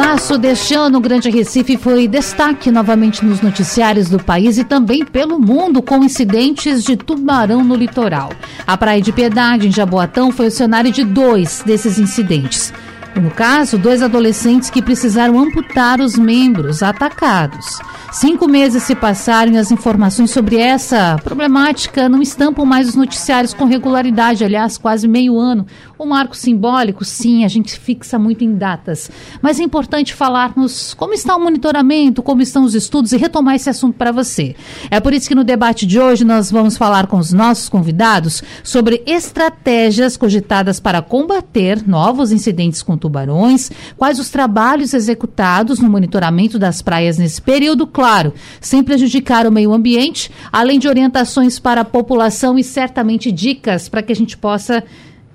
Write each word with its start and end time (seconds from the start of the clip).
março 0.00 0.38
deste 0.38 0.72
ano, 0.72 0.96
o 0.96 1.00
Grande 1.00 1.28
Recife 1.28 1.76
foi 1.76 2.08
destaque 2.08 2.70
novamente 2.70 3.22
nos 3.22 3.42
noticiários 3.42 4.08
do 4.08 4.18
país 4.18 4.56
e 4.56 4.64
também 4.64 5.04
pelo 5.04 5.38
mundo 5.38 5.82
com 5.82 6.02
incidentes 6.02 6.82
de 6.82 6.96
tubarão 6.96 7.62
no 7.62 7.74
litoral. 7.74 8.30
A 8.66 8.78
Praia 8.78 9.02
de 9.02 9.12
Piedade, 9.12 9.68
em 9.68 9.70
Jaboatão, 9.70 10.32
foi 10.32 10.46
o 10.46 10.50
cenário 10.50 10.90
de 10.90 11.04
dois 11.04 11.62
desses 11.66 11.98
incidentes. 11.98 12.72
No 13.14 13.30
caso, 13.30 13.76
dois 13.76 14.02
adolescentes 14.02 14.70
que 14.70 14.80
precisaram 14.80 15.38
amputar 15.38 16.00
os 16.00 16.16
membros 16.16 16.82
atacados. 16.82 17.78
Cinco 18.12 18.48
meses 18.48 18.82
se 18.84 18.94
passaram 18.94 19.52
e 19.52 19.58
as 19.58 19.70
informações 19.70 20.30
sobre 20.30 20.56
essa 20.56 21.16
problemática 21.22 22.08
não 22.08 22.22
estampam 22.22 22.64
mais 22.64 22.88
os 22.88 22.94
noticiários 22.94 23.52
com 23.52 23.66
regularidade, 23.66 24.44
aliás, 24.44 24.78
quase 24.78 25.06
meio 25.06 25.38
ano. 25.38 25.66
O 26.00 26.06
marco 26.06 26.34
simbólico, 26.34 27.04
sim, 27.04 27.44
a 27.44 27.48
gente 27.48 27.78
fixa 27.78 28.18
muito 28.18 28.42
em 28.42 28.54
datas. 28.54 29.10
Mas 29.42 29.60
é 29.60 29.62
importante 29.62 30.14
falarmos 30.14 30.94
como 30.94 31.12
está 31.12 31.36
o 31.36 31.38
monitoramento, 31.38 32.22
como 32.22 32.40
estão 32.40 32.64
os 32.64 32.74
estudos 32.74 33.12
e 33.12 33.18
retomar 33.18 33.56
esse 33.56 33.68
assunto 33.68 33.98
para 33.98 34.10
você. 34.10 34.56
É 34.90 34.98
por 34.98 35.12
isso 35.12 35.28
que 35.28 35.34
no 35.34 35.44
debate 35.44 35.84
de 35.84 36.00
hoje 36.00 36.24
nós 36.24 36.50
vamos 36.50 36.78
falar 36.78 37.06
com 37.06 37.18
os 37.18 37.34
nossos 37.34 37.68
convidados 37.68 38.42
sobre 38.64 39.02
estratégias 39.04 40.16
cogitadas 40.16 40.80
para 40.80 41.02
combater 41.02 41.86
novos 41.86 42.32
incidentes 42.32 42.82
com 42.82 42.96
tubarões, 42.96 43.70
quais 43.98 44.18
os 44.18 44.30
trabalhos 44.30 44.94
executados 44.94 45.80
no 45.80 45.90
monitoramento 45.90 46.58
das 46.58 46.80
praias 46.80 47.18
nesse 47.18 47.42
período, 47.42 47.86
claro, 47.86 48.32
sem 48.58 48.82
prejudicar 48.82 49.46
o 49.46 49.52
meio 49.52 49.70
ambiente, 49.70 50.30
além 50.50 50.78
de 50.78 50.88
orientações 50.88 51.58
para 51.58 51.82
a 51.82 51.84
população 51.84 52.58
e 52.58 52.64
certamente 52.64 53.30
dicas 53.30 53.86
para 53.86 54.02
que 54.02 54.12
a 54.12 54.16
gente 54.16 54.38
possa 54.38 54.82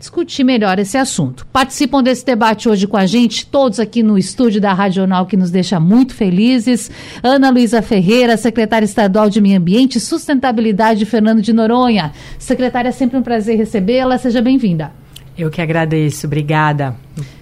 discutir 0.05 0.43
melhor 0.43 0.77
esse 0.77 0.97
assunto. 0.97 1.47
Participam 1.47 2.03
desse 2.03 2.23
debate 2.23 2.69
hoje 2.69 2.85
com 2.85 2.95
a 2.95 3.07
gente, 3.07 3.47
todos 3.47 3.79
aqui 3.79 4.03
no 4.03 4.17
estúdio 4.19 4.61
da 4.61 4.71
Radional, 4.71 5.25
que 5.25 5.35
nos 5.35 5.49
deixa 5.49 5.79
muito 5.79 6.13
felizes. 6.13 6.91
Ana 7.23 7.49
Luísa 7.49 7.81
Ferreira, 7.81 8.37
secretária 8.37 8.85
estadual 8.85 9.29
de 9.29 9.41
Meio 9.41 9.57
Ambiente 9.57 9.97
e 9.97 9.99
Sustentabilidade, 9.99 11.05
Fernando 11.05 11.41
de 11.41 11.51
Noronha. 11.51 12.11
Secretária, 12.37 12.89
é 12.89 12.91
sempre 12.91 13.17
um 13.17 13.23
prazer 13.23 13.57
recebê-la. 13.57 14.19
Seja 14.19 14.43
bem-vinda. 14.43 14.91
Eu 15.35 15.49
que 15.49 15.59
agradeço, 15.59 16.27
obrigada. 16.27 16.95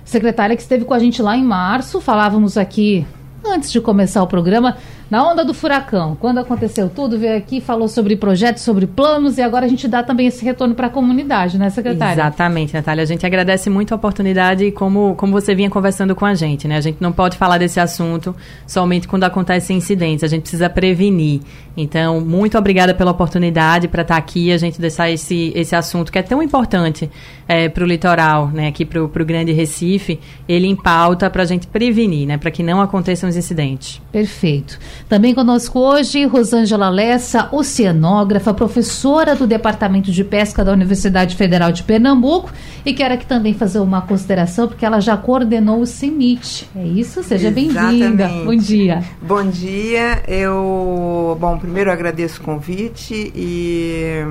Secretária 0.05 0.55
que 0.55 0.61
esteve 0.61 0.85
com 0.85 0.93
a 0.93 0.99
gente 0.99 1.21
lá 1.21 1.35
em 1.35 1.43
março, 1.43 1.99
falávamos 1.99 2.57
aqui 2.57 3.05
antes 3.45 3.71
de 3.71 3.81
começar 3.81 4.23
o 4.23 4.27
programa 4.27 4.77
na 5.13 5.23
onda 5.23 5.45
do 5.45 5.53
furacão, 5.53 6.17
quando 6.19 6.39
aconteceu 6.39 6.89
tudo, 6.89 7.19
veio 7.19 7.37
aqui, 7.37 7.61
falou 7.61 7.87
sobre 7.87 8.15
projetos, 8.15 8.63
sobre 8.63 8.87
planos, 8.87 9.37
e 9.37 9.43
agora 9.43 9.63
a 9.63 9.69
gente 9.69 9.87
dá 9.87 10.01
também 10.01 10.25
esse 10.25 10.43
retorno 10.43 10.73
para 10.73 10.87
a 10.87 10.89
comunidade, 10.89 11.55
né, 11.59 11.69
secretária? 11.69 12.13
Exatamente, 12.13 12.73
Natália. 12.73 13.03
A 13.03 13.05
gente 13.05 13.23
agradece 13.23 13.69
muito 13.69 13.91
a 13.91 13.95
oportunidade, 13.95 14.71
como, 14.71 15.13
como 15.13 15.31
você 15.31 15.53
vinha 15.53 15.69
conversando 15.69 16.15
com 16.15 16.25
a 16.25 16.33
gente, 16.33 16.67
né? 16.67 16.77
A 16.77 16.81
gente 16.81 16.97
não 16.99 17.11
pode 17.11 17.37
falar 17.37 17.59
desse 17.59 17.79
assunto 17.79 18.35
somente 18.65 19.07
quando 19.07 19.23
acontecem 19.23 19.77
incidentes, 19.77 20.23
a 20.23 20.27
gente 20.27 20.41
precisa 20.41 20.67
prevenir. 20.67 21.41
Então, 21.77 22.19
muito 22.19 22.57
obrigada 22.57 22.95
pela 22.95 23.11
oportunidade 23.11 23.87
para 23.87 24.01
estar 24.01 24.17
aqui, 24.17 24.51
a 24.51 24.57
gente 24.57 24.81
deixar 24.81 25.11
esse, 25.11 25.51
esse 25.55 25.75
assunto 25.75 26.11
que 26.11 26.17
é 26.17 26.23
tão 26.23 26.41
importante 26.41 27.07
é, 27.47 27.69
para 27.69 27.83
o 27.83 27.87
litoral, 27.87 28.47
né, 28.47 28.67
aqui 28.67 28.85
para 28.85 29.03
o 29.03 29.25
Grande 29.25 29.51
Recife, 29.51 30.19
ele 30.47 30.67
em 30.67 30.75
pauta 30.75 31.29
para 31.29 31.43
a 31.43 31.45
gente 31.45 31.67
prevenir, 31.67 32.27
né, 32.27 32.37
para 32.37 32.51
que 32.51 32.63
não 32.63 32.81
aconteçam 32.81 33.29
os 33.29 33.35
incidentes. 33.35 34.01
Perfeito. 34.11 34.79
Também 35.13 35.35
conosco 35.35 35.77
hoje, 35.77 36.25
Rosângela 36.25 36.89
Lessa, 36.89 37.47
oceanógrafa, 37.51 38.51
professora 38.51 39.35
do 39.35 39.45
Departamento 39.45 40.11
de 40.11 40.23
Pesca 40.23 40.65
da 40.65 40.71
Universidade 40.71 41.35
Federal 41.35 41.71
de 41.71 41.83
Pernambuco 41.83 42.51
e 42.83 42.95
quero 42.95 43.13
aqui 43.13 43.23
também 43.23 43.53
fazer 43.53 43.77
uma 43.77 44.01
consideração, 44.01 44.67
porque 44.67 44.83
ela 44.83 44.99
já 44.99 45.15
coordenou 45.15 45.81
o 45.81 45.85
CEMIT. 45.85 46.67
É 46.75 46.83
isso? 46.83 47.21
Seja 47.21 47.51
bem-vinda. 47.51 48.27
Bom 48.43 48.55
dia. 48.55 49.03
Bom 49.21 49.45
dia. 49.45 50.23
Eu, 50.27 51.37
bom, 51.39 51.59
primeiro 51.59 51.91
agradeço 51.91 52.41
o 52.41 52.43
convite 52.43 53.31
e 53.35 54.25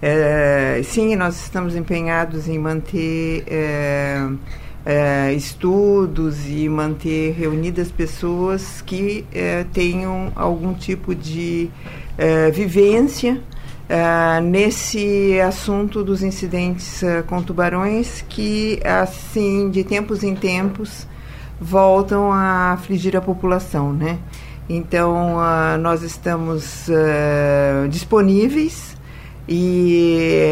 é, 0.00 0.80
sim, 0.82 1.14
nós 1.14 1.42
estamos 1.42 1.76
empenhados 1.76 2.48
em 2.48 2.58
manter 2.58 3.44
é, 3.46 4.26
é, 4.86 5.32
estudos 5.34 6.48
e 6.48 6.68
manter 6.68 7.32
reunidas 7.32 7.90
pessoas 7.90 8.80
que 8.80 9.26
é, 9.32 9.64
tenham 9.72 10.32
algum 10.36 10.72
tipo 10.72 11.12
de 11.12 11.68
é, 12.16 12.52
vivência 12.52 13.42
é, 13.88 14.40
nesse 14.40 15.40
assunto 15.40 16.04
dos 16.04 16.22
incidentes 16.22 17.02
com 17.26 17.42
tubarões 17.42 18.24
que, 18.28 18.80
assim, 18.84 19.70
de 19.70 19.82
tempos 19.82 20.22
em 20.22 20.36
tempos, 20.36 21.06
voltam 21.60 22.32
a 22.32 22.72
afligir 22.72 23.16
a 23.16 23.20
população, 23.20 23.92
né? 23.92 24.18
Então, 24.68 25.36
uh, 25.36 25.78
nós 25.78 26.02
estamos 26.02 26.88
uh, 26.88 27.88
disponíveis 27.88 28.95
e 29.48 30.48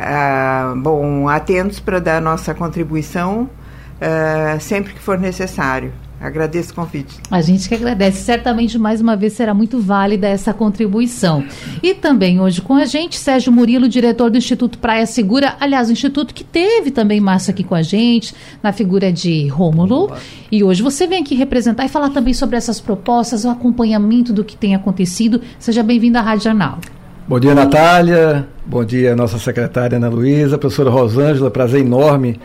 uh, 0.00 0.80
bom 0.80 1.28
atentos 1.28 1.80
para 1.80 1.98
dar 1.98 2.20
nossa 2.20 2.54
contribuição 2.54 3.48
uh, 3.94 4.60
sempre 4.60 4.92
que 4.92 5.00
for 5.00 5.18
necessário. 5.18 5.92
Agradeço 6.20 6.72
o 6.72 6.74
convite. 6.74 7.20
A 7.30 7.42
gente 7.42 7.68
que 7.68 7.74
agradece. 7.74 8.22
Certamente, 8.22 8.78
mais 8.78 8.98
uma 8.98 9.14
vez, 9.14 9.34
será 9.34 9.52
muito 9.52 9.78
válida 9.78 10.26
essa 10.26 10.54
contribuição. 10.54 11.44
E 11.82 11.92
também 11.92 12.40
hoje 12.40 12.62
com 12.62 12.72
a 12.74 12.86
gente, 12.86 13.18
Sérgio 13.18 13.52
Murilo, 13.52 13.86
diretor 13.88 14.30
do 14.30 14.38
Instituto 14.38 14.78
Praia 14.78 15.04
Segura. 15.04 15.54
Aliás, 15.60 15.90
o 15.90 15.92
Instituto 15.92 16.32
que 16.32 16.42
teve 16.42 16.90
também 16.90 17.20
massa 17.20 17.50
aqui 17.50 17.62
com 17.62 17.74
a 17.74 17.82
gente, 17.82 18.34
na 18.62 18.72
figura 18.72 19.12
de 19.12 19.48
Rômulo. 19.48 20.12
E 20.50 20.64
hoje 20.64 20.82
você 20.82 21.06
vem 21.06 21.20
aqui 21.20 21.34
representar 21.34 21.84
e 21.84 21.90
falar 21.90 22.08
também 22.08 22.32
sobre 22.32 22.56
essas 22.56 22.80
propostas, 22.80 23.44
o 23.44 23.50
acompanhamento 23.50 24.32
do 24.32 24.44
que 24.44 24.56
tem 24.56 24.74
acontecido. 24.74 25.42
Seja 25.58 25.82
bem-vindo 25.82 26.16
à 26.16 26.22
Rádio 26.22 26.44
Jornal. 26.44 26.78
Bom 27.26 27.40
dia, 27.40 27.54
Natália. 27.54 28.46
Bom 28.66 28.84
dia, 28.84 29.16
nossa 29.16 29.38
secretária 29.38 29.96
Ana 29.96 30.10
Luísa, 30.10 30.58
professora 30.58 30.90
Rosângela. 30.90 31.50
Prazer 31.50 31.80
enorme 31.80 32.38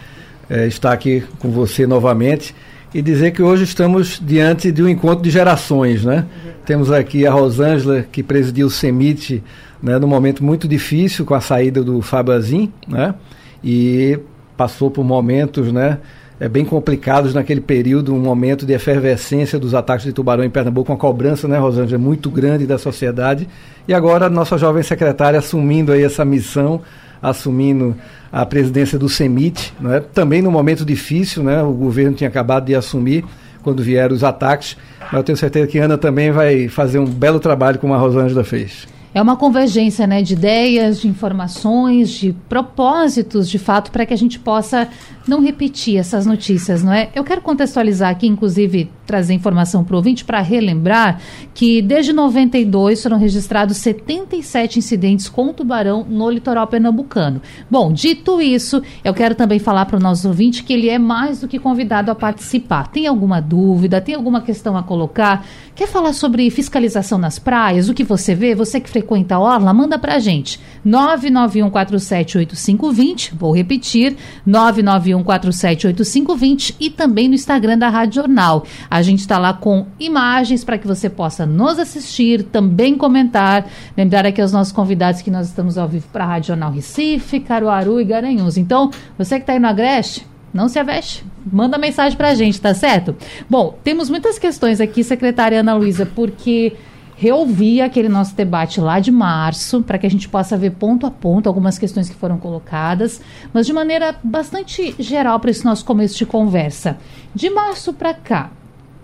é, 0.50 0.68
estar 0.68 0.94
aqui 0.94 1.22
com 1.38 1.52
você 1.52 1.86
novamente 1.86 2.56
e 2.94 3.02
dizer 3.02 3.32
que 3.32 3.44
hoje 3.44 3.66
estamos 3.66 4.22
diante 4.24 4.72
de 4.72 4.82
um 4.82 4.88
encontro 4.88 5.22
de 5.22 5.30
gerações, 5.30 6.06
né? 6.06 6.26
Uhum. 6.46 6.52
Temos 6.66 6.92
aqui 6.94 7.28
a 7.28 7.32
Rosângela, 7.32 8.06
que 8.10 8.24
presidiu 8.24 8.68
o 8.68 8.70
CEMIT 8.70 9.44
né, 9.84 10.00
num 10.00 10.08
momento 10.08 10.46
muito 10.46 10.66
difícil 10.66 11.26
com 11.26 11.34
a 11.34 11.42
saída 11.42 11.84
do 11.84 12.02
Fabazin, 12.02 12.72
né? 12.88 13.16
E 13.62 14.18
passou 14.56 14.90
por 14.90 15.04
momentos, 15.04 15.74
né? 15.74 15.98
É, 16.40 16.48
bem 16.48 16.64
complicados 16.64 17.34
naquele 17.34 17.60
período, 17.60 18.14
um 18.14 18.20
momento 18.20 18.66
de 18.66 18.74
efervescência 18.74 19.60
dos 19.60 19.74
ataques 19.74 20.06
de 20.06 20.14
tubarão 20.14 20.44
em 20.44 20.50
Pernambuco, 20.50 20.92
uma 20.92 20.98
cobrança, 20.98 21.48
né, 21.48 21.58
Rosângela, 21.58 22.02
muito 22.02 22.30
grande 22.30 22.66
da 22.66 22.78
sociedade. 22.78 23.48
E 23.88 23.94
agora 23.94 24.28
a 24.28 24.30
nossa 24.30 24.58
jovem 24.58 24.82
secretária 24.82 25.38
assumindo 25.38 25.92
aí 25.92 26.04
essa 26.04 26.24
missão, 26.24 26.82
assumindo 27.22 27.96
a 28.32 28.46
presidência 28.46 28.98
do 28.98 29.10
CEMIT, 29.10 29.74
né, 29.82 30.02
também 30.14 30.42
num 30.42 30.52
momento 30.52 30.86
difícil, 30.86 31.44
né, 31.44 31.62
o 31.62 31.74
governo 31.74 32.16
tinha 32.16 32.30
acabado 32.30 32.66
de 32.66 32.76
assumir 32.76 33.26
quando 33.62 33.84
vieram 33.84 34.16
os 34.16 34.24
ataques, 34.24 34.78
mas 35.02 35.14
eu 35.14 35.24
tenho 35.24 35.38
certeza 35.38 35.68
que 35.68 35.78
Ana 35.78 35.98
também 35.98 36.32
vai 36.32 36.70
fazer 36.70 37.00
um 37.00 37.06
belo 37.06 37.40
trabalho 37.40 37.78
como 37.78 37.94
a 37.94 37.98
Rosângela 37.98 38.44
fez. 38.44 38.88
É 39.14 39.22
uma 39.22 39.36
convergência 39.36 40.06
né, 40.06 40.22
de 40.22 40.34
ideias, 40.34 41.02
de 41.02 41.08
informações, 41.08 42.12
de 42.12 42.32
propósitos, 42.48 43.50
de 43.50 43.58
fato, 43.58 43.92
para 43.92 44.06
que 44.06 44.14
a 44.14 44.18
gente 44.18 44.38
possa 44.38 44.88
não 45.30 45.42
repetir 45.42 45.98
essas 45.98 46.26
notícias, 46.26 46.84
não 46.84 46.92
é? 46.92 47.10
Eu 47.16 47.24
quero 47.24 47.42
contextualizar 47.42 48.10
aqui, 48.10 48.28
inclusive, 48.28 48.90
trazer 49.06 49.34
informação 49.34 49.84
para 49.84 49.94
o 49.94 49.98
ouvinte 49.98 50.26
para 50.26 50.42
relembrar 50.42 51.22
que 51.54 51.82
desde 51.82 52.14
92 52.14 53.02
foram 53.02 53.18
registrados 53.18 53.78
77 53.78 54.80
incidentes 54.80 55.30
com 55.30 55.54
tubarão 55.54 56.06
no 56.08 56.30
litoral 56.30 56.68
pernambucano. 56.68 57.42
Bom, 57.70 57.92
dito 57.92 58.42
isso, 58.42 58.82
eu 59.04 59.14
quero 59.14 59.36
também 59.36 59.60
falar 59.60 59.86
para 59.86 59.98
o 59.98 60.00
nosso 60.00 60.28
ouvinte 60.28 60.64
que 60.64 60.74
ele 60.74 60.90
é 60.90 61.00
mais 61.00 61.42
do 61.42 61.48
que 61.48 61.58
convidado 61.58 62.12
a 62.12 62.16
participar. 62.16 62.88
Tem 62.88 63.08
alguma 63.08 63.42
dúvida, 63.42 64.02
tem 64.02 64.16
alguma 64.16 64.42
questão 64.42 64.76
a 64.76 64.84
colocar? 64.84 65.46
Quer 65.76 65.88
falar 65.88 66.14
sobre 66.14 66.50
fiscalização 66.50 67.18
nas 67.18 67.40
praias? 67.40 67.88
O 67.88 67.94
que 67.94 68.04
você 68.04 68.36
vê? 68.36 68.54
Você 68.54 68.80
que 68.80 68.90
frequenta 68.90 69.36
a 69.36 69.40
Orla, 69.40 69.74
manda 69.74 69.98
para 69.98 70.16
a 70.16 70.20
gente. 70.20 70.60
991478520, 70.86 73.32
vou 73.36 73.56
repetir, 73.56 74.18
991 74.46 75.19
991478520 75.24 76.76
e 76.80 76.90
também 76.90 77.28
no 77.28 77.36
Instagram 77.36 77.78
da 77.78 77.90
Rádio 77.90 78.16
Jornal. 78.16 78.66
A 78.90 79.02
gente 79.02 79.20
está 79.20 79.38
lá 79.38 79.54
com 79.54 79.86
imagens 80.00 80.64
para 80.64 80.78
que 80.78 80.88
você 80.88 81.10
possa 81.10 81.46
nos 81.46 81.80
assistir, 81.80 82.44
também 82.44 82.96
comentar. 82.96 83.68
Lembrar 83.96 84.26
aqui 84.26 84.42
aos 84.42 84.52
nossos 84.52 84.74
convidados 84.74 85.22
que 85.22 85.32
nós 85.32 85.48
estamos 85.48 85.78
ao 85.78 85.88
vivo 85.88 86.08
para 86.12 86.24
a 86.24 86.28
Rádio 86.28 86.48
Jornal 86.50 86.72
Recife, 86.72 87.40
Caruaru 87.40 88.00
e 88.00 88.06
Garanhuns. 88.06 88.58
Então, 88.58 88.92
você 89.18 89.36
que 89.36 89.44
está 89.44 89.54
aí 89.54 89.60
no 89.60 89.68
Agreste, 89.68 90.26
não 90.54 90.68
se 90.68 90.80
aveste. 90.80 91.24
Manda 91.52 91.78
mensagem 91.78 92.18
para 92.18 92.30
a 92.30 92.36
gente, 92.36 92.60
tá 92.60 92.74
certo? 92.74 93.16
Bom, 93.50 93.78
temos 93.84 94.10
muitas 94.10 94.38
questões 94.38 94.82
aqui, 94.82 95.04
secretária 95.04 95.60
Ana 95.60 95.74
Luísa, 95.76 96.06
porque 96.06 96.74
reouvir 97.20 97.82
aquele 97.82 98.08
nosso 98.08 98.34
debate 98.34 98.80
lá 98.80 98.98
de 99.02 99.12
março, 99.12 99.84
para 99.84 99.98
que 99.98 100.08
a 100.08 100.10
gente 100.10 100.30
possa 100.30 100.58
ver 100.58 100.72
ponto 100.72 101.06
a 101.06 101.12
ponto 101.12 101.50
algumas 101.50 101.78
questões 101.78 102.08
que 102.08 102.16
foram 102.16 102.38
colocadas, 102.38 103.20
mas 103.54 103.66
de 103.66 103.74
maneira 103.74 104.16
bastante 104.24 104.96
geral 104.98 105.38
para 105.38 105.52
esse 105.52 105.66
nosso 105.66 105.84
começo 105.84 106.18
de 106.18 106.26
conversa. 106.26 106.98
De 107.36 107.50
março 107.50 107.92
para 107.92 108.14
cá, 108.14 108.52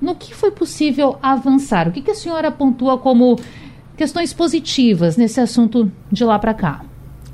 no 0.02 0.16
que 0.16 0.34
foi 0.34 0.50
possível 0.50 1.18
avançar? 1.22 1.90
O 1.90 1.92
que, 1.92 2.02
que 2.02 2.12
a 2.12 2.16
senhora 2.16 2.50
pontua 2.50 2.98
como 2.98 3.38
questões 3.98 4.32
positivas 4.32 5.18
nesse 5.18 5.42
assunto 5.42 5.92
de 6.10 6.24
lá 6.24 6.40
para 6.40 6.54
cá? 6.54 6.86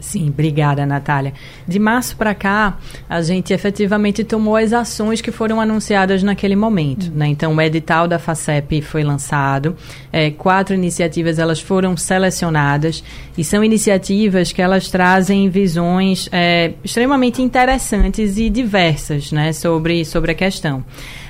Sim, 0.02 0.30
obrigada, 0.30 0.84
Natália. 0.84 1.32
De 1.68 1.78
março 1.78 2.18
para 2.18 2.34
cá, 2.34 2.78
a 3.08 3.22
gente 3.22 3.54
efetivamente 3.54 4.24
tomou 4.24 4.56
as 4.56 4.74
ações 4.74 5.22
que 5.22 5.32
foram 5.32 5.62
anunciadas 5.62 6.24
naquele 6.24 6.56
momento. 6.56 7.06
Uhum. 7.06 7.18
Né? 7.18 7.28
Então, 7.28 7.56
o 7.56 7.62
edital 7.62 8.08
da 8.08 8.18
FACEP 8.18 8.82
foi 8.82 9.04
lançado, 9.04 9.76
é, 10.12 10.32
quatro 10.32 10.74
iniciativas 10.74 11.38
elas 11.38 11.62
foram 11.62 11.96
selecionadas 11.96 13.04
e 13.38 13.44
são 13.44 13.64
iniciativas 13.64 14.52
que 14.52 14.62
elas 14.62 14.90
trazem 14.90 15.48
visões 15.50 16.28
é, 16.32 16.74
extremamente 16.84 17.42
interessantes 17.42 18.38
e 18.38 18.50
diversas 18.50 19.32
né, 19.32 19.54
sobre, 19.54 20.04
sobre 20.04 20.32
a 20.32 20.36
questão. 20.36 20.84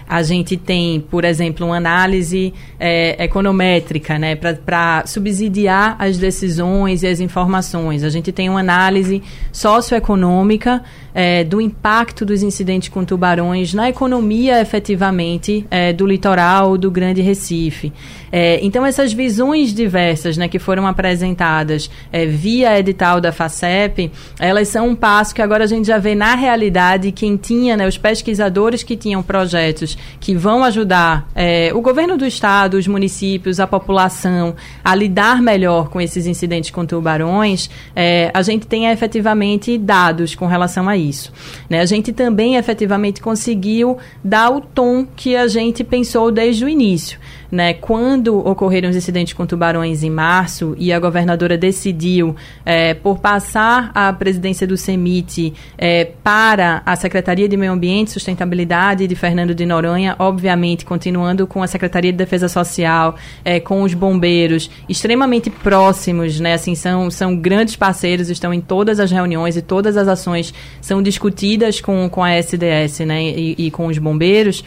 A 0.07 0.23
gente 0.23 0.57
tem, 0.57 0.99
por 0.99 1.23
exemplo, 1.23 1.65
uma 1.65 1.77
análise 1.77 2.53
é, 2.79 3.23
econométrica, 3.23 4.17
né, 4.19 4.35
para 4.35 5.03
subsidiar 5.05 5.95
as 5.99 6.17
decisões 6.17 7.03
e 7.03 7.07
as 7.07 7.19
informações. 7.19 8.03
A 8.03 8.09
gente 8.09 8.31
tem 8.31 8.49
uma 8.49 8.59
análise 8.59 9.21
socioeconômica 9.51 10.83
é, 11.13 11.43
do 11.43 11.59
impacto 11.59 12.25
dos 12.25 12.43
incidentes 12.43 12.89
com 12.89 13.03
tubarões 13.03 13.73
na 13.73 13.89
economia, 13.89 14.61
efetivamente, 14.61 15.65
é, 15.69 15.93
do 15.93 16.05
litoral 16.05 16.77
do 16.77 16.89
Grande 16.89 17.21
Recife. 17.21 17.91
É, 18.31 18.59
então, 18.63 18.85
essas 18.85 19.11
visões 19.11 19.73
diversas 19.73 20.37
né, 20.37 20.47
que 20.47 20.57
foram 20.57 20.87
apresentadas 20.87 21.89
é, 22.11 22.25
via 22.25 22.79
edital 22.79 23.19
da 23.19 23.31
FACEP, 23.31 24.11
elas 24.39 24.69
são 24.69 24.89
um 24.89 24.95
passo 24.95 25.35
que 25.35 25.41
agora 25.41 25.65
a 25.65 25.67
gente 25.67 25.87
já 25.87 25.97
vê 25.97 26.15
na 26.15 26.35
realidade 26.35 27.11
quem 27.11 27.35
tinha, 27.35 27.75
né, 27.75 27.87
os 27.87 27.97
pesquisadores 27.97 28.83
que 28.83 28.95
tinham 28.95 29.21
projetos 29.21 29.97
que 30.19 30.33
vão 30.33 30.63
ajudar 30.63 31.27
é, 31.35 31.71
o 31.73 31.81
governo 31.81 32.17
do 32.17 32.25
estado, 32.25 32.75
os 32.75 32.87
municípios, 32.87 33.59
a 33.59 33.67
população 33.67 34.55
a 34.83 34.95
lidar 34.95 35.41
melhor 35.41 35.89
com 35.89 35.99
esses 35.99 36.25
incidentes 36.25 36.71
com 36.71 36.85
tubarões, 36.85 37.69
é, 37.95 38.31
a 38.33 38.41
gente 38.41 38.65
tem 38.65 38.87
efetivamente 38.87 39.77
dados 39.77 40.35
com 40.35 40.45
relação 40.45 40.87
a 40.87 40.95
isso. 41.09 41.31
Né? 41.69 41.81
A 41.81 41.85
gente 41.85 42.13
também 42.13 42.55
efetivamente 42.55 43.21
conseguiu 43.21 43.97
dar 44.23 44.49
o 44.49 44.61
tom 44.61 45.05
que 45.15 45.35
a 45.35 45.47
gente 45.47 45.83
pensou 45.83 46.31
desde 46.31 46.63
o 46.65 46.69
início 46.69 47.19
né, 47.51 47.73
quando 47.73 48.39
ocorreram 48.47 48.89
os 48.89 48.95
incidentes 48.95 49.33
com 49.33 49.45
tubarões 49.45 50.03
em 50.03 50.09
março 50.09 50.73
e 50.77 50.93
a 50.93 50.99
governadora 50.99 51.57
decidiu 51.57 52.35
é, 52.65 52.93
por 52.93 53.19
passar 53.19 53.91
a 53.93 54.13
presidência 54.13 54.65
do 54.65 54.77
CEMIT 54.77 55.53
é, 55.77 56.05
para 56.23 56.81
a 56.85 56.95
Secretaria 56.95 57.49
de 57.49 57.57
Meio 57.57 57.73
Ambiente 57.73 58.07
e 58.07 58.11
Sustentabilidade 58.11 59.07
de 59.07 59.15
Fernando 59.15 59.53
de 59.53 59.65
Noronha, 59.65 60.15
obviamente 60.17 60.85
continuando 60.85 61.45
com 61.45 61.61
a 61.61 61.67
Secretaria 61.67 62.11
de 62.11 62.17
Defesa 62.17 62.47
Social, 62.47 63.15
é, 63.43 63.59
com 63.59 63.83
os 63.83 63.93
bombeiros, 63.93 64.69
extremamente 64.87 65.49
próximos, 65.49 66.39
né, 66.39 66.53
assim, 66.53 66.75
são, 66.75 67.11
são 67.11 67.35
grandes 67.35 67.75
parceiros, 67.75 68.29
estão 68.29 68.53
em 68.53 68.61
todas 68.61 68.99
as 68.99 69.11
reuniões 69.11 69.57
e 69.57 69.61
todas 69.61 69.97
as 69.97 70.07
ações 70.07 70.53
são 70.79 71.01
discutidas 71.01 71.81
com, 71.81 72.07
com 72.09 72.23
a 72.23 72.31
SDS 72.31 72.99
né, 72.99 73.23
e, 73.23 73.55
e 73.57 73.71
com 73.71 73.87
os 73.87 73.97
bombeiros, 73.97 74.63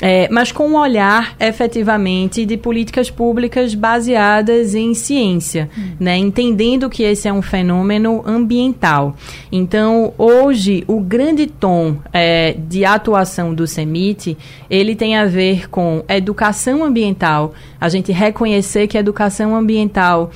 é, 0.00 0.28
mas 0.30 0.52
com 0.52 0.68
um 0.68 0.76
olhar 0.76 1.34
efetivamente 1.40 2.27
de 2.28 2.56
políticas 2.56 3.10
públicas 3.10 3.74
baseadas 3.74 4.74
em 4.74 4.94
ciência, 4.94 5.68
hum. 5.76 5.92
né? 5.98 6.16
entendendo 6.16 6.88
que 6.88 7.02
esse 7.02 7.28
é 7.28 7.32
um 7.32 7.42
fenômeno 7.42 8.22
ambiental. 8.26 9.16
Então, 9.50 10.12
hoje, 10.18 10.84
o 10.86 11.00
grande 11.00 11.46
tom 11.46 11.96
é, 12.12 12.54
de 12.56 12.84
atuação 12.84 13.54
do 13.54 13.66
CEMIT, 13.66 14.36
ele 14.70 14.94
tem 14.94 15.16
a 15.16 15.26
ver 15.26 15.68
com 15.68 16.04
educação 16.08 16.84
ambiental, 16.84 17.54
a 17.80 17.88
gente 17.88 18.12
reconhecer 18.12 18.86
que 18.86 18.96
a 18.96 19.00
educação 19.00 19.56
ambiental 19.56 20.30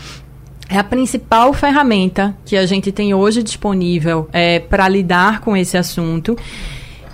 é 0.68 0.78
a 0.78 0.84
principal 0.84 1.52
ferramenta 1.52 2.34
que 2.46 2.56
a 2.56 2.64
gente 2.64 2.90
tem 2.90 3.12
hoje 3.12 3.42
disponível 3.42 4.28
é, 4.32 4.58
para 4.58 4.88
lidar 4.88 5.40
com 5.40 5.54
esse 5.54 5.76
assunto. 5.76 6.36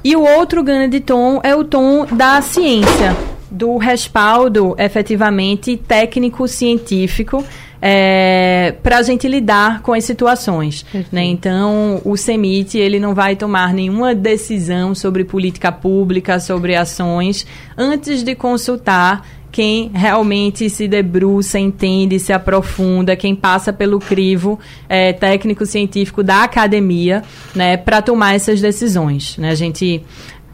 E 0.05 0.15
o 0.15 0.23
outro 0.23 0.63
grande 0.63 1.01
tom 1.01 1.41
é 1.43 1.57
o 1.57 1.65
tom 1.65 2.07
da 2.07 2.41
ciência, 2.41 3.17
do 3.51 3.77
respaldo 3.77 4.75
efetivamente 4.79 5.77
técnico-científico 5.77 7.45
é, 7.81 8.75
para 8.83 8.99
a 8.99 9.03
gente 9.03 9.29
lidar 9.29 9.83
com 9.83 9.93
as 9.93 10.05
situações. 10.05 10.85
Né? 11.13 11.25
Então, 11.25 12.01
o 12.05 12.17
CEMIT 12.17 12.77
ele 12.77 12.99
não 12.99 13.15
vai 13.15 13.37
tomar 13.37 13.73
nenhuma 13.73 14.15
decisão 14.15 14.95
sobre 14.95 15.25
política 15.25 15.71
pública, 15.71 16.41
sobre 16.41 16.75
ações, 16.75 17.47
antes 17.77 18.23
de 18.23 18.35
consultar 18.35 19.25
quem 19.51 19.91
realmente 19.95 20.69
se 20.69 20.87
debruça, 20.87 21.59
entende, 21.59 22.19
se 22.19 22.33
aprofunda, 22.33 23.17
quem 23.17 23.35
passa 23.35 23.73
pelo 23.73 23.99
crivo 23.99 24.59
é, 24.89 25.13
técnico-científico 25.13 26.23
da 26.23 26.45
academia, 26.45 27.23
né, 27.55 27.77
para 27.77 28.03
tomar 28.03 28.35
essas 28.35 28.61
decisões. 28.61 29.39
Né? 29.39 29.51
A 29.51 29.55
gente 29.55 30.03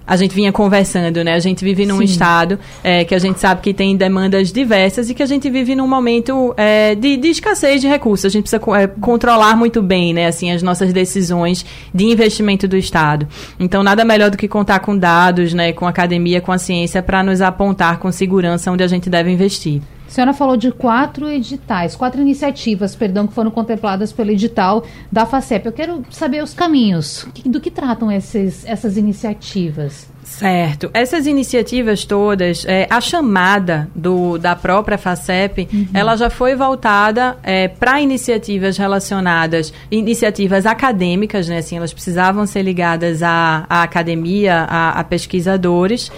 a 0.06 0.16
gente 0.16 0.34
vinha 0.34 0.52
conversando, 0.52 1.24
né? 1.24 1.34
A 1.34 1.38
gente 1.38 1.64
vive 1.64 1.86
num 1.86 1.98
Sim. 1.98 2.04
estado 2.04 2.58
é, 2.82 3.04
que 3.04 3.14
a 3.14 3.18
gente 3.18 3.40
sabe 3.40 3.60
que 3.60 3.72
tem 3.72 3.96
demandas 3.96 4.52
diversas 4.52 5.08
e 5.08 5.14
que 5.14 5.22
a 5.22 5.26
gente 5.26 5.48
vive 5.48 5.74
num 5.74 5.88
momento 5.88 6.54
é, 6.56 6.94
de, 6.94 7.16
de, 7.16 7.28
escassez 7.28 7.80
de 7.80 7.88
recursos. 7.88 8.26
A 8.26 8.28
gente 8.28 8.50
precisa 8.50 8.62
é, 8.78 8.86
controlar 8.86 9.56
muito 9.56 9.82
bem, 9.82 10.12
né? 10.12 10.26
Assim, 10.26 10.50
as 10.50 10.62
nossas 10.62 10.92
decisões 10.92 11.64
de 11.92 12.04
investimento 12.04 12.68
do 12.68 12.76
Estado. 12.76 13.26
Então, 13.58 13.82
nada 13.82 14.04
melhor 14.04 14.30
do 14.30 14.36
que 14.36 14.46
contar 14.46 14.80
com 14.80 14.96
dados, 14.96 15.54
né? 15.54 15.72
Com 15.72 15.86
a 15.86 15.90
academia, 15.90 16.40
com 16.40 16.52
a 16.52 16.58
ciência, 16.58 17.02
para 17.02 17.22
nos 17.22 17.40
apontar 17.40 17.98
com 17.98 18.12
segurança 18.12 18.70
onde 18.70 18.82
a 18.82 18.88
gente 18.88 19.08
deve 19.08 19.30
investir. 19.30 19.80
A 20.14 20.22
senhora 20.22 20.32
falou 20.32 20.56
de 20.56 20.70
quatro 20.70 21.28
editais, 21.28 21.96
quatro 21.96 22.20
iniciativas, 22.22 22.94
perdão, 22.94 23.26
que 23.26 23.34
foram 23.34 23.50
contempladas 23.50 24.12
pelo 24.12 24.30
edital 24.30 24.84
da 25.10 25.26
FACEP. 25.26 25.66
Eu 25.66 25.72
quero 25.72 26.04
saber 26.08 26.40
os 26.40 26.54
caminhos. 26.54 27.26
Do 27.44 27.60
que 27.60 27.68
tratam 27.68 28.12
esses, 28.12 28.64
essas 28.64 28.96
iniciativas? 28.96 30.08
Certo. 30.22 30.88
Essas 30.94 31.26
iniciativas 31.26 32.04
todas, 32.04 32.64
é, 32.64 32.86
a 32.88 33.00
chamada 33.00 33.90
do, 33.92 34.38
da 34.38 34.54
própria 34.54 34.96
FACEP, 34.96 35.68
uhum. 35.72 35.88
ela 35.92 36.14
já 36.14 36.30
foi 36.30 36.54
voltada 36.54 37.36
é, 37.42 37.66
para 37.66 38.00
iniciativas 38.00 38.76
relacionadas, 38.76 39.72
iniciativas 39.90 40.64
acadêmicas, 40.64 41.48
né? 41.48 41.58
Assim, 41.58 41.76
elas 41.76 41.92
precisavam 41.92 42.46
ser 42.46 42.62
ligadas 42.62 43.20
à, 43.20 43.66
à 43.68 43.82
academia, 43.82 44.64
a, 44.68 44.90
a 44.90 45.02
pesquisadores 45.02 46.08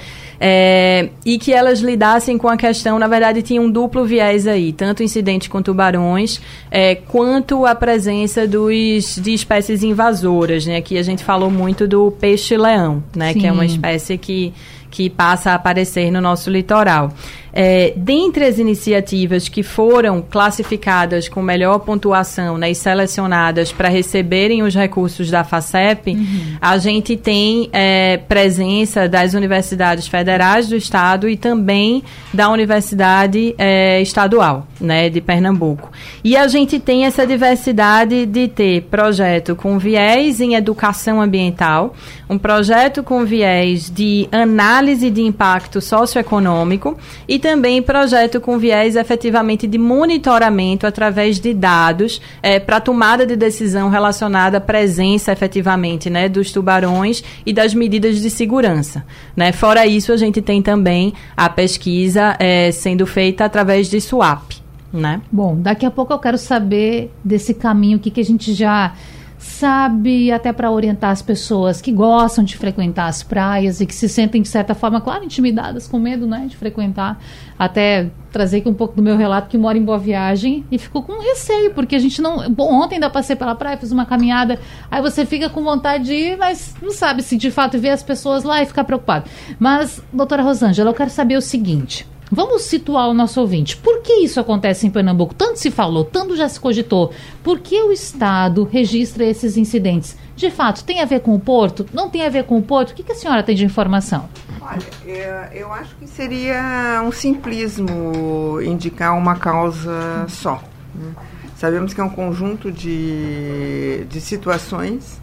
é, 0.40 1.08
e 1.24 1.38
que 1.38 1.52
elas 1.52 1.80
lidassem 1.80 2.36
com 2.36 2.48
a 2.48 2.56
questão, 2.56 2.98
na 2.98 3.08
verdade, 3.08 3.42
tinha 3.42 3.60
um 3.60 3.70
duplo 3.70 4.04
viés 4.04 4.46
aí, 4.46 4.72
tanto 4.72 5.02
incidentes 5.02 5.48
com 5.48 5.62
tubarões, 5.62 6.40
é, 6.70 6.94
quanto 6.94 7.64
a 7.64 7.74
presença 7.74 8.46
dos, 8.46 9.16
de 9.16 9.32
espécies 9.32 9.82
invasoras, 9.82 10.66
né? 10.66 10.76
Aqui 10.76 10.98
a 10.98 11.02
gente 11.02 11.24
falou 11.24 11.50
muito 11.50 11.88
do 11.88 12.10
peixe-leão, 12.10 13.02
né? 13.14 13.32
Sim. 13.32 13.40
Que 13.40 13.46
é 13.46 13.52
uma 13.52 13.64
espécie 13.64 14.18
que, 14.18 14.52
que 14.90 15.08
passa 15.08 15.52
a 15.52 15.54
aparecer 15.54 16.10
no 16.10 16.20
nosso 16.20 16.50
litoral. 16.50 17.12
É, 17.58 17.94
dentre 17.96 18.44
as 18.44 18.58
iniciativas 18.58 19.48
que 19.48 19.62
foram 19.62 20.20
classificadas 20.20 21.26
com 21.26 21.40
melhor 21.40 21.78
pontuação 21.78 22.58
né, 22.58 22.70
e 22.70 22.74
selecionadas 22.74 23.72
para 23.72 23.88
receberem 23.88 24.62
os 24.62 24.74
recursos 24.74 25.30
da 25.30 25.42
FACEP, 25.42 26.10
uhum. 26.10 26.56
a 26.60 26.76
gente 26.76 27.16
tem 27.16 27.70
é, 27.72 28.18
presença 28.18 29.08
das 29.08 29.32
universidades 29.32 30.06
federais 30.06 30.68
do 30.68 30.76
Estado 30.76 31.30
e 31.30 31.34
também 31.34 32.02
da 32.30 32.50
Universidade 32.50 33.54
é, 33.56 34.02
Estadual 34.02 34.66
né, 34.78 35.08
de 35.08 35.22
Pernambuco. 35.22 35.90
E 36.22 36.36
a 36.36 36.46
gente 36.48 36.78
tem 36.78 37.06
essa 37.06 37.26
diversidade 37.26 38.26
de 38.26 38.48
ter 38.48 38.82
projeto 38.82 39.56
com 39.56 39.78
viés 39.78 40.42
em 40.42 40.54
educação 40.54 41.22
ambiental, 41.22 41.94
um 42.28 42.36
projeto 42.36 43.02
com 43.02 43.24
viés 43.24 43.90
de 43.90 44.28
análise 44.30 45.10
de 45.10 45.22
impacto 45.22 45.80
socioeconômico 45.80 46.98
e 47.26 47.38
também 47.46 47.80
projeto 47.80 48.40
com 48.40 48.58
viés 48.58 48.96
efetivamente 48.96 49.68
de 49.68 49.78
monitoramento 49.78 50.84
através 50.84 51.38
de 51.38 51.54
dados 51.54 52.20
é, 52.42 52.58
para 52.58 52.80
tomada 52.80 53.24
de 53.24 53.36
decisão 53.36 53.88
relacionada 53.88 54.56
à 54.58 54.60
presença 54.60 55.30
efetivamente 55.30 56.10
né, 56.10 56.28
dos 56.28 56.50
tubarões 56.50 57.22
e 57.46 57.52
das 57.52 57.72
medidas 57.72 58.20
de 58.20 58.30
segurança. 58.30 59.06
Né? 59.36 59.52
Fora 59.52 59.86
isso, 59.86 60.10
a 60.10 60.16
gente 60.16 60.42
tem 60.42 60.60
também 60.60 61.14
a 61.36 61.48
pesquisa 61.48 62.34
é, 62.40 62.72
sendo 62.72 63.06
feita 63.06 63.44
através 63.44 63.88
de 63.88 64.00
SWAP. 64.00 64.56
Né? 64.92 65.20
Bom, 65.30 65.56
daqui 65.56 65.86
a 65.86 65.90
pouco 65.90 66.12
eu 66.12 66.18
quero 66.18 66.38
saber 66.38 67.12
desse 67.22 67.54
caminho 67.54 68.00
que, 68.00 68.10
que 68.10 68.20
a 68.20 68.24
gente 68.24 68.52
já 68.54 68.92
sabe, 69.38 70.32
até 70.32 70.52
para 70.52 70.70
orientar 70.70 71.10
as 71.10 71.22
pessoas 71.22 71.80
que 71.80 71.92
gostam 71.92 72.44
de 72.44 72.56
frequentar 72.56 73.06
as 73.06 73.22
praias 73.22 73.80
e 73.80 73.86
que 73.86 73.94
se 73.94 74.08
sentem, 74.08 74.42
de 74.42 74.48
certa 74.48 74.74
forma, 74.74 75.00
claro, 75.00 75.24
intimidadas, 75.24 75.86
com 75.86 75.98
medo 75.98 76.26
né, 76.26 76.46
de 76.48 76.56
frequentar. 76.56 77.20
Até 77.58 78.10
trazer 78.30 78.58
aqui 78.58 78.68
um 78.68 78.74
pouco 78.74 78.94
do 78.94 79.02
meu 79.02 79.16
relato, 79.16 79.48
que 79.48 79.56
mora 79.56 79.78
em 79.78 79.84
Boa 79.84 79.98
Viagem 79.98 80.64
e 80.70 80.78
ficou 80.78 81.02
com 81.02 81.20
receio, 81.20 81.72
porque 81.72 81.96
a 81.96 81.98
gente 81.98 82.20
não. 82.20 82.50
Bom, 82.50 82.72
ontem 82.72 82.96
ainda 82.96 83.08
passei 83.08 83.36
pela 83.36 83.54
praia, 83.54 83.76
fiz 83.78 83.92
uma 83.92 84.04
caminhada, 84.04 84.58
aí 84.90 85.00
você 85.00 85.24
fica 85.24 85.48
com 85.48 85.62
vontade 85.62 86.04
de 86.04 86.12
ir, 86.12 86.36
mas 86.36 86.74
não 86.82 86.92
sabe 86.92 87.22
se 87.22 87.36
de 87.36 87.50
fato 87.50 87.78
ver 87.78 87.90
as 87.90 88.02
pessoas 88.02 88.44
lá 88.44 88.62
e 88.62 88.66
ficar 88.66 88.84
preocupado. 88.84 89.28
Mas, 89.58 90.02
doutora 90.12 90.42
Rosângela, 90.42 90.90
eu 90.90 90.94
quero 90.94 91.10
saber 91.10 91.36
o 91.36 91.42
seguinte. 91.42 92.06
Vamos 92.30 92.62
situar 92.62 93.08
o 93.08 93.14
nosso 93.14 93.40
ouvinte. 93.40 93.76
Por 93.76 94.00
que 94.02 94.14
isso 94.14 94.40
acontece 94.40 94.86
em 94.86 94.90
Pernambuco? 94.90 95.34
Tanto 95.34 95.58
se 95.58 95.70
falou, 95.70 96.04
tanto 96.04 96.36
já 96.36 96.48
se 96.48 96.58
cogitou. 96.58 97.12
Por 97.42 97.60
que 97.60 97.80
o 97.82 97.92
Estado 97.92 98.64
registra 98.64 99.24
esses 99.24 99.56
incidentes? 99.56 100.16
De 100.34 100.50
fato, 100.50 100.84
tem 100.84 101.00
a 101.00 101.04
ver 101.04 101.20
com 101.20 101.34
o 101.34 101.40
porto? 101.40 101.86
Não 101.92 102.10
tem 102.10 102.26
a 102.26 102.28
ver 102.28 102.44
com 102.44 102.58
o 102.58 102.62
porto? 102.62 102.90
O 102.90 102.94
que, 102.94 103.02
que 103.02 103.12
a 103.12 103.14
senhora 103.14 103.42
tem 103.42 103.54
de 103.54 103.64
informação? 103.64 104.28
Olha, 104.60 104.82
é, 105.06 105.50
eu 105.54 105.72
acho 105.72 105.94
que 105.96 106.08
seria 106.08 107.00
um 107.06 107.12
simplismo 107.12 108.60
indicar 108.60 109.16
uma 109.16 109.36
causa 109.36 110.26
só. 110.28 110.62
Né? 110.94 111.12
Sabemos 111.56 111.94
que 111.94 112.00
é 112.00 112.04
um 112.04 112.10
conjunto 112.10 112.72
de, 112.72 114.04
de 114.10 114.20
situações 114.20 115.20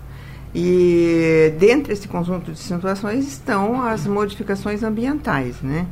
e 0.55 1.53
dentro 1.59 1.89
desse 1.89 2.07
conjunto 2.07 2.51
de 2.51 2.59
situações 2.59 3.27
estão 3.27 3.81
as 3.85 4.07
modificações 4.07 4.83
ambientais, 4.83 5.61
né? 5.61 5.85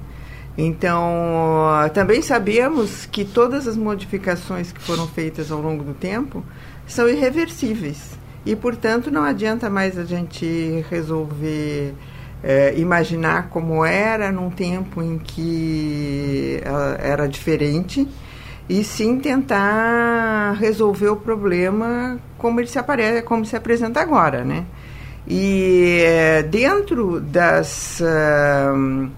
Então, 0.57 1.69
também 1.93 2.21
sabemos 2.21 3.05
que 3.05 3.23
todas 3.23 3.67
as 3.67 3.77
modificações 3.77 4.71
que 4.71 4.81
foram 4.81 5.07
feitas 5.07 5.51
ao 5.51 5.61
longo 5.61 5.83
do 5.83 5.93
tempo 5.93 6.43
são 6.85 7.07
irreversíveis. 7.07 8.19
E, 8.45 8.55
portanto, 8.55 9.09
não 9.09 9.23
adianta 9.23 9.69
mais 9.69 9.97
a 9.97 10.03
gente 10.03 10.83
resolver 10.89 11.93
é, 12.43 12.77
imaginar 12.77 13.49
como 13.49 13.85
era 13.85 14.31
num 14.31 14.49
tempo 14.49 15.01
em 15.01 15.17
que 15.17 16.61
era 16.99 17.27
diferente 17.27 18.07
e 18.67 18.83
sim 18.83 19.19
tentar 19.19 20.53
resolver 20.53 21.09
o 21.09 21.15
problema 21.15 22.19
como 22.37 22.59
ele 22.59 22.67
se 22.67 22.79
aparece, 22.79 23.21
como 23.21 23.45
se 23.45 23.55
apresenta 23.55 24.01
agora, 24.01 24.43
né? 24.43 24.65
E 25.27 26.01
é, 26.03 26.43
dentro 26.43 27.19
das 27.19 28.01
uh, 28.01 29.09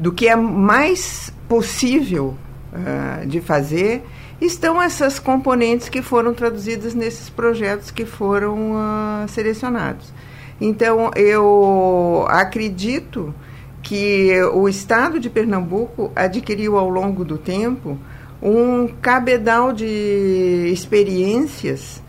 do 0.00 0.10
que 0.10 0.26
é 0.26 0.34
mais 0.34 1.30
possível 1.46 2.34
uh, 2.72 3.26
de 3.26 3.38
fazer, 3.42 4.02
estão 4.40 4.80
essas 4.80 5.18
componentes 5.18 5.90
que 5.90 6.00
foram 6.00 6.32
traduzidas 6.32 6.94
nesses 6.94 7.28
projetos 7.28 7.90
que 7.90 8.06
foram 8.06 8.72
uh, 8.72 9.28
selecionados. 9.28 10.10
Então, 10.58 11.10
eu 11.14 12.24
acredito 12.30 13.34
que 13.82 14.32
o 14.54 14.68
Estado 14.68 15.20
de 15.20 15.28
Pernambuco 15.28 16.10
adquiriu 16.16 16.78
ao 16.78 16.88
longo 16.88 17.22
do 17.22 17.36
tempo 17.36 17.98
um 18.42 18.88
cabedal 19.02 19.70
de 19.70 20.70
experiências 20.72 22.02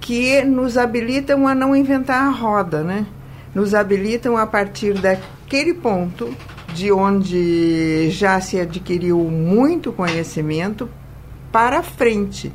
que 0.00 0.42
nos 0.44 0.78
habilitam 0.78 1.48
a 1.48 1.54
não 1.54 1.74
inventar 1.74 2.24
a 2.24 2.30
roda, 2.30 2.84
né? 2.84 3.06
Nos 3.52 3.74
habilitam 3.74 4.36
a 4.36 4.46
partir 4.46 4.94
daquele 4.94 5.74
ponto 5.74 6.34
de 6.74 6.90
onde 6.90 8.10
já 8.10 8.40
se 8.40 8.58
adquiriu 8.58 9.18
muito 9.18 9.92
conhecimento 9.92 10.88
para 11.50 11.82
frente. 11.82 12.52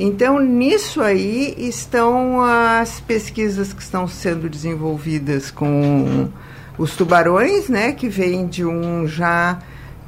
Então, 0.00 0.40
nisso 0.40 1.00
aí 1.00 1.54
estão 1.58 2.40
as 2.42 3.00
pesquisas 3.00 3.72
que 3.72 3.82
estão 3.82 4.08
sendo 4.08 4.48
desenvolvidas 4.48 5.50
com 5.50 6.28
os 6.78 6.96
tubarões, 6.96 7.68
né, 7.68 7.92
que 7.92 8.08
vem 8.08 8.46
de 8.46 8.64
um 8.64 9.06
já 9.06 9.58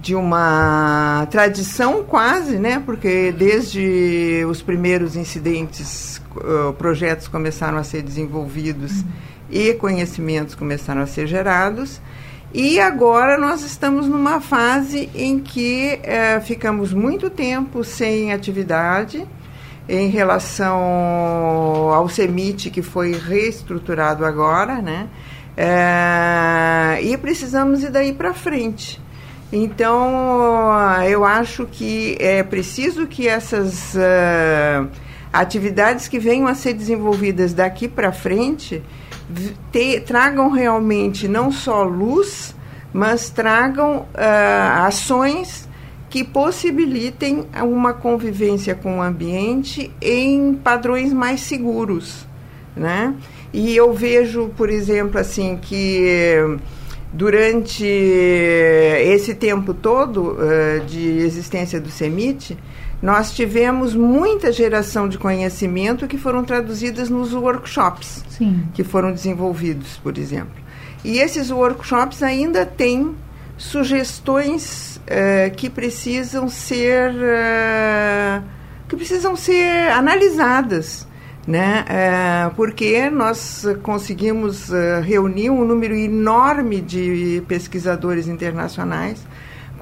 de 0.00 0.14
uma 0.14 1.26
tradição 1.30 2.02
quase, 2.02 2.58
né, 2.58 2.82
porque 2.84 3.32
desde 3.32 4.44
os 4.48 4.60
primeiros 4.60 5.16
incidentes, 5.16 6.20
projetos 6.76 7.28
começaram 7.28 7.78
a 7.78 7.84
ser 7.84 8.02
desenvolvidos 8.02 9.00
uhum. 9.00 9.06
e 9.50 9.72
conhecimentos 9.74 10.54
começaram 10.54 11.02
a 11.02 11.06
ser 11.06 11.26
gerados. 11.26 12.00
E 12.54 12.78
agora 12.78 13.36
nós 13.36 13.64
estamos 13.64 14.06
numa 14.06 14.40
fase 14.40 15.10
em 15.12 15.40
que 15.40 15.98
é, 16.04 16.38
ficamos 16.40 16.92
muito 16.92 17.28
tempo 17.28 17.82
sem 17.82 18.32
atividade 18.32 19.26
em 19.88 20.08
relação 20.08 20.78
ao 21.92 22.08
CEMIT, 22.08 22.70
que 22.70 22.80
foi 22.80 23.10
reestruturado 23.10 24.24
agora, 24.24 24.80
né? 24.80 25.08
É, 25.56 27.00
e 27.02 27.16
precisamos 27.16 27.82
ir 27.82 27.90
daí 27.90 28.12
para 28.12 28.32
frente. 28.32 29.02
Então, 29.52 30.70
eu 31.08 31.24
acho 31.24 31.66
que 31.66 32.16
é 32.20 32.44
preciso 32.44 33.08
que 33.08 33.26
essas 33.26 33.96
uh, 33.96 34.88
atividades 35.32 36.06
que 36.06 36.20
venham 36.20 36.46
a 36.46 36.54
ser 36.54 36.72
desenvolvidas 36.72 37.52
daqui 37.52 37.88
para 37.88 38.12
frente 38.12 38.80
te, 39.72 40.00
tragam 40.00 40.50
realmente 40.50 41.26
não 41.28 41.50
só 41.50 41.82
luz, 41.82 42.54
mas 42.92 43.30
tragam 43.30 43.98
uh, 43.98 44.86
ações 44.86 45.68
que 46.08 46.22
possibilitem 46.22 47.46
uma 47.62 47.92
convivência 47.92 48.74
com 48.74 48.98
o 48.98 49.02
ambiente 49.02 49.90
em 50.00 50.54
padrões 50.54 51.12
mais 51.12 51.40
seguros, 51.40 52.26
né? 52.76 53.14
E 53.52 53.74
eu 53.74 53.92
vejo, 53.92 54.50
por 54.56 54.70
exemplo, 54.70 55.18
assim 55.18 55.58
que 55.60 56.38
durante 57.12 57.84
esse 57.84 59.34
tempo 59.34 59.72
todo 59.72 60.32
uh, 60.32 60.84
de 60.86 61.18
existência 61.18 61.80
do 61.80 61.88
CEMIT, 61.88 62.56
nós 63.04 63.34
tivemos 63.34 63.94
muita 63.94 64.50
geração 64.50 65.06
de 65.06 65.18
conhecimento 65.18 66.08
que 66.08 66.16
foram 66.16 66.42
traduzidas 66.42 67.10
nos 67.10 67.34
workshops 67.34 68.24
Sim. 68.30 68.66
que 68.72 68.82
foram 68.82 69.12
desenvolvidos, 69.12 69.98
por 70.02 70.16
exemplo. 70.16 70.54
E 71.04 71.18
esses 71.18 71.50
workshops 71.50 72.22
ainda 72.22 72.64
têm 72.64 73.14
sugestões 73.58 75.02
uh, 75.04 75.54
que 75.54 75.68
precisam 75.68 76.48
ser 76.48 77.10
uh, 77.10 78.42
que 78.88 78.96
precisam 78.96 79.36
ser 79.36 79.92
analisadas, 79.92 81.06
né? 81.46 81.84
Uh, 81.84 82.54
porque 82.54 83.10
nós 83.10 83.66
conseguimos 83.82 84.70
reunir 85.02 85.50
um 85.50 85.62
número 85.62 85.94
enorme 85.94 86.80
de 86.80 87.42
pesquisadores 87.46 88.28
internacionais 88.28 89.20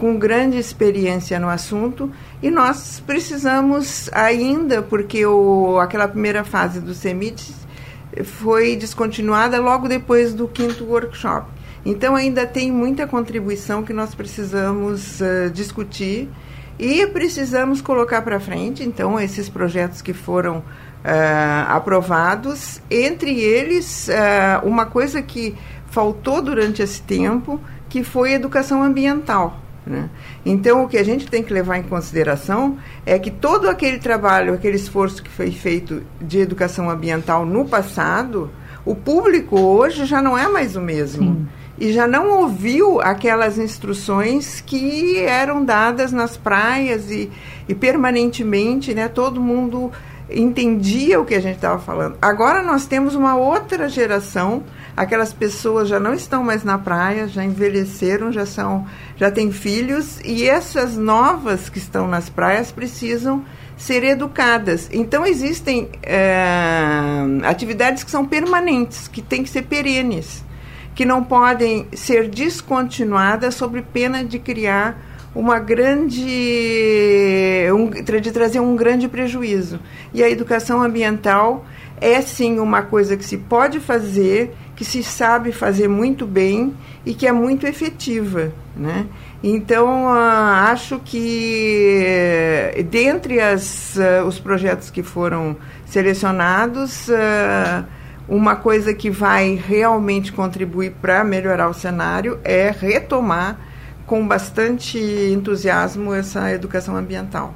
com 0.02 0.18
grande 0.18 0.58
experiência 0.58 1.38
no 1.38 1.48
assunto 1.48 2.10
e 2.42 2.50
nós 2.50 3.00
precisamos 3.06 4.10
ainda, 4.12 4.82
porque 4.82 5.24
o, 5.24 5.78
aquela 5.78 6.08
primeira 6.08 6.42
fase 6.42 6.80
do 6.80 6.92
CEMIT 6.92 7.54
foi 8.24 8.74
descontinuada 8.74 9.60
logo 9.60 9.86
depois 9.86 10.34
do 10.34 10.48
quinto 10.48 10.82
workshop. 10.86 11.46
Então 11.86 12.16
ainda 12.16 12.44
tem 12.44 12.72
muita 12.72 13.06
contribuição 13.06 13.84
que 13.84 13.92
nós 13.92 14.12
precisamos 14.12 15.20
uh, 15.20 15.48
discutir 15.52 16.28
e 16.76 17.06
precisamos 17.06 17.80
colocar 17.80 18.22
para 18.22 18.40
frente, 18.40 18.82
então, 18.82 19.20
esses 19.20 19.48
projetos 19.48 20.02
que 20.02 20.12
foram 20.12 20.56
uh, 20.58 21.68
aprovados, 21.68 22.82
entre 22.90 23.38
eles 23.38 24.08
uh, 24.08 24.66
uma 24.66 24.84
coisa 24.84 25.22
que 25.22 25.54
faltou 25.86 26.42
durante 26.42 26.82
esse 26.82 27.00
tempo, 27.02 27.60
que 27.88 28.02
foi 28.02 28.32
educação 28.32 28.82
ambiental. 28.82 29.61
Né? 29.84 30.08
Então, 30.46 30.84
o 30.84 30.88
que 30.88 30.96
a 30.96 31.04
gente 31.04 31.26
tem 31.26 31.42
que 31.42 31.52
levar 31.52 31.76
em 31.76 31.82
consideração 31.82 32.78
é 33.04 33.18
que 33.18 33.30
todo 33.30 33.68
aquele 33.68 33.98
trabalho, 33.98 34.54
aquele 34.54 34.76
esforço 34.76 35.22
que 35.22 35.30
foi 35.30 35.50
feito 35.50 36.02
de 36.20 36.38
educação 36.38 36.88
ambiental 36.88 37.44
no 37.44 37.64
passado, 37.64 38.50
o 38.84 38.94
público 38.94 39.58
hoje 39.58 40.04
já 40.04 40.22
não 40.22 40.38
é 40.38 40.48
mais 40.48 40.76
o 40.76 40.80
mesmo. 40.80 41.24
Sim. 41.24 41.48
E 41.78 41.92
já 41.92 42.06
não 42.06 42.42
ouviu 42.42 43.00
aquelas 43.00 43.58
instruções 43.58 44.60
que 44.60 45.18
eram 45.18 45.64
dadas 45.64 46.12
nas 46.12 46.36
praias 46.36 47.10
e, 47.10 47.30
e 47.68 47.74
permanentemente, 47.74 48.94
né? 48.94 49.08
Todo 49.08 49.40
mundo 49.40 49.90
entendia 50.30 51.20
o 51.20 51.24
que 51.24 51.34
a 51.34 51.40
gente 51.40 51.56
estava 51.56 51.78
falando. 51.78 52.16
Agora 52.22 52.62
nós 52.62 52.86
temos 52.86 53.14
uma 53.14 53.34
outra 53.34 53.88
geração 53.88 54.62
aquelas 54.96 55.32
pessoas 55.32 55.88
já 55.88 55.98
não 55.98 56.14
estão 56.14 56.44
mais 56.44 56.64
na 56.64 56.78
praia, 56.78 57.26
já 57.26 57.44
envelheceram, 57.44 58.30
já 58.30 58.44
são, 58.44 58.86
já 59.16 59.30
têm 59.30 59.50
filhos 59.50 60.20
e 60.24 60.48
essas 60.48 60.96
novas 60.96 61.68
que 61.68 61.78
estão 61.78 62.06
nas 62.06 62.28
praias 62.28 62.70
precisam 62.70 63.44
ser 63.76 64.04
educadas. 64.04 64.88
Então 64.92 65.26
existem 65.26 65.88
é, 66.02 67.24
atividades 67.44 68.04
que 68.04 68.10
são 68.10 68.26
permanentes, 68.26 69.08
que 69.08 69.22
têm 69.22 69.42
que 69.42 69.50
ser 69.50 69.62
perenes, 69.62 70.44
que 70.94 71.04
não 71.04 71.24
podem 71.24 71.86
ser 71.92 72.28
descontinuadas 72.28 73.54
sob 73.54 73.82
pena 73.92 74.22
de 74.24 74.38
criar 74.38 75.10
uma 75.34 75.58
grande 75.58 76.22
um, 77.72 77.88
de 77.88 78.30
trazer 78.30 78.60
um 78.60 78.76
grande 78.76 79.08
prejuízo. 79.08 79.80
E 80.12 80.22
a 80.22 80.28
educação 80.28 80.82
ambiental 80.82 81.64
é 82.00 82.20
sim 82.20 82.58
uma 82.58 82.82
coisa 82.82 83.16
que 83.16 83.24
se 83.24 83.38
pode 83.38 83.80
fazer, 83.80 84.54
que 84.74 84.84
se 84.84 85.02
sabe 85.02 85.52
fazer 85.52 85.88
muito 85.88 86.26
bem 86.26 86.74
e 87.04 87.14
que 87.14 87.26
é 87.26 87.32
muito 87.32 87.66
efetiva, 87.66 88.52
né? 88.76 89.06
Então 89.42 90.04
uh, 90.04 90.68
acho 90.68 91.00
que 91.04 92.86
dentre 92.90 93.40
as, 93.40 93.96
uh, 93.96 94.24
os 94.26 94.38
projetos 94.38 94.88
que 94.88 95.02
foram 95.02 95.56
selecionados 95.84 97.08
uh, 97.08 97.84
uma 98.28 98.56
coisa 98.56 98.94
que 98.94 99.10
vai 99.10 99.54
realmente 99.54 100.32
contribuir 100.32 100.92
para 101.02 101.24
melhorar 101.24 101.68
o 101.68 101.74
cenário 101.74 102.38
é 102.44 102.70
retomar 102.70 103.58
com 104.06 104.26
bastante 104.26 104.98
entusiasmo 104.98 106.14
essa 106.14 106.52
educação 106.52 106.96
ambiental. 106.96 107.54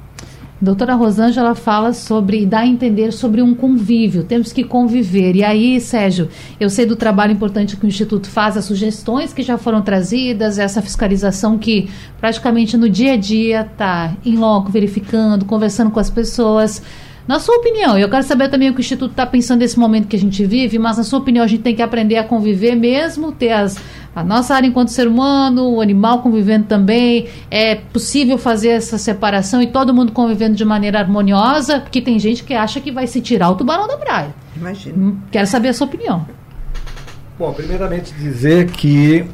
Doutora 0.59 0.95
Rosângela 0.95 1.53
fala 1.53 1.93
sobre, 1.93 2.43
dá 2.43 2.61
a 2.61 2.67
entender 2.67 3.11
sobre 3.11 3.43
um 3.43 3.53
convívio, 3.53 4.23
temos 4.23 4.51
que 4.51 4.63
conviver. 4.63 5.35
E 5.35 5.43
aí, 5.43 5.79
Sérgio, 5.79 6.29
eu 6.59 6.67
sei 6.67 6.83
do 6.83 6.95
trabalho 6.95 7.31
importante 7.31 7.77
que 7.77 7.85
o 7.85 7.87
Instituto 7.87 8.27
faz, 8.27 8.57
as 8.57 8.65
sugestões 8.65 9.31
que 9.31 9.43
já 9.43 9.55
foram 9.55 9.83
trazidas, 9.83 10.57
essa 10.57 10.81
fiscalização 10.81 11.59
que 11.59 11.89
praticamente 12.19 12.75
no 12.75 12.89
dia 12.89 13.13
a 13.13 13.17
dia 13.17 13.61
está 13.61 14.15
em 14.25 14.35
loco, 14.35 14.71
verificando, 14.71 15.45
conversando 15.45 15.91
com 15.91 15.99
as 15.99 16.09
pessoas. 16.09 16.81
Na 17.27 17.39
sua 17.39 17.57
opinião, 17.57 17.97
eu 17.97 18.09
quero 18.09 18.23
saber 18.23 18.47
também 18.47 18.69
o 18.69 18.73
que 18.73 18.79
o 18.79 18.81
Instituto 18.81 19.11
está 19.11 19.25
pensando 19.25 19.59
nesse 19.59 19.77
momento 19.77 20.07
que 20.07 20.15
a 20.15 20.19
gente 20.19 20.45
vive, 20.45 20.79
mas 20.79 20.97
na 20.97 21.03
sua 21.03 21.19
opinião 21.19 21.43
a 21.43 21.47
gente 21.47 21.61
tem 21.61 21.75
que 21.75 21.81
aprender 21.81 22.15
a 22.15 22.23
conviver 22.23 22.73
mesmo, 22.73 23.33
ter 23.33 23.51
as, 23.51 23.77
a 24.15 24.23
nossa 24.23 24.55
área 24.55 24.65
enquanto 24.65 24.89
ser 24.89 25.09
humano, 25.09 25.69
o 25.73 25.81
animal 25.81 26.21
convivendo 26.21 26.67
também. 26.67 27.27
É 27.51 27.75
possível 27.75 28.37
fazer 28.37 28.69
essa 28.69 28.97
separação 28.97 29.61
e 29.61 29.67
todo 29.67 29.93
mundo 29.93 30.13
convivendo 30.13 30.55
de 30.55 30.63
maneira 30.63 30.99
harmoniosa, 30.99 31.81
porque 31.81 32.01
tem 32.01 32.17
gente 32.17 32.45
que 32.45 32.53
acha 32.53 32.79
que 32.79 32.93
vai 32.93 33.05
se 33.07 33.19
tirar 33.19 33.49
o 33.49 33.55
tubarão 33.55 33.87
da 33.87 33.97
praia. 33.97 34.33
Imagina. 34.55 34.97
Hum, 34.97 35.17
quero 35.29 35.47
saber 35.47 35.67
a 35.69 35.73
sua 35.73 35.85
opinião. 35.85 36.25
Bom, 37.37 37.51
primeiramente 37.51 38.13
dizer 38.13 38.71
que 38.71 39.25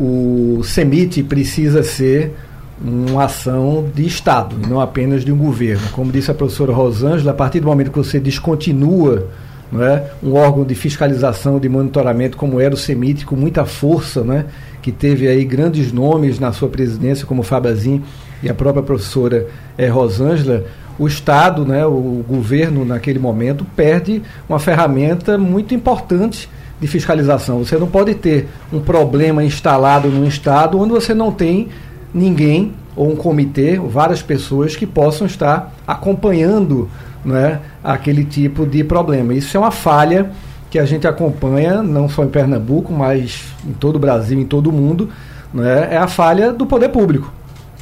o 0.00 0.62
CEMIT 0.64 1.22
precisa 1.22 1.84
ser 1.84 2.34
uma 2.82 3.24
ação 3.24 3.88
de 3.94 4.06
Estado, 4.06 4.56
não 4.68 4.80
apenas 4.80 5.24
de 5.24 5.32
um 5.32 5.36
governo. 5.36 5.86
Como 5.92 6.10
disse 6.10 6.30
a 6.30 6.34
professora 6.34 6.72
Rosângela, 6.72 7.32
a 7.32 7.34
partir 7.34 7.60
do 7.60 7.66
momento 7.66 7.90
que 7.90 7.98
você 7.98 8.18
descontinua 8.18 9.28
não 9.70 9.84
é, 9.84 10.10
um 10.22 10.34
órgão 10.34 10.64
de 10.64 10.74
fiscalização, 10.74 11.60
de 11.60 11.68
monitoramento, 11.68 12.36
como 12.36 12.58
era 12.58 12.74
o 12.74 12.76
CEMIT, 12.76 13.24
com 13.24 13.36
muita 13.36 13.64
força, 13.64 14.22
né, 14.22 14.46
que 14.82 14.90
teve 14.90 15.28
aí 15.28 15.44
grandes 15.44 15.92
nomes 15.92 16.38
na 16.40 16.52
sua 16.52 16.68
presidência, 16.68 17.26
como 17.26 17.42
Fabazin 17.42 18.02
e 18.42 18.48
a 18.48 18.54
própria 18.54 18.82
professora 18.82 19.46
é, 19.78 19.86
Rosângela, 19.86 20.64
o 20.98 21.06
Estado, 21.06 21.64
né, 21.64 21.86
o 21.86 22.24
governo, 22.28 22.84
naquele 22.84 23.18
momento, 23.18 23.64
perde 23.76 24.22
uma 24.48 24.58
ferramenta 24.58 25.38
muito 25.38 25.74
importante 25.74 26.48
de 26.80 26.86
fiscalização. 26.86 27.58
Você 27.64 27.76
não 27.76 27.86
pode 27.86 28.14
ter 28.14 28.48
um 28.72 28.80
problema 28.80 29.44
instalado 29.44 30.08
num 30.08 30.26
Estado 30.26 30.78
onde 30.78 30.92
você 30.92 31.14
não 31.14 31.30
tem 31.30 31.68
ninguém 32.12 32.72
ou 32.96 33.10
um 33.10 33.16
comitê, 33.16 33.78
ou 33.78 33.88
várias 33.88 34.22
pessoas 34.22 34.76
que 34.76 34.86
possam 34.86 35.26
estar 35.26 35.74
acompanhando 35.86 36.88
né, 37.24 37.60
aquele 37.82 38.24
tipo 38.24 38.66
de 38.66 38.82
problema. 38.82 39.32
Isso 39.34 39.56
é 39.56 39.60
uma 39.60 39.70
falha 39.70 40.30
que 40.70 40.78
a 40.78 40.84
gente 40.84 41.06
acompanha, 41.06 41.82
não 41.82 42.08
só 42.08 42.24
em 42.24 42.28
Pernambuco, 42.28 42.92
mas 42.92 43.44
em 43.66 43.72
todo 43.72 43.96
o 43.96 43.98
Brasil, 43.98 44.38
em 44.38 44.44
todo 44.44 44.70
o 44.70 44.72
mundo, 44.72 45.08
né, 45.52 45.88
é 45.92 45.96
a 45.96 46.06
falha 46.06 46.52
do 46.52 46.66
poder 46.66 46.90
público. 46.90 47.32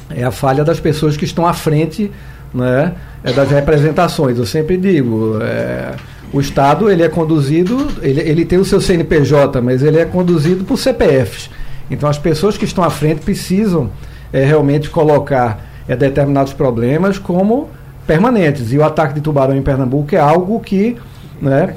É 0.09 0.23
a 0.23 0.31
falha 0.31 0.63
das 0.63 0.79
pessoas 0.79 1.15
que 1.15 1.25
estão 1.25 1.45
à 1.45 1.53
frente 1.53 2.11
né, 2.53 2.93
das 3.35 3.51
representações. 3.51 4.37
Eu 4.37 4.45
sempre 4.45 4.75
digo, 4.75 5.37
é, 5.41 5.93
o 6.33 6.39
Estado 6.39 6.89
ele 6.89 7.03
é 7.03 7.09
conduzido, 7.09 7.87
ele, 8.01 8.21
ele 8.21 8.45
tem 8.45 8.57
o 8.57 8.65
seu 8.65 8.81
CNPJ, 8.81 9.61
mas 9.61 9.83
ele 9.83 9.99
é 9.99 10.05
conduzido 10.05 10.63
por 10.63 10.77
CPFs. 10.77 11.49
Então 11.91 12.09
as 12.09 12.17
pessoas 12.17 12.57
que 12.57 12.65
estão 12.65 12.83
à 12.83 12.89
frente 12.89 13.21
precisam 13.21 13.89
é, 14.31 14.43
realmente 14.43 14.89
colocar 14.89 15.59
é, 15.87 15.95
determinados 15.95 16.53
problemas 16.53 17.17
como 17.17 17.69
permanentes. 18.05 18.71
E 18.71 18.77
o 18.77 18.83
ataque 18.83 19.13
de 19.15 19.21
tubarão 19.21 19.55
em 19.55 19.61
Pernambuco 19.61 20.15
é 20.15 20.19
algo 20.19 20.59
que 20.59 20.97
né, 21.41 21.75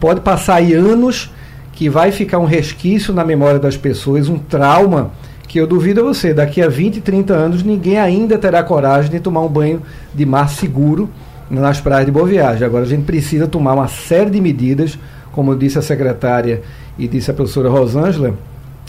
pode 0.00 0.20
passar 0.20 0.56
aí 0.56 0.72
anos, 0.72 1.32
que 1.72 1.88
vai 1.88 2.10
ficar 2.10 2.38
um 2.38 2.44
resquício 2.44 3.12
na 3.14 3.24
memória 3.24 3.58
das 3.58 3.76
pessoas, 3.76 4.28
um 4.28 4.38
trauma 4.38 5.10
que 5.46 5.58
eu 5.58 5.66
duvido 5.66 6.00
a 6.00 6.04
você, 6.04 6.34
daqui 6.34 6.60
a 6.60 6.68
20, 6.68 7.00
30 7.00 7.32
anos 7.32 7.62
ninguém 7.62 7.98
ainda 7.98 8.36
terá 8.36 8.62
coragem 8.62 9.10
de 9.10 9.18
tomar 9.18 9.40
um 9.40 9.48
banho 9.48 9.80
de 10.14 10.26
mar 10.26 10.50
seguro 10.50 11.08
nas 11.50 11.80
praias 11.80 12.04
de 12.04 12.12
Boa 12.12 12.26
Viagem. 12.26 12.66
Agora 12.66 12.84
a 12.84 12.88
gente 12.88 13.04
precisa 13.04 13.46
tomar 13.46 13.72
uma 13.72 13.88
série 13.88 14.30
de 14.30 14.40
medidas, 14.40 14.98
como 15.32 15.56
disse 15.56 15.78
a 15.78 15.82
secretária 15.82 16.62
e 16.98 17.08
disse 17.08 17.30
a 17.30 17.34
professora 17.34 17.70
Rosângela, 17.70 18.34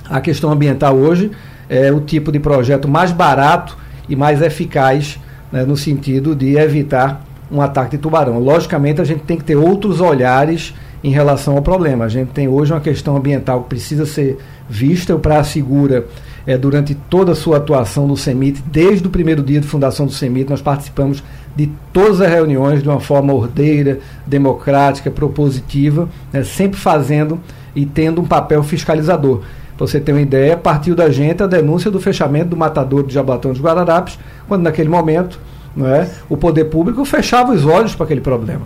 a 0.10 0.20
questão 0.20 0.52
ambiental 0.52 0.98
hoje 0.98 1.32
é 1.70 1.92
o 1.92 2.02
tipo 2.02 2.32
de 2.32 2.40
projeto 2.40 2.88
mais 2.88 3.12
barato 3.12 3.78
e 4.10 4.16
mais 4.16 4.42
eficaz 4.42 5.20
né, 5.52 5.64
no 5.64 5.78
sentido 5.78 6.36
de 6.36 6.58
evitar 6.58 7.24
um 7.52 7.62
ataque 7.62 7.92
de 7.92 7.98
tubarão. 7.98 8.40
Logicamente, 8.40 9.02
a 9.02 9.04
gente 9.04 9.22
tem 9.22 9.38
que 9.38 9.44
ter 9.44 9.56
outros 9.56 10.02
olhares 10.02 10.74
em 11.04 11.12
relação 11.12 11.56
ao 11.56 11.62
problema. 11.62 12.06
A 12.06 12.10
gente 12.10 12.30
tem 12.30 12.48
hoje 12.48 12.74
uma 12.74 12.82
questão 12.82 13.16
ambiental 13.16 13.64
que 13.64 13.70
precisa 13.70 14.06
ser 14.06 14.38
vista. 14.70 15.16
O 15.16 15.20
Praia 15.20 15.44
Segura, 15.44 16.06
é, 16.46 16.58
durante 16.58 16.94
toda 16.94 17.32
a 17.32 17.36
sua 17.36 17.58
atuação 17.58 18.08
no 18.08 18.18
CEMIT, 18.18 18.64
desde 18.68 19.08
o 19.08 19.10
primeiro 19.10 19.42
dia 19.42 19.60
de 19.60 19.68
fundação 19.68 20.06
do 20.06 20.12
CEMIT, 20.12 20.50
nós 20.50 20.62
participamos 20.62 21.24
de 21.56 21.70
todas 21.92 22.22
as 22.22 22.30
reuniões 22.30 22.84
de 22.84 22.90
uma 22.90 23.00
forma 23.00 23.34
ordeira, 23.34 24.00
democrática, 24.26 25.10
propositiva, 25.10 26.08
né, 26.32 26.44
sempre 26.44 26.80
fazendo 26.80 27.40
e 27.76 27.86
tendo 27.86 28.22
um 28.22 28.26
papel 28.26 28.62
fiscalizador. 28.64 29.42
Para 29.80 29.88
você 29.88 29.98
ter 29.98 30.12
uma 30.12 30.20
ideia, 30.20 30.58
partiu 30.58 30.94
da 30.94 31.10
gente 31.10 31.42
a 31.42 31.48
denúncia 31.48 31.90
do 31.90 32.02
fechamento 32.02 32.50
do 32.50 32.58
matador 32.58 33.02
de 33.02 33.14
Jabatão 33.14 33.54
dos 33.54 33.62
Guararapes, 33.62 34.20
quando 34.46 34.64
naquele 34.64 34.90
momento 34.90 35.40
é, 35.82 36.06
o 36.28 36.36
poder 36.36 36.66
público 36.66 37.06
fechava 37.06 37.54
os 37.54 37.66
olhos 37.66 37.96
para 37.96 38.04
aquele 38.04 38.20
problema. 38.20 38.64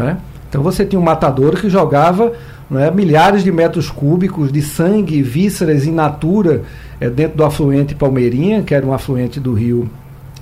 É? 0.00 0.16
Então 0.48 0.62
você 0.62 0.86
tinha 0.86 0.98
um 0.98 1.04
matador 1.04 1.56
que 1.56 1.68
jogava 1.68 2.32
é, 2.74 2.90
milhares 2.90 3.44
de 3.44 3.52
metros 3.52 3.90
cúbicos 3.90 4.50
de 4.50 4.62
sangue, 4.62 5.20
vísceras 5.20 5.86
in 5.86 5.92
natura 5.92 6.62
é, 6.98 7.10
dentro 7.10 7.36
do 7.36 7.44
afluente 7.44 7.94
Palmeirinha, 7.94 8.62
que 8.62 8.74
era 8.74 8.86
um 8.86 8.94
afluente 8.94 9.38
do 9.38 9.52
rio 9.52 9.90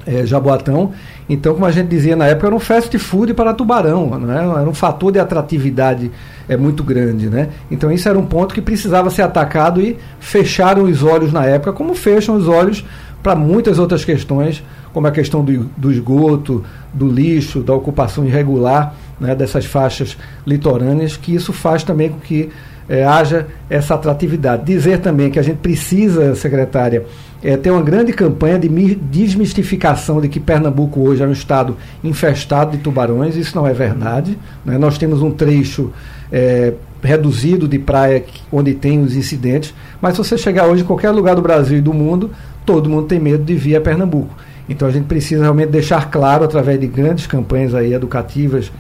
é, 0.07 0.25
Jaboatão. 0.25 0.93
Então, 1.29 1.55
como 1.55 1.65
a 1.65 1.71
gente 1.71 1.89
dizia 1.89 2.15
na 2.15 2.27
época, 2.27 2.49
era 2.49 2.57
um 2.57 2.61
fast 2.61 2.97
food 2.99 3.33
para 3.33 3.55
tubarão, 3.55 4.19
né? 4.19 4.37
era 4.37 4.69
um 4.69 4.75
fator 4.75 5.11
de 5.11 5.19
atratividade 5.19 6.11
é, 6.49 6.57
muito 6.57 6.85
grande. 6.85 7.29
Né? 7.29 7.49
Então, 7.71 7.91
isso 7.91 8.09
era 8.09 8.19
um 8.19 8.27
ponto 8.27 8.55
que 8.55 8.61
precisava 8.61 9.09
ser 9.11 9.23
atacado 9.23 9.81
e 9.81 9.97
fecharam 10.21 10.83
os 10.83 11.03
olhos 11.03 11.33
na 11.33 11.47
época, 11.47 11.73
como 11.73 11.95
fecham 11.95 12.37
os 12.37 12.47
olhos 12.47 12.85
para 13.23 13.35
muitas 13.35 13.79
outras 13.79 14.05
questões, 14.05 14.63
como 14.93 15.07
a 15.07 15.11
questão 15.11 15.43
do, 15.43 15.65
do 15.77 15.91
esgoto, 15.91 16.63
do 16.93 17.09
lixo, 17.09 17.61
da 17.61 17.73
ocupação 17.73 18.25
irregular 18.27 18.95
né, 19.19 19.35
dessas 19.35 19.65
faixas 19.65 20.17
litorâneas, 20.47 21.17
que 21.17 21.35
isso 21.35 21.53
faz 21.53 21.83
também 21.83 22.11
com 22.11 22.19
que 22.19 22.51
é, 22.89 23.05
haja 23.05 23.47
essa 23.69 23.95
atratividade. 23.95 24.65
Dizer 24.65 24.99
também 24.99 25.31
que 25.31 25.39
a 25.39 25.43
gente 25.43 25.57
precisa, 25.57 26.35
secretária, 26.35 27.05
é, 27.45 27.59
ter 27.59 27.71
uma 27.71 27.83
grande 27.83 28.11
campanha 28.13 28.59
de 28.59 28.69
desmistificação 28.95 30.19
de 30.19 30.29
que 30.29 30.41
Pernambuco 30.41 31.01
hoje 31.01 31.23
é 31.23 31.27
um 31.27 31.33
estado 31.33 31.77
infestado 32.03 32.73
de 32.73 32.79
tubarões. 32.79 33.37
Isso 33.37 33.55
não 33.55 33.67
é 33.67 33.75
verdade. 33.75 34.39
Né? 34.65 34.79
Nós 34.79 34.97
temos 34.97 35.21
um 35.21 35.31
trecho 35.31 35.93
é, 36.33 36.73
reduzido 37.03 37.69
de 37.69 37.79
praia 37.79 38.25
onde 38.51 38.73
tem 38.73 39.03
os 39.03 39.15
incidentes, 39.15 39.75
mas 40.01 40.15
se 40.15 40.19
você 40.19 40.39
chegar 40.39 40.67
hoje 40.67 40.83
em 40.83 40.87
qualquer 40.87 41.11
lugar 41.11 41.37
do 41.37 41.43
Brasil 41.43 41.77
e 41.77 41.83
do 41.83 41.93
mundo, 41.93 42.31
todo 42.65 42.89
mundo 42.89 43.07
tem 43.07 43.21
medo 43.21 43.45
de 43.45 43.55
vir 43.55 43.77
a 43.77 43.81
Pernambuco. 43.81 44.35
Então 44.67 44.89
a 44.89 44.91
gente 44.91 45.05
precisa 45.05 45.43
realmente 45.43 45.69
deixar 45.69 46.11
claro, 46.11 46.45
através 46.45 46.81
de 46.81 46.87
grandes 46.87 47.27
campanhas 47.27 47.75
aí 47.75 47.93
educativas, 47.93 48.73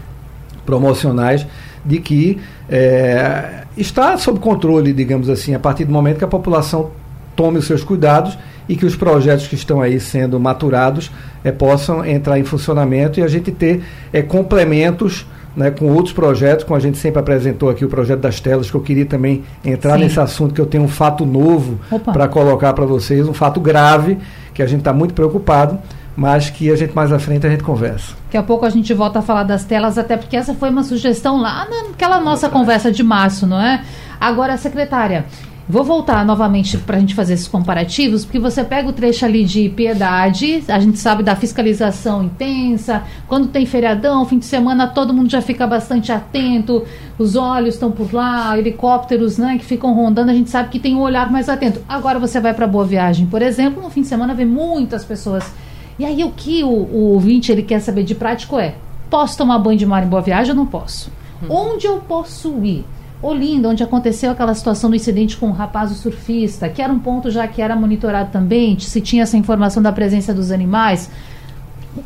promocionais, 0.64 1.46
de 1.84 1.98
que 1.98 2.40
é, 2.66 3.64
está 3.76 4.16
sob 4.16 4.38
controle, 4.38 4.94
digamos 4.94 5.28
assim, 5.28 5.54
a 5.54 5.58
partir 5.58 5.84
do 5.84 5.92
momento 5.92 6.16
que 6.16 6.24
a 6.24 6.28
população 6.28 6.92
tome 7.36 7.58
os 7.58 7.66
seus 7.66 7.84
cuidados 7.84 8.38
e 8.68 8.76
que 8.76 8.86
os 8.86 8.96
projetos 8.96 9.46
que 9.46 9.54
estão 9.54 9.80
aí 9.80 10.00
sendo 10.00 10.38
maturados 10.40 11.10
é, 11.42 11.52
possam 11.52 12.04
entrar 12.04 12.38
em 12.38 12.44
funcionamento 12.44 13.20
e 13.20 13.22
a 13.22 13.28
gente 13.28 13.50
ter 13.52 13.82
é, 14.12 14.22
complementos 14.22 15.26
né, 15.56 15.70
com 15.70 15.86
outros 15.86 16.12
projetos, 16.12 16.64
como 16.64 16.76
a 16.76 16.80
gente 16.80 16.98
sempre 16.98 17.20
apresentou 17.20 17.70
aqui 17.70 17.84
o 17.84 17.88
projeto 17.88 18.20
das 18.20 18.40
telas, 18.40 18.70
que 18.70 18.76
eu 18.76 18.80
queria 18.80 19.06
também 19.06 19.44
entrar 19.64 19.94
Sim. 19.94 20.04
nesse 20.04 20.18
assunto, 20.18 20.54
que 20.54 20.60
eu 20.60 20.66
tenho 20.66 20.84
um 20.84 20.88
fato 20.88 21.24
novo 21.24 21.78
para 22.12 22.26
colocar 22.26 22.72
para 22.72 22.84
vocês, 22.84 23.28
um 23.28 23.34
fato 23.34 23.60
grave, 23.60 24.18
que 24.52 24.62
a 24.62 24.66
gente 24.66 24.80
está 24.80 24.92
muito 24.92 25.14
preocupado, 25.14 25.78
mas 26.16 26.50
que 26.50 26.70
a 26.70 26.76
gente 26.76 26.94
mais 26.94 27.12
à 27.12 27.18
frente 27.18 27.46
a 27.46 27.50
gente 27.50 27.62
conversa. 27.62 28.14
Daqui 28.24 28.36
a 28.36 28.42
pouco 28.42 28.64
a 28.64 28.70
gente 28.70 28.92
volta 28.94 29.20
a 29.20 29.22
falar 29.22 29.44
das 29.44 29.64
telas, 29.64 29.98
até 29.98 30.16
porque 30.16 30.36
essa 30.36 30.54
foi 30.54 30.70
uma 30.70 30.82
sugestão 30.82 31.40
lá 31.40 31.66
naquela 31.68 32.20
nossa 32.20 32.48
conversa 32.48 32.90
de 32.90 33.02
março, 33.02 33.46
não 33.46 33.60
é? 33.60 33.82
Agora, 34.20 34.56
secretária, 34.56 35.24
Vou 35.66 35.82
voltar 35.82 36.26
novamente 36.26 36.76
para 36.76 36.98
a 36.98 37.00
gente 37.00 37.14
fazer 37.14 37.32
esses 37.34 37.48
comparativos, 37.48 38.22
porque 38.22 38.38
você 38.38 38.62
pega 38.62 38.86
o 38.86 38.92
trecho 38.92 39.24
ali 39.24 39.44
de 39.44 39.70
piedade, 39.70 40.62
a 40.68 40.78
gente 40.78 40.98
sabe 40.98 41.22
da 41.22 41.34
fiscalização 41.34 42.22
intensa, 42.22 43.02
quando 43.26 43.48
tem 43.48 43.64
feriadão, 43.64 44.26
fim 44.26 44.38
de 44.38 44.44
semana, 44.44 44.86
todo 44.86 45.14
mundo 45.14 45.30
já 45.30 45.40
fica 45.40 45.66
bastante 45.66 46.12
atento, 46.12 46.84
os 47.18 47.34
olhos 47.34 47.74
estão 47.74 47.90
por 47.90 48.12
lá, 48.12 48.58
helicópteros 48.58 49.38
né, 49.38 49.56
que 49.56 49.64
ficam 49.64 49.94
rondando, 49.94 50.30
a 50.30 50.34
gente 50.34 50.50
sabe 50.50 50.68
que 50.68 50.78
tem 50.78 50.94
um 50.94 51.00
olhar 51.00 51.32
mais 51.32 51.48
atento. 51.48 51.80
Agora 51.88 52.18
você 52.18 52.38
vai 52.38 52.52
para 52.52 52.66
Boa 52.66 52.84
Viagem, 52.84 53.24
por 53.24 53.40
exemplo, 53.40 53.82
no 53.82 53.88
fim 53.88 54.02
de 54.02 54.08
semana 54.08 54.34
vê 54.34 54.44
muitas 54.44 55.02
pessoas. 55.02 55.50
E 55.98 56.04
aí 56.04 56.24
o 56.24 56.30
que 56.30 56.62
o, 56.62 56.68
o 56.68 57.12
ouvinte 57.14 57.50
ele 57.50 57.62
quer 57.62 57.80
saber 57.80 58.02
de 58.02 58.14
prático 58.14 58.58
é: 58.58 58.74
posso 59.08 59.38
tomar 59.38 59.58
banho 59.60 59.78
de 59.78 59.86
mar 59.86 60.04
em 60.04 60.08
Boa 60.08 60.20
Viagem 60.20 60.50
ou 60.50 60.56
não 60.56 60.66
posso? 60.66 61.10
Hum. 61.42 61.46
Onde 61.48 61.86
eu 61.86 61.98
posso 62.00 62.52
ir? 62.64 62.84
Olinda, 63.24 63.68
onde 63.68 63.82
aconteceu 63.82 64.30
aquela 64.30 64.54
situação 64.54 64.90
do 64.90 64.96
incidente 64.96 65.36
com 65.36 65.48
o 65.48 65.52
rapaz 65.52 65.90
o 65.90 65.94
surfista, 65.94 66.68
que 66.68 66.82
era 66.82 66.92
um 66.92 66.98
ponto 66.98 67.30
já 67.30 67.48
que 67.48 67.62
era 67.62 67.74
monitorado 67.74 68.30
também, 68.30 68.78
se 68.78 69.00
tinha 69.00 69.22
essa 69.22 69.36
informação 69.36 69.82
da 69.82 69.90
presença 69.90 70.34
dos 70.34 70.50
animais. 70.50 71.10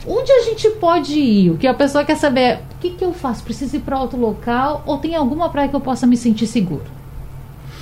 Onde 0.07 0.31
a 0.31 0.43
gente 0.43 0.69
pode 0.73 1.19
ir? 1.19 1.51
O 1.51 1.57
que 1.57 1.67
a 1.67 1.75
pessoa 1.75 2.05
quer 2.05 2.17
saber 2.17 2.41
é, 2.41 2.55
o 2.77 2.81
que, 2.81 2.91
que 2.91 3.05
eu 3.05 3.13
faço? 3.13 3.43
Preciso 3.43 3.77
ir 3.77 3.81
para 3.81 3.99
outro 3.99 4.19
local 4.19 4.85
ou 4.87 4.99
tem 4.99 5.17
alguma 5.17 5.49
praia 5.49 5.69
que 5.69 5.75
eu 5.75 5.81
possa 5.81 6.07
me 6.07 6.17
sentir 6.17 6.47
seguro? 6.47 6.85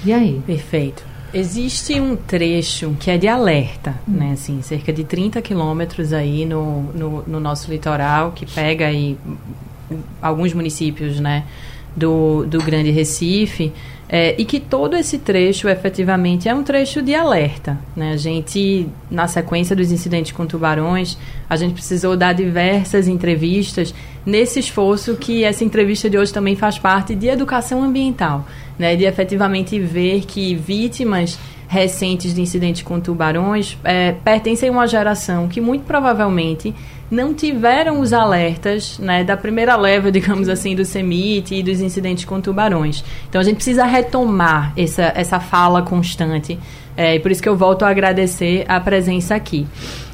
E 0.05 0.13
aí? 0.13 0.41
Perfeito. 0.47 1.05
Existe 1.35 2.01
um 2.01 2.17
trecho 2.17 2.97
que 2.99 3.11
é 3.11 3.19
de 3.19 3.29
alerta, 3.29 3.97
hum. 4.09 4.13
né? 4.13 4.33
Assim, 4.33 4.63
cerca 4.63 4.93
de 4.93 5.05
30 5.05 5.43
quilômetros 5.43 6.13
aí 6.13 6.47
no, 6.47 6.85
no, 6.95 7.23
no 7.27 7.41
nosso 7.41 7.71
litoral, 7.71 8.33
que 8.33 8.47
pega 8.47 8.87
aí 8.87 9.19
alguns 10.23 10.55
municípios, 10.55 11.21
né? 11.21 11.45
Do, 11.97 12.45
do 12.45 12.63
Grande 12.63 12.91
Recife, 12.91 13.73
é, 14.09 14.35
e 14.39 14.45
que 14.45 14.61
todo 14.61 14.97
esse 14.97 15.19
trecho 15.19 15.69
efetivamente 15.69 16.49
é 16.49 16.55
um 16.55 16.63
trecho 16.63 17.03
de 17.03 17.15
alerta. 17.15 17.79
Né? 17.97 18.13
A 18.13 18.17
gente, 18.17 18.87
na 19.11 19.27
sequência 19.27 19.75
dos 19.75 19.91
incidentes 19.91 20.31
com 20.31 20.47
tubarões, 20.47 21.19
a 21.51 21.57
gente 21.57 21.75
precisou 21.75 22.17
dar 22.17 22.33
diversas 22.33 23.09
entrevistas 23.09 23.93
nesse 24.25 24.61
esforço 24.61 25.17
que 25.17 25.43
essa 25.43 25.65
entrevista 25.65 26.09
de 26.09 26.17
hoje 26.17 26.33
também 26.33 26.55
faz 26.55 26.79
parte 26.79 27.15
de 27.15 27.27
educação 27.27 27.83
ambiental, 27.83 28.47
né? 28.79 28.95
de 28.95 29.05
efetivamente 29.05 29.79
ver 29.81 30.25
que 30.25 30.55
vítimas 30.55 31.37
recentes 31.69 32.33
de 32.33 32.41
incidentes 32.41 32.83
com 32.83 33.01
tubarões 33.01 33.77
é, 33.83 34.13
pertencem 34.13 34.69
a 34.69 34.73
uma 34.73 34.87
geração 34.87 35.49
que 35.49 35.61
muito 35.61 35.85
provavelmente 35.85 36.73
não 37.11 37.33
tiveram 37.33 38.01
os 38.01 38.13
alertas 38.13 38.99
né, 38.99 39.23
da 39.23 39.37
primeira 39.37 39.77
leva, 39.77 40.11
digamos 40.11 40.49
assim, 40.49 40.75
do 40.75 40.85
CEMIT 40.85 41.55
e 41.55 41.63
dos 41.63 41.81
incidentes 41.81 42.25
com 42.25 42.41
tubarões. 42.41 43.05
Então 43.29 43.41
a 43.41 43.45
gente 43.45 43.57
precisa 43.57 43.85
retomar 43.85 44.73
essa, 44.77 45.13
essa 45.15 45.41
fala 45.41 45.83
constante. 45.83 46.59
É, 46.97 47.15
e 47.15 47.21
por 47.21 47.31
isso 47.31 47.43
que 47.43 47.49
eu 47.49 47.57
volto 47.57 47.85
a 47.85 47.91
agradecer 47.91 48.65
a 48.67 48.81
presença 48.81 49.35
aqui. 49.35 49.67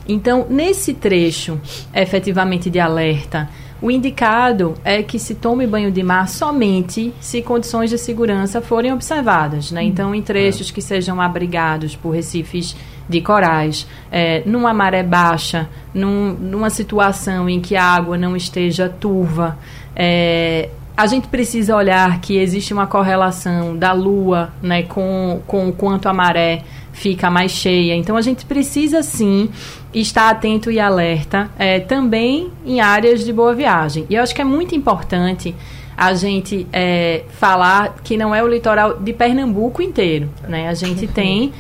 Então, 0.08 0.46
nesse 0.50 0.94
trecho, 0.94 1.60
efetivamente 1.94 2.68
de 2.68 2.80
alerta, 2.80 3.48
o 3.80 3.90
indicado 3.90 4.74
é 4.84 5.02
que 5.02 5.18
se 5.18 5.34
tome 5.34 5.66
banho 5.66 5.90
de 5.90 6.02
mar 6.02 6.28
somente 6.28 7.12
se 7.20 7.40
condições 7.42 7.90
de 7.90 7.98
segurança 7.98 8.60
forem 8.60 8.92
observadas. 8.92 9.70
Né? 9.70 9.82
Então, 9.84 10.14
em 10.14 10.22
trechos 10.22 10.70
que 10.70 10.82
sejam 10.82 11.20
abrigados 11.20 11.94
por 11.94 12.10
recifes 12.10 12.76
de 13.12 13.20
corais, 13.20 13.86
é, 14.10 14.42
numa 14.46 14.72
maré 14.72 15.02
baixa, 15.02 15.68
num, 15.94 16.32
numa 16.32 16.70
situação 16.70 17.48
em 17.48 17.60
que 17.60 17.76
a 17.76 17.84
água 17.84 18.16
não 18.16 18.34
esteja 18.34 18.88
turva, 18.88 19.58
é, 19.94 20.70
a 20.96 21.06
gente 21.06 21.28
precisa 21.28 21.76
olhar 21.76 22.20
que 22.20 22.36
existe 22.36 22.72
uma 22.72 22.86
correlação 22.86 23.76
da 23.76 23.92
lua 23.92 24.52
né, 24.62 24.82
com, 24.82 25.40
com 25.46 25.68
o 25.68 25.72
quanto 25.72 26.08
a 26.08 26.12
maré 26.12 26.62
fica 26.92 27.30
mais 27.30 27.52
cheia. 27.52 27.94
Então 27.94 28.16
a 28.16 28.20
gente 28.20 28.44
precisa 28.44 29.02
sim 29.02 29.48
estar 29.94 30.30
atento 30.30 30.70
e 30.70 30.78
alerta 30.78 31.50
é, 31.58 31.80
também 31.80 32.50
em 32.64 32.80
áreas 32.80 33.24
de 33.24 33.32
boa 33.32 33.54
viagem. 33.54 34.06
E 34.08 34.14
eu 34.14 34.22
acho 34.22 34.34
que 34.34 34.42
é 34.42 34.44
muito 34.44 34.74
importante 34.74 35.54
a 35.96 36.14
gente 36.14 36.66
é, 36.72 37.22
falar 37.30 37.96
que 38.02 38.16
não 38.16 38.34
é 38.34 38.42
o 38.42 38.48
litoral 38.48 38.98
de 38.98 39.12
Pernambuco 39.12 39.82
inteiro. 39.82 40.28
Né? 40.48 40.68
A 40.68 40.74
gente 40.74 41.06
tem, 41.06 41.52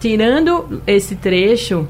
tirando 0.00 0.82
esse 0.86 1.14
trecho 1.14 1.86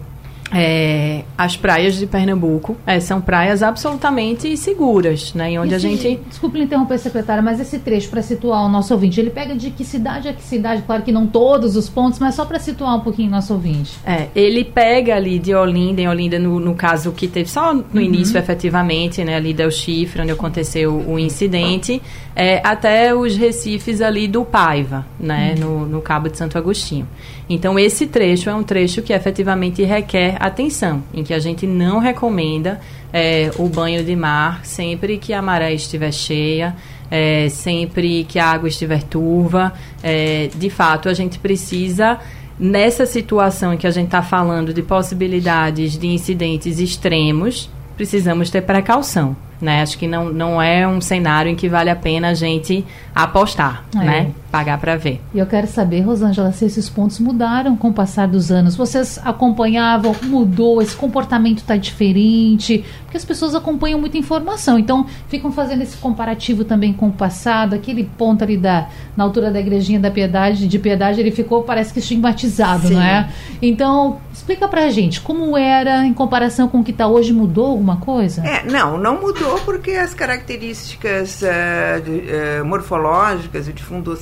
é, 0.52 1.22
as 1.38 1.56
praias 1.56 1.96
de 1.96 2.06
Pernambuco 2.06 2.76
é, 2.86 2.98
são 2.98 3.20
praias 3.20 3.62
absolutamente 3.62 4.56
seguras, 4.56 5.32
né? 5.34 5.58
onde 5.60 5.74
esse, 5.74 5.86
a 5.86 5.90
gente. 5.90 6.20
Desculpe 6.28 6.58
interromper, 6.60 6.98
secretária, 6.98 7.42
mas 7.42 7.60
esse 7.60 7.78
trecho, 7.78 8.08
para 8.08 8.22
situar 8.22 8.64
o 8.64 8.68
nosso 8.68 8.92
ouvinte, 8.92 9.20
ele 9.20 9.30
pega 9.30 9.54
de 9.54 9.70
que 9.70 9.84
cidade 9.84 10.28
a 10.28 10.32
que 10.32 10.42
cidade? 10.42 10.82
Claro 10.82 11.02
que 11.02 11.12
não 11.12 11.26
todos 11.26 11.76
os 11.76 11.88
pontos, 11.88 12.18
mas 12.18 12.34
só 12.34 12.44
para 12.44 12.58
situar 12.58 12.96
um 12.96 13.00
pouquinho 13.00 13.28
o 13.28 13.30
nosso 13.30 13.52
ouvinte. 13.52 13.92
É, 14.04 14.28
ele 14.34 14.64
pega 14.64 15.14
ali 15.14 15.38
de 15.38 15.54
Olinda, 15.54 16.00
em 16.00 16.08
Olinda, 16.08 16.38
no, 16.38 16.58
no 16.58 16.74
caso 16.74 17.12
que 17.12 17.28
teve 17.28 17.48
só 17.48 17.72
no 17.72 17.84
uhum. 17.94 18.00
início, 18.00 18.36
efetivamente, 18.36 19.24
né? 19.24 19.36
Ali 19.36 19.54
Del 19.54 19.70
Chifre, 19.70 20.22
onde 20.22 20.32
aconteceu 20.32 20.96
o 21.06 21.18
incidente, 21.18 22.02
é, 22.34 22.60
até 22.64 23.14
os 23.14 23.36
recifes 23.36 24.00
ali 24.00 24.26
do 24.26 24.44
Paiva, 24.44 25.06
né? 25.18 25.54
Uhum. 25.58 25.60
No, 25.60 25.86
no 25.86 26.02
Cabo 26.02 26.28
de 26.28 26.36
Santo 26.36 26.58
Agostinho. 26.58 27.06
Então, 27.48 27.76
esse 27.76 28.06
trecho 28.06 28.48
é 28.48 28.54
um 28.54 28.62
trecho 28.62 29.02
que 29.02 29.12
efetivamente 29.12 29.82
requer 29.82 30.36
atenção, 30.40 31.03
em 31.12 31.22
que 31.22 31.35
a 31.35 31.38
gente 31.38 31.66
não 31.66 31.98
recomenda 31.98 32.81
é, 33.12 33.50
o 33.59 33.68
banho 33.68 34.03
de 34.03 34.16
mar 34.16 34.64
sempre 34.64 35.18
que 35.18 35.35
a 35.35 35.42
maré 35.42 35.74
estiver 35.74 36.12
cheia, 36.12 36.74
é, 37.11 37.48
sempre 37.50 38.24
que 38.24 38.38
a 38.38 38.46
água 38.46 38.68
estiver 38.68 39.03
turva. 39.03 39.72
É, 40.03 40.48
de 40.55 40.70
fato, 40.70 41.09
a 41.09 41.14
gente 41.14 41.38
precisa 41.38 42.18
nessa 42.59 43.07
situação 43.07 43.74
em 43.74 43.76
que 43.76 43.87
a 43.87 43.90
gente 43.90 44.07
está 44.07 44.22
falando 44.22 44.72
de 44.72 44.83
possibilidades 44.83 45.98
de 45.98 46.07
incidentes 46.07 46.79
extremos, 46.79 47.70
precisamos 47.96 48.50
ter 48.50 48.62
precaução. 48.62 49.37
Né? 49.61 49.83
Acho 49.83 49.98
que 49.98 50.07
não, 50.07 50.31
não 50.31 50.61
é 50.61 50.88
um 50.88 51.03
cenário 51.03 51.50
em 51.50 51.55
que 51.55 51.68
vale 51.68 51.90
a 51.90 51.96
pena 51.96 52.31
a 52.31 52.35
gente 52.35 52.85
apostar, 53.14 53.85
é. 53.94 53.98
né? 53.98 54.31
Pagar 54.50 54.78
para 54.78 54.96
ver. 54.96 55.20
E 55.32 55.38
eu 55.38 55.46
quero 55.46 55.66
saber, 55.66 56.00
Rosângela, 56.00 56.50
se 56.52 56.64
esses 56.64 56.88
pontos 56.88 57.20
mudaram 57.20 57.76
com 57.76 57.88
o 57.88 57.92
passar 57.92 58.26
dos 58.26 58.50
anos. 58.50 58.74
Vocês 58.74 59.20
acompanhavam, 59.24 60.14
mudou, 60.24 60.82
esse 60.82 60.96
comportamento 60.96 61.58
está 61.58 61.76
diferente? 61.76 62.84
Porque 63.02 63.16
as 63.16 63.24
pessoas 63.24 63.54
acompanham 63.54 63.98
muita 63.98 64.18
informação, 64.18 64.78
então 64.78 65.06
ficam 65.28 65.50
fazendo 65.50 65.82
esse 65.82 65.96
comparativo 65.96 66.64
também 66.64 66.92
com 66.92 67.08
o 67.08 67.12
passado. 67.12 67.74
Aquele 67.74 68.04
ponto 68.04 68.42
ali 68.42 68.56
da, 68.56 68.88
na 69.16 69.24
altura 69.24 69.50
da 69.50 69.60
igrejinha 69.60 70.00
da 70.00 70.10
piedade, 70.10 70.66
de 70.66 70.78
piedade, 70.78 71.20
ele 71.20 71.30
ficou, 71.30 71.62
parece 71.62 71.92
que 71.92 71.98
estigmatizado, 71.98 72.88
Sim. 72.88 72.94
não 72.94 73.02
é? 73.02 73.28
Então, 73.62 74.18
explica 74.32 74.66
pra 74.66 74.88
gente, 74.90 75.20
como 75.20 75.56
era 75.56 76.04
em 76.04 76.14
comparação 76.14 76.68
com 76.68 76.80
o 76.80 76.84
que 76.84 76.90
está 76.90 77.06
hoje, 77.06 77.32
mudou 77.32 77.66
alguma 77.66 77.98
coisa? 77.98 78.44
É, 78.46 78.64
não, 78.64 78.98
não 78.98 79.20
mudou 79.20 79.58
porque 79.60 79.92
as 79.92 80.14
características 80.14 81.42
uh, 81.42 82.00
de, 82.02 82.10
uh, 82.10 82.64
morfológicas 82.64 83.68
e 83.68 83.72
de 83.72 83.82
fundo 83.82 84.12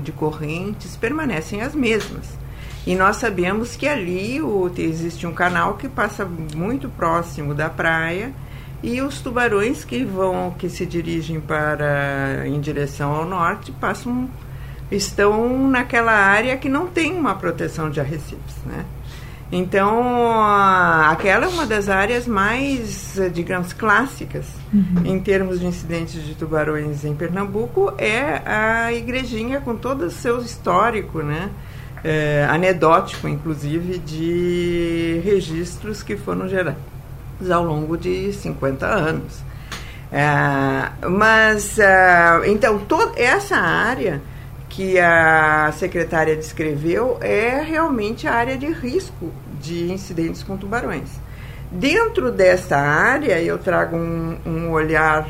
de 0.00 0.12
correntes, 0.12 0.96
permanecem 0.96 1.62
as 1.62 1.74
mesmas. 1.74 2.38
E 2.86 2.96
nós 2.96 3.16
sabemos 3.16 3.76
que 3.76 3.86
ali 3.86 4.40
o, 4.40 4.70
existe 4.76 5.26
um 5.26 5.32
canal 5.32 5.74
que 5.74 5.88
passa 5.88 6.24
muito 6.24 6.88
próximo 6.88 7.54
da 7.54 7.70
praia 7.70 8.32
e 8.82 9.00
os 9.00 9.20
tubarões 9.20 9.84
que 9.84 10.04
vão, 10.04 10.50
que 10.58 10.68
se 10.68 10.84
dirigem 10.84 11.40
para 11.40 12.42
em 12.46 12.60
direção 12.60 13.12
ao 13.12 13.24
norte, 13.24 13.70
passam, 13.72 14.28
estão 14.90 15.68
naquela 15.68 16.12
área 16.12 16.56
que 16.56 16.68
não 16.68 16.88
tem 16.88 17.12
uma 17.12 17.36
proteção 17.36 17.88
de 17.88 18.00
arrecifes, 18.00 18.56
né? 18.66 18.84
Então, 19.54 20.32
aquela 21.04 21.44
é 21.44 21.48
uma 21.48 21.66
das 21.66 21.90
áreas 21.90 22.26
mais, 22.26 23.20
digamos, 23.34 23.74
clássicas 23.74 24.46
uhum. 24.72 25.04
em 25.04 25.20
termos 25.20 25.60
de 25.60 25.66
incidentes 25.66 26.24
de 26.24 26.34
tubarões 26.34 27.04
em 27.04 27.14
Pernambuco, 27.14 27.92
é 27.98 28.40
a 28.46 28.90
igrejinha 28.94 29.60
com 29.60 29.76
todo 29.76 30.06
o 30.06 30.10
seu 30.10 30.40
histórico, 30.40 31.18
né? 31.22 31.50
É, 32.02 32.46
anedótico, 32.48 33.28
inclusive, 33.28 33.98
de 33.98 35.20
registros 35.22 36.02
que 36.02 36.16
foram 36.16 36.48
gerados 36.48 36.80
ao 37.52 37.62
longo 37.62 37.98
de 37.98 38.32
50 38.32 38.86
anos. 38.86 39.44
É, 40.10 41.08
mas, 41.08 41.78
é, 41.78 42.40
então, 42.46 42.78
toda 42.78 43.20
essa 43.20 43.56
área 43.56 44.22
que 44.72 44.98
a 44.98 45.70
secretária 45.76 46.34
descreveu 46.34 47.18
é 47.20 47.60
realmente 47.60 48.26
a 48.26 48.32
área 48.32 48.56
de 48.56 48.72
risco 48.72 49.30
de 49.60 49.92
incidentes 49.92 50.42
com 50.42 50.56
tubarões. 50.56 51.10
Dentro 51.70 52.32
dessa 52.32 52.78
área, 52.78 53.38
eu 53.42 53.58
trago 53.58 53.96
um, 53.96 54.38
um 54.46 54.70
olhar 54.70 55.28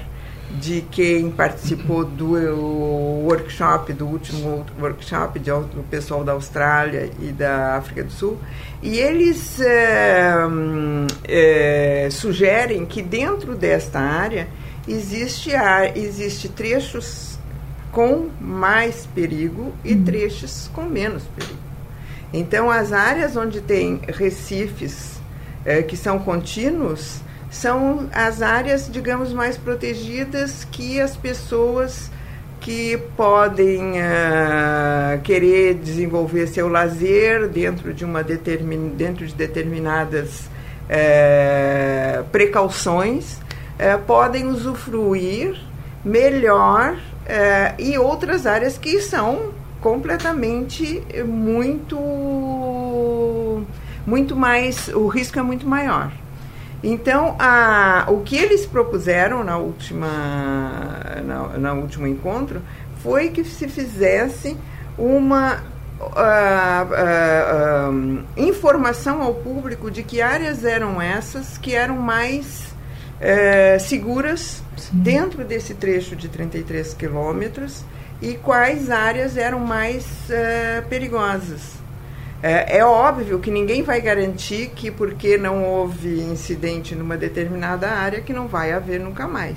de 0.61 0.83
quem 0.93 1.29
participou 1.29 2.05
do 2.05 2.35
workshop, 3.25 3.93
do 3.93 4.07
último 4.07 4.65
workshop 4.81 5.41
de, 5.41 5.51
do 5.51 5.85
pessoal 5.91 6.23
da 6.23 6.33
Austrália 6.33 7.11
e 7.21 7.33
da 7.33 7.77
África 7.77 8.05
do 8.05 8.13
Sul, 8.13 8.39
e 8.81 9.01
eles 9.01 9.61
é, 9.61 10.35
é, 11.25 12.09
sugerem 12.13 12.87
que 12.87 13.03
dentro 13.03 13.57
desta 13.57 13.99
área 13.99 14.47
existe, 14.87 15.51
existe 15.97 16.49
trechos 16.49 17.32
com 17.93 18.31
mais 18.41 19.07
perigo 19.15 19.73
e 19.85 19.93
uhum. 19.93 20.05
trechos 20.05 20.71
com 20.75 20.83
menos 20.83 21.23
perigo. 21.37 21.61
Então, 22.33 22.71
as 22.71 22.93
áreas 22.93 23.37
onde 23.37 23.61
tem 23.61 24.01
recifes 24.09 25.21
é, 25.65 25.83
que 25.83 25.97
são 25.97 26.19
contínuos, 26.19 27.21
são 27.51 28.09
as 28.13 28.41
áreas, 28.41 28.91
digamos, 28.91 29.33
mais 29.33 29.59
protegidas 29.59 30.67
que 30.73 30.99
as 30.99 31.15
pessoas 31.15 32.11
que 32.63 32.97
podem 33.17 33.93
uh, 33.93 35.21
querer 35.23 35.75
desenvolver 35.75 36.47
seu 36.47 36.69
lazer 36.69 37.49
dentro 37.49 37.93
de 37.93 38.05
uma 38.05 38.23
determin, 38.23 38.91
dentro 38.91 39.27
de 39.27 39.35
determinadas 39.35 40.49
uh, 40.89 42.25
precauções 42.31 43.35
uh, 43.35 44.01
podem 44.07 44.47
usufruir 44.47 45.61
melhor 46.05 46.97
e 47.79 47.97
outras 47.99 48.47
áreas 48.47 48.77
que 48.77 49.01
são 49.01 49.53
completamente 49.81 51.03
muito 51.27 51.97
muito 54.07 54.35
mais 54.37 54.89
o 54.89 55.07
risco 55.07 55.39
é 55.39 55.43
muito 55.43 55.67
maior 55.67 56.11
então, 56.83 57.37
a, 57.39 58.07
o 58.09 58.23
que 58.23 58.37
eles 58.37 58.67
propuseram 58.67 59.45
na 59.45 59.57
última, 59.57 60.09
na, 61.25 61.59
na 61.59 61.73
último 61.75 62.09
encontro 62.09 62.61
foi 63.03 63.29
que 63.29 63.45
se 63.45 63.69
fizesse 63.69 64.57
uma 64.99 65.63
uh, 66.01 66.05
uh, 67.89 67.91
uh, 67.93 68.25
informação 68.37 69.23
ao 69.23 69.35
público 69.35 69.93
de 69.93 70.03
que 70.03 70.21
áreas 70.21 70.65
eram 70.65 71.01
essas 71.01 71.57
que 71.57 71.75
eram 71.75 71.97
mais 71.97 72.75
eh, 73.21 73.79
seguras. 73.79 74.62
Dentro 74.93 75.45
desse 75.45 75.75
trecho 75.75 76.15
de 76.15 76.29
33 76.29 76.93
quilômetros 76.95 77.85
e 78.21 78.35
quais 78.35 78.91
áreas 78.91 79.37
eram 79.37 79.59
mais 79.59 80.05
eh, 80.31 80.83
perigosas. 80.89 81.83
É, 82.43 82.79
é, 82.79 82.85
óbvio 82.85 83.39
que 83.39 83.51
ninguém 83.51 83.83
vai 83.83 84.01
garantir 84.01 84.73
que 84.75 84.91
porque 84.91 85.39
não 85.39 85.65
houve 85.65 86.21
incidente 86.21 86.95
numa 86.95 87.17
determinada 87.17 87.89
área 87.89 88.21
que 88.21 88.33
não 88.33 88.49
vai 88.49 88.73
haver 88.73 89.01
nunca 89.01 89.27
mais. 89.29 89.57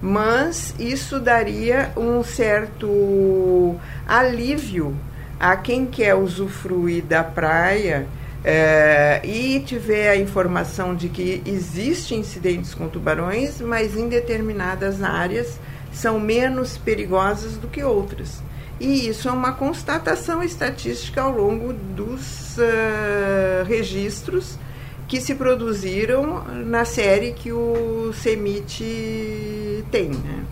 Mas 0.00 0.74
isso 0.78 1.20
daria 1.20 1.92
um 1.96 2.22
certo 2.22 3.76
alívio 4.06 4.96
a 5.38 5.56
quem 5.56 5.84
quer 5.84 6.14
usufruir 6.14 7.04
da 7.04 7.24
praia 7.24 8.06
é, 8.44 9.20
e 9.24 9.60
tiver 9.60 10.10
a 10.10 10.16
informação 10.16 10.94
de 10.94 11.08
que 11.08 11.42
existem 11.46 12.20
incidentes 12.20 12.74
com 12.74 12.88
tubarões, 12.88 13.60
mas 13.60 13.96
em 13.96 14.08
determinadas 14.08 15.02
áreas 15.02 15.60
são 15.92 16.18
menos 16.18 16.76
perigosas 16.76 17.56
do 17.56 17.68
que 17.68 17.82
outras. 17.82 18.42
E 18.80 19.06
isso 19.08 19.28
é 19.28 19.32
uma 19.32 19.52
constatação 19.52 20.42
estatística 20.42 21.22
ao 21.22 21.30
longo 21.30 21.72
dos 21.72 22.56
uh, 22.58 23.64
registros 23.64 24.58
que 25.06 25.20
se 25.20 25.34
produziram 25.34 26.42
na 26.64 26.84
série 26.84 27.32
que 27.32 27.52
o 27.52 28.12
CEMIT 28.14 29.84
tem. 29.90 30.08
Né? 30.08 30.44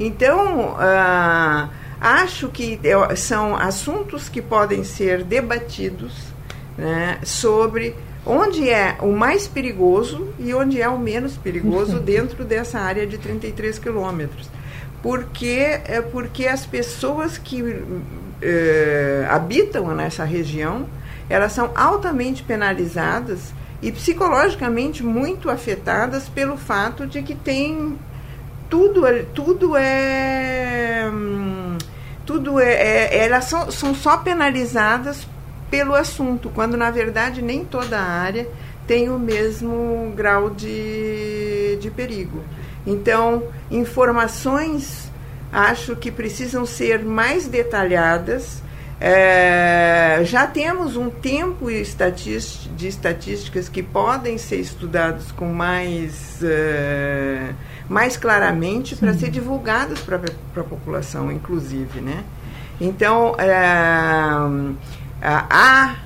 Então, 0.00 0.70
uh, 0.70 1.68
acho 2.00 2.48
que 2.48 2.80
são 3.16 3.54
assuntos 3.54 4.28
que 4.28 4.42
podem 4.42 4.82
ser 4.82 5.22
debatidos 5.22 6.27
né, 6.78 7.18
sobre 7.24 7.94
onde 8.24 8.70
é 8.70 8.96
o 9.00 9.12
mais 9.12 9.48
perigoso 9.48 10.28
e 10.38 10.54
onde 10.54 10.80
é 10.80 10.88
o 10.88 10.98
menos 10.98 11.36
perigoso 11.36 11.98
dentro 11.98 12.44
dessa 12.44 12.78
área 12.78 13.06
de 13.06 13.18
33 13.18 13.78
quilômetros. 13.78 14.48
Porque 15.02 15.80
é 15.84 16.00
porque 16.00 16.46
as 16.46 16.64
pessoas 16.64 17.36
que 17.36 17.82
é, 18.40 19.26
habitam 19.28 19.94
nessa 19.94 20.24
região 20.24 20.86
elas 21.28 21.52
são 21.52 21.70
altamente 21.74 22.42
penalizadas 22.42 23.52
e 23.82 23.92
psicologicamente 23.92 25.04
muito 25.04 25.50
afetadas 25.50 26.28
pelo 26.28 26.56
fato 26.56 27.06
de 27.06 27.22
que 27.22 27.34
tem 27.34 27.98
tudo 28.68 29.02
tudo 29.34 29.76
é 29.76 31.04
tudo 32.24 32.60
é, 32.60 32.72
é 32.72 33.24
elas 33.24 33.44
são, 33.44 33.70
são 33.70 33.94
só 33.94 34.16
penalizadas 34.18 35.26
pelo 35.70 35.94
assunto 35.94 36.50
quando 36.50 36.76
na 36.76 36.90
verdade 36.90 37.42
nem 37.42 37.64
toda 37.64 37.98
a 37.98 38.04
área 38.04 38.48
tem 38.86 39.08
o 39.08 39.18
mesmo 39.18 40.12
grau 40.16 40.50
de, 40.50 41.76
de 41.80 41.90
perigo 41.90 42.42
então, 42.88 43.42
informações 43.70 45.12
acho 45.52 45.94
que 45.94 46.10
precisam 46.10 46.64
ser 46.64 47.04
mais 47.04 47.46
detalhadas. 47.46 48.62
É, 48.98 50.20
já 50.24 50.46
temos 50.46 50.96
um 50.96 51.10
tempo 51.10 51.66
de 51.70 52.88
estatísticas 52.88 53.68
que 53.68 53.82
podem 53.82 54.38
ser 54.38 54.56
estudados 54.56 55.30
com 55.30 55.52
mais, 55.52 56.40
uh, 56.42 57.54
mais 57.88 58.16
claramente 58.16 58.96
para 58.96 59.12
ser 59.12 59.30
divulgados 59.30 60.00
para 60.00 60.16
a 60.16 60.64
população, 60.64 61.30
inclusive. 61.30 62.00
Né? 62.00 62.24
Então, 62.80 63.36
é, 63.38 63.54
há 65.22 65.96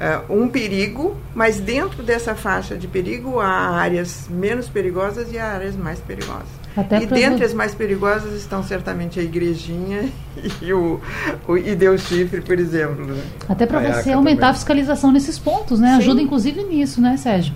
uh, 0.00 0.32
um 0.34 0.48
perigo, 0.48 1.16
mas 1.34 1.60
dentro 1.60 2.02
dessa 2.02 2.34
faixa 2.34 2.76
de 2.76 2.88
perigo 2.88 3.38
há 3.40 3.70
áreas 3.70 4.26
menos 4.28 4.68
perigosas 4.68 5.32
e 5.32 5.38
há 5.38 5.46
áreas 5.46 5.76
mais 5.76 6.00
perigosas. 6.00 6.60
Até 6.76 7.02
e 7.02 7.06
dentre 7.06 7.44
as 7.44 7.52
mais 7.52 7.74
perigosas 7.74 8.32
estão 8.34 8.62
certamente 8.62 9.18
a 9.18 9.22
igrejinha 9.22 10.08
e 10.62 10.72
o, 10.72 11.00
o 11.46 11.56
e 11.56 11.74
Deus 11.74 12.02
Chifre, 12.02 12.40
por 12.40 12.58
exemplo. 12.58 13.06
Né? 13.06 13.22
Até 13.48 13.66
para 13.66 13.80
você 13.80 14.12
aumentar 14.12 14.36
também. 14.36 14.50
a 14.50 14.54
fiscalização 14.54 15.10
nesses 15.10 15.38
pontos, 15.38 15.80
né? 15.80 15.90
Sim. 15.90 15.98
Ajuda 15.98 16.22
inclusive 16.22 16.62
nisso, 16.62 17.00
né, 17.00 17.16
Sérgio? 17.16 17.54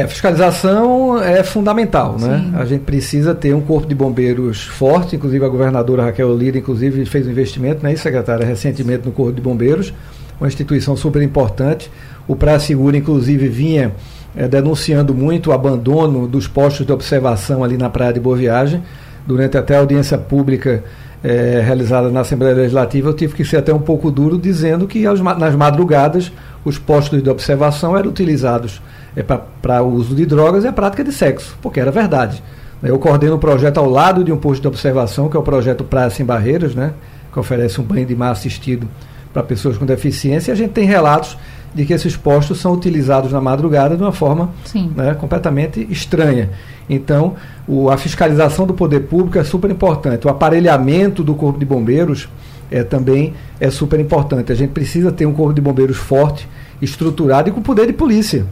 É, 0.00 0.06
fiscalização 0.06 1.22
é 1.22 1.42
fundamental, 1.42 2.16
né? 2.18 2.44
Sim. 2.44 2.56
A 2.56 2.64
gente 2.64 2.82
precisa 2.82 3.34
ter 3.34 3.54
um 3.54 3.60
corpo 3.60 3.86
de 3.86 3.94
bombeiros 3.94 4.64
forte, 4.64 5.16
inclusive 5.16 5.44
a 5.44 5.48
governadora 5.48 6.04
Raquel 6.04 6.36
Lira, 6.36 6.58
inclusive, 6.58 7.04
fez 7.06 7.26
um 7.26 7.30
investimento, 7.30 7.82
né, 7.82 7.94
secretária, 7.96 8.44
recentemente 8.44 9.06
no 9.06 9.12
corpo 9.12 9.32
de 9.32 9.40
bombeiros 9.40 9.92
uma 10.40 10.48
instituição 10.48 10.96
super 10.96 11.22
importante. 11.22 11.90
O 12.26 12.34
Praia 12.34 12.58
Segura, 12.58 12.96
inclusive, 12.96 13.48
vinha 13.48 13.92
é, 14.36 14.48
denunciando 14.48 15.14
muito 15.14 15.50
o 15.50 15.52
abandono 15.52 16.26
dos 16.26 16.46
postos 16.46 16.86
de 16.86 16.92
observação 16.92 17.62
ali 17.62 17.76
na 17.76 17.88
Praia 17.88 18.12
de 18.12 18.20
Boa 18.20 18.36
Viagem. 18.36 18.82
Durante 19.26 19.56
até 19.56 19.76
a 19.76 19.80
audiência 19.80 20.18
pública 20.18 20.84
é, 21.22 21.62
realizada 21.64 22.10
na 22.10 22.20
Assembleia 22.20 22.54
Legislativa, 22.54 23.08
eu 23.08 23.14
tive 23.14 23.34
que 23.34 23.44
ser 23.44 23.58
até 23.58 23.72
um 23.72 23.78
pouco 23.78 24.10
duro, 24.10 24.38
dizendo 24.38 24.86
que 24.86 25.06
as, 25.06 25.20
nas 25.20 25.54
madrugadas 25.54 26.32
os 26.64 26.78
postos 26.78 27.22
de 27.22 27.30
observação 27.30 27.96
eram 27.96 28.10
utilizados 28.10 28.80
é, 29.16 29.22
para 29.22 29.82
o 29.82 29.92
uso 29.92 30.14
de 30.14 30.26
drogas 30.26 30.64
e 30.64 30.68
a 30.68 30.72
prática 30.72 31.04
de 31.04 31.12
sexo, 31.12 31.56
porque 31.62 31.80
era 31.80 31.90
verdade. 31.90 32.42
Eu 32.82 32.98
coordeno 32.98 33.36
um 33.36 33.38
projeto 33.38 33.78
ao 33.78 33.88
lado 33.88 34.22
de 34.22 34.30
um 34.30 34.36
posto 34.36 34.60
de 34.60 34.68
observação, 34.68 35.28
que 35.28 35.36
é 35.36 35.40
o 35.40 35.42
projeto 35.42 35.84
Praia 35.84 36.10
Sem 36.10 36.26
Barreiras, 36.26 36.74
né, 36.74 36.92
que 37.32 37.38
oferece 37.38 37.80
um 37.80 37.84
banho 37.84 38.04
de 38.04 38.14
mar 38.14 38.30
assistido 38.30 38.88
para 39.32 39.42
pessoas 39.42 39.78
com 39.78 39.86
deficiência, 39.86 40.50
e 40.50 40.52
a 40.52 40.56
gente 40.56 40.72
tem 40.72 40.84
relatos 40.84 41.36
de 41.74 41.84
que 41.84 41.92
esses 41.92 42.16
postos 42.16 42.60
são 42.60 42.72
utilizados 42.72 43.32
na 43.32 43.40
madrugada 43.40 43.96
de 43.96 44.02
uma 44.02 44.12
forma 44.12 44.50
né, 44.94 45.14
completamente 45.14 45.84
estranha. 45.90 46.50
Então, 46.88 47.34
o, 47.66 47.90
a 47.90 47.96
fiscalização 47.96 48.66
do 48.66 48.74
poder 48.74 49.00
público 49.00 49.38
é 49.38 49.44
super 49.44 49.70
importante. 49.70 50.26
O 50.26 50.30
aparelhamento 50.30 51.24
do 51.24 51.34
Corpo 51.34 51.58
de 51.58 51.64
Bombeiros 51.64 52.28
é, 52.70 52.84
também 52.84 53.34
é 53.58 53.70
super 53.70 53.98
importante. 53.98 54.52
A 54.52 54.54
gente 54.54 54.70
precisa 54.70 55.10
ter 55.10 55.26
um 55.26 55.32
Corpo 55.32 55.52
de 55.52 55.60
Bombeiros 55.60 55.96
forte, 55.96 56.48
estruturado 56.80 57.48
e 57.48 57.52
com 57.52 57.60
poder 57.60 57.86
de 57.86 57.92
polícia, 57.92 58.46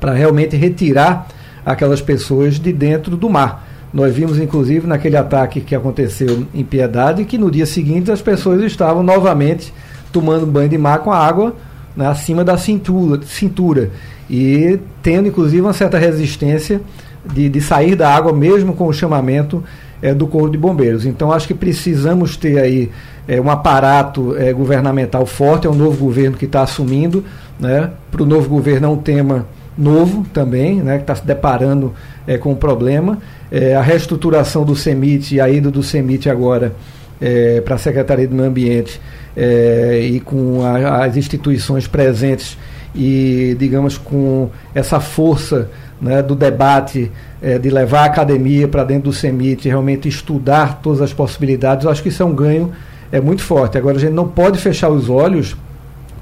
para 0.00 0.12
realmente 0.12 0.56
retirar 0.56 1.28
aquelas 1.64 2.00
pessoas 2.00 2.58
de 2.58 2.72
dentro 2.72 3.16
do 3.16 3.28
mar. 3.28 3.66
Nós 3.92 4.14
vimos, 4.14 4.38
inclusive, 4.38 4.86
naquele 4.86 5.16
ataque 5.16 5.60
que 5.60 5.74
aconteceu 5.74 6.46
em 6.54 6.62
Piedade, 6.62 7.24
que 7.24 7.38
no 7.38 7.50
dia 7.50 7.66
seguinte 7.66 8.10
as 8.10 8.20
pessoas 8.20 8.62
estavam 8.62 9.02
novamente 9.02 9.72
tomando 10.12 10.46
banho 10.46 10.68
de 10.68 10.78
mar 10.78 11.00
com 11.00 11.10
a 11.10 11.18
água 11.18 11.54
né, 11.96 12.06
acima 12.06 12.44
da 12.44 12.56
cintura, 12.56 13.20
cintura 13.24 13.90
e 14.30 14.78
tendo 15.02 15.28
inclusive 15.28 15.60
uma 15.60 15.72
certa 15.72 15.98
resistência 15.98 16.80
de, 17.24 17.48
de 17.48 17.60
sair 17.60 17.94
da 17.96 18.14
água 18.14 18.32
mesmo 18.32 18.74
com 18.74 18.86
o 18.86 18.92
chamamento 18.92 19.64
é, 20.00 20.14
do 20.14 20.26
Corpo 20.26 20.50
de 20.50 20.58
Bombeiros. 20.58 21.04
Então 21.04 21.32
acho 21.32 21.46
que 21.46 21.54
precisamos 21.54 22.36
ter 22.36 22.58
aí 22.58 22.90
é, 23.26 23.40
um 23.40 23.50
aparato 23.50 24.36
é, 24.36 24.52
governamental 24.52 25.26
forte, 25.26 25.66
é 25.66 25.70
um 25.70 25.74
novo 25.74 26.04
governo 26.04 26.36
que 26.36 26.44
está 26.44 26.62
assumindo, 26.62 27.24
né? 27.58 27.90
Para 28.10 28.22
o 28.22 28.26
novo 28.26 28.48
governo 28.48 28.86
é 28.86 28.90
um 28.90 28.96
tema 28.96 29.46
novo 29.78 30.26
também, 30.32 30.82
né, 30.82 30.96
que 30.96 31.04
está 31.04 31.14
se 31.14 31.24
deparando 31.24 31.94
é, 32.26 32.36
com 32.36 32.52
o 32.52 32.56
problema. 32.56 33.18
É, 33.50 33.76
a 33.76 33.80
reestruturação 33.80 34.64
do 34.64 34.74
CEMIT 34.74 35.36
e 35.36 35.40
a 35.40 35.48
ida 35.48 35.70
do 35.70 35.82
CEMIT 35.82 36.28
agora 36.28 36.74
é, 37.20 37.60
para 37.60 37.76
a 37.76 37.78
Secretaria 37.78 38.26
do 38.26 38.34
Meio 38.34 38.48
Ambiente 38.48 39.00
é, 39.36 40.00
e 40.02 40.20
com 40.20 40.62
a, 40.64 41.04
as 41.04 41.16
instituições 41.16 41.86
presentes 41.86 42.58
e, 42.94 43.56
digamos, 43.58 43.96
com 43.96 44.50
essa 44.74 44.98
força 44.98 45.70
né, 46.00 46.22
do 46.22 46.34
debate, 46.34 47.10
é, 47.40 47.58
de 47.58 47.70
levar 47.70 48.02
a 48.02 48.04
academia 48.06 48.66
para 48.66 48.84
dentro 48.84 49.04
do 49.04 49.12
CEMIT, 49.12 49.68
realmente 49.68 50.08
estudar 50.08 50.80
todas 50.82 51.00
as 51.00 51.12
possibilidades, 51.12 51.84
eu 51.84 51.90
acho 51.90 52.02
que 52.02 52.08
isso 52.08 52.22
é 52.22 52.26
um 52.26 52.34
ganho 52.34 52.72
é 53.10 53.20
muito 53.20 53.42
forte. 53.42 53.78
Agora, 53.78 53.96
a 53.96 54.00
gente 54.00 54.12
não 54.12 54.28
pode 54.28 54.58
fechar 54.58 54.90
os 54.90 55.08
olhos 55.08 55.56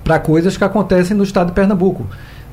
para 0.05 0.19
coisas 0.19 0.57
que 0.57 0.63
acontecem 0.63 1.17
no 1.17 1.25
estado 1.25 1.49
de 1.49 1.53
Pernambuco. 1.53 2.07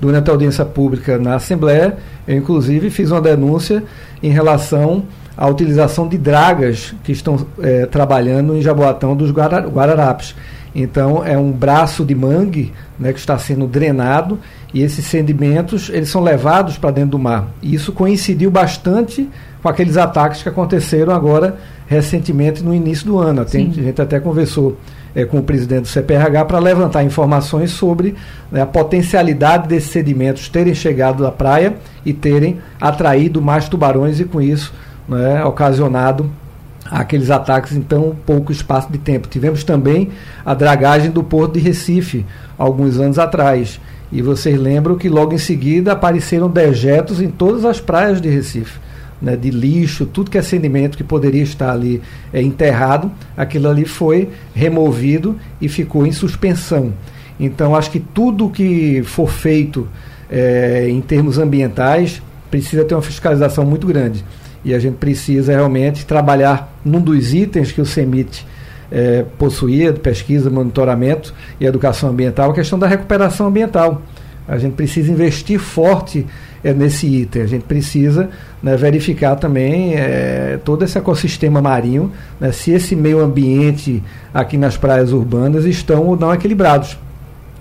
Durante 0.04 0.30
a 0.30 0.34
audiência 0.34 0.66
pública 0.66 1.18
na 1.18 1.36
Assembleia, 1.36 1.96
eu 2.28 2.36
inclusive 2.36 2.90
fiz 2.90 3.10
uma 3.10 3.22
denúncia 3.22 3.82
em 4.22 4.32
relação 4.32 5.06
à 5.38 5.48
utilização 5.48 6.10
de 6.10 6.18
dragas 6.18 6.94
que 7.06 7.14
estão 7.14 7.48
é, 7.62 7.86
trabalhando 7.86 8.54
em 8.54 8.62
Jaboatão 8.62 9.16
dos 9.16 9.32
Guararapes. 9.32 10.36
Então 10.76 11.26
é 11.26 11.38
um 11.38 11.54
braço 11.54 12.04
de 12.04 12.14
mangue 12.14 12.74
né, 13.00 13.14
que 13.14 13.20
está 13.20 13.38
sendo 13.38 13.66
drenado 13.66 14.38
e 14.74 14.82
esses 14.82 15.06
sedimentos 15.06 15.88
eles 15.88 16.10
são 16.10 16.22
levados 16.22 16.78
para 16.78 16.92
dentro 16.92 17.12
do 17.12 17.20
mar. 17.20 17.48
E 17.62 17.74
isso 17.74 17.94
coincidiu 17.94 18.52
bastante 18.52 19.30
com 19.62 19.70
aqueles 19.70 19.96
ataques 19.96 20.44
que 20.44 20.50
aconteceram 20.50 21.14
agora 21.14 21.60
recentemente 21.94 22.64
no 22.64 22.74
início 22.74 23.06
do 23.06 23.18
ano. 23.18 23.42
a 23.42 23.46
gente 23.46 24.02
até 24.02 24.20
conversou 24.20 24.78
é, 25.16 25.26
com 25.26 25.40
o 25.40 25.44
presidente 25.44 25.84
do 25.84 25.88
CPRH 25.88 26.46
para 26.46 26.60
levantar 26.60 27.04
informações 27.04 27.72
sobre 27.72 28.16
né, 28.52 28.62
a 28.62 28.66
potencialidade 28.66 29.68
desses 29.68 29.92
sedimentos 29.92 30.50
terem 30.50 30.74
chegado 30.74 31.26
à 31.26 31.32
praia 31.32 31.76
e 32.06 32.14
terem 32.14 32.60
atraído 32.82 33.42
mais 33.42 33.70
tubarões 33.70 34.20
e 34.20 34.26
com 34.26 34.42
isso 34.42 34.74
né, 35.08 35.44
ocasionado 35.46 36.30
aqueles 36.90 37.30
ataques 37.32 37.74
em 37.74 37.82
tão 37.82 38.16
pouco 38.26 38.52
espaço 38.52 38.92
de 38.92 38.98
tempo. 38.98 39.28
Tivemos 39.28 39.64
também 39.64 40.10
a 40.46 40.54
dragagem 40.54 41.12
do 41.12 41.24
Porto 41.24 41.54
de 41.54 41.60
Recife, 41.60 42.26
alguns 42.58 43.00
anos 43.00 43.18
atrás. 43.18 43.80
E 44.12 44.22
vocês 44.22 44.60
lembram 44.60 44.96
que 44.96 45.10
logo 45.10 45.34
em 45.34 45.40
seguida 45.40 45.94
apareceram 45.94 46.50
dejetos 46.50 47.22
em 47.22 47.30
todas 47.30 47.66
as 47.66 47.80
praias 47.80 48.22
de 48.22 48.30
Recife 48.30 48.80
né, 49.24 49.38
de 49.38 49.50
lixo, 49.50 50.06
tudo 50.06 50.30
que 50.30 50.38
é 50.38 50.42
sedimento 50.42 50.98
que 50.98 51.04
poderia 51.04 51.42
estar 51.42 51.72
ali 51.72 52.02
é, 52.34 52.42
enterrado, 52.42 53.10
aquilo 53.38 53.70
ali 53.70 53.86
foi 53.86 54.28
removido 54.54 55.40
e 55.62 55.70
ficou 55.70 56.06
em 56.06 56.12
suspensão. 56.12 56.94
Então, 57.40 57.74
acho 57.74 57.90
que 57.90 58.00
tudo 58.00 58.50
que 58.50 59.02
for 59.04 59.30
feito 59.30 59.88
é, 60.30 60.88
em 60.90 61.00
termos 61.00 61.38
ambientais 61.38 62.22
precisa 62.52 62.84
ter 62.84 62.94
uma 62.94 63.02
fiscalização 63.02 63.66
muito 63.66 63.88
grande. 63.88 64.24
E 64.64 64.74
a 64.74 64.80
gente 64.80 64.96
precisa 64.96 65.54
realmente 65.54 66.06
trabalhar 66.06 66.78
num 66.84 67.02
dos 67.02 67.34
itens 67.34 67.72
que 67.72 67.82
o 67.82 67.86
CEMIT 67.86 68.46
é, 68.92 69.26
possuía, 69.38 69.92
de 69.92 70.00
pesquisa, 70.00 70.50
monitoramento 70.50 71.34
e 71.60 71.66
educação 71.66 72.10
ambiental, 72.10 72.52
a 72.52 72.54
questão 72.54 72.78
da 72.78 72.88
recuperação 72.88 73.48
ambiental. 73.48 74.02
A 74.48 74.58
gente 74.58 74.74
precisa 74.74 75.12
investir 75.12 75.58
forte 75.58 76.26
é, 76.64 76.74
nesse 76.74 77.08
item. 77.08 77.42
A 77.42 77.48
gente 77.48 77.64
precisa 77.64 78.30
né, 78.62 78.78
verificar 78.78 79.36
também 79.36 79.96
é, 79.96 80.60
todo 80.64 80.84
esse 80.84 80.98
ecossistema 80.98 81.62
marinho, 81.62 82.12
né, 82.40 82.52
se 82.52 82.72
esse 82.72 82.96
meio 82.96 83.20
ambiente 83.20 84.02
aqui 84.34 84.58
nas 84.58 84.78
praias 84.78 85.12
urbanas 85.12 85.66
estão 85.66 86.06
ou 86.08 86.18
não 86.18 86.34
equilibrados. 86.34 86.98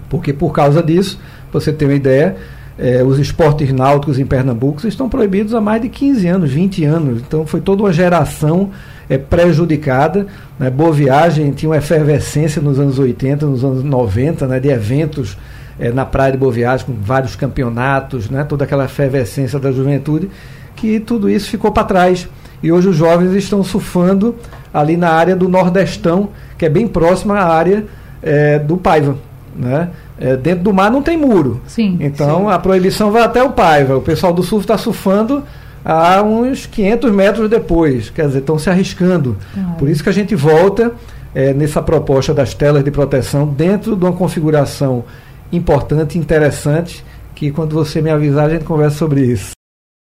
Porque 0.09 0.33
por 0.33 0.53
causa 0.53 0.83
disso, 0.83 1.19
você 1.53 1.73
tem 1.73 1.89
uma 1.89 1.95
ideia, 1.95 2.37
é, 2.79 3.03
os 3.03 3.19
esportes 3.19 3.73
náuticos 3.73 4.19
em 4.19 4.27
Pernambuco 4.27 4.87
estão 4.87 5.09
proibidos 5.09 5.55
há 5.55 5.61
mais 5.61 5.83
de 5.83 5.89
15 5.89 6.29
anos, 6.29 6.51
20 6.51 6.85
anos. 6.85 7.23
Então 7.27 7.47
foi 7.47 7.61
toda 7.61 7.83
uma 7.83 7.93
geração 7.93 8.71
é, 9.09 9.19
prejudicada. 9.19 10.27
Né? 10.59 10.71
Boa 10.71 10.93
Viagem 10.93 11.51
tinha 11.53 11.71
uma 11.71 11.77
efervescência 11.77 12.63
nos 12.63 12.79
anos 12.79 12.99
80, 12.99 13.47
nos 13.47 13.65
anos 13.65 13.83
90, 13.83 14.47
né, 14.47 14.61
de 14.61 14.69
eventos 14.69 15.37
é, 15.79 15.91
na 15.91 16.05
Praia 16.05 16.33
de 16.33 16.39
Boa 16.39 16.53
Viagem, 16.53 16.87
com 16.87 16.95
vários 16.95 17.37
campeonatos, 17.37 18.29
né, 18.31 18.45
toda 18.45 18.65
aquela 18.65 18.85
efervescência 18.85 19.59
da 19.59 19.73
juventude, 19.73 20.31
que 20.77 21.01
tudo 21.01 21.29
isso 21.29 21.49
ficou 21.49 21.73
para 21.73 21.85
trás. 21.85 22.29
E 22.63 22.71
hoje 22.71 22.89
os 22.89 22.97
jovens 22.97 23.33
estão 23.33 23.63
surfando 23.63 24.35
ali 24.73 24.97
na 24.97 25.11
área 25.11 25.35
do 25.35 25.49
Nordestão, 25.49 26.29
que 26.57 26.65
é 26.65 26.69
bem 26.69 26.87
próxima 26.87 27.39
à 27.39 27.53
área 27.53 27.85
é, 28.23 28.59
do 28.59 28.77
Paiva. 28.77 29.17
Né? 29.55 29.89
É, 30.19 30.37
dentro 30.37 30.65
do 30.65 30.73
mar 30.73 30.91
não 30.91 31.03
tem 31.03 31.17
muro. 31.17 31.61
Sim, 31.67 31.99
então 32.01 32.47
sim. 32.47 32.51
a 32.51 32.59
proibição 32.59 33.11
vai 33.11 33.23
até 33.23 33.43
o 33.43 33.51
Paiva. 33.51 33.97
O 33.97 34.01
pessoal 34.01 34.33
do 34.33 34.43
surf 34.43 34.65
está 34.65 34.79
surfando 34.79 35.43
a 35.85 36.23
uns 36.23 36.67
500 36.67 37.11
metros 37.11 37.51
depois. 37.51 38.09
Quer 38.11 38.29
dizer, 38.29 38.39
estão 38.39 38.59
se 38.59 38.71
arriscando. 38.71 39.37
Claro. 39.53 39.73
Por 39.79 39.89
isso 39.89 40.03
que 40.03 40.09
a 40.09 40.13
gente 40.13 40.35
volta 40.35 40.93
é, 41.35 41.53
nessa 41.53 41.83
proposta 41.83 42.33
das 42.33 42.55
telas 42.55 42.85
de 42.85 42.91
proteção 42.91 43.47
dentro 43.47 43.97
de 43.97 44.05
uma 44.05 44.13
configuração 44.13 45.05
importante, 45.53 46.19
interessante, 46.19 47.05
que 47.35 47.51
quando 47.51 47.75
você 47.75 48.01
me 48.01 48.11
avisar 48.11 48.47
a 48.47 48.51
gente 48.51 48.65
conversa 48.65 48.97
sobre 48.99 49.21
isso. 49.23 49.53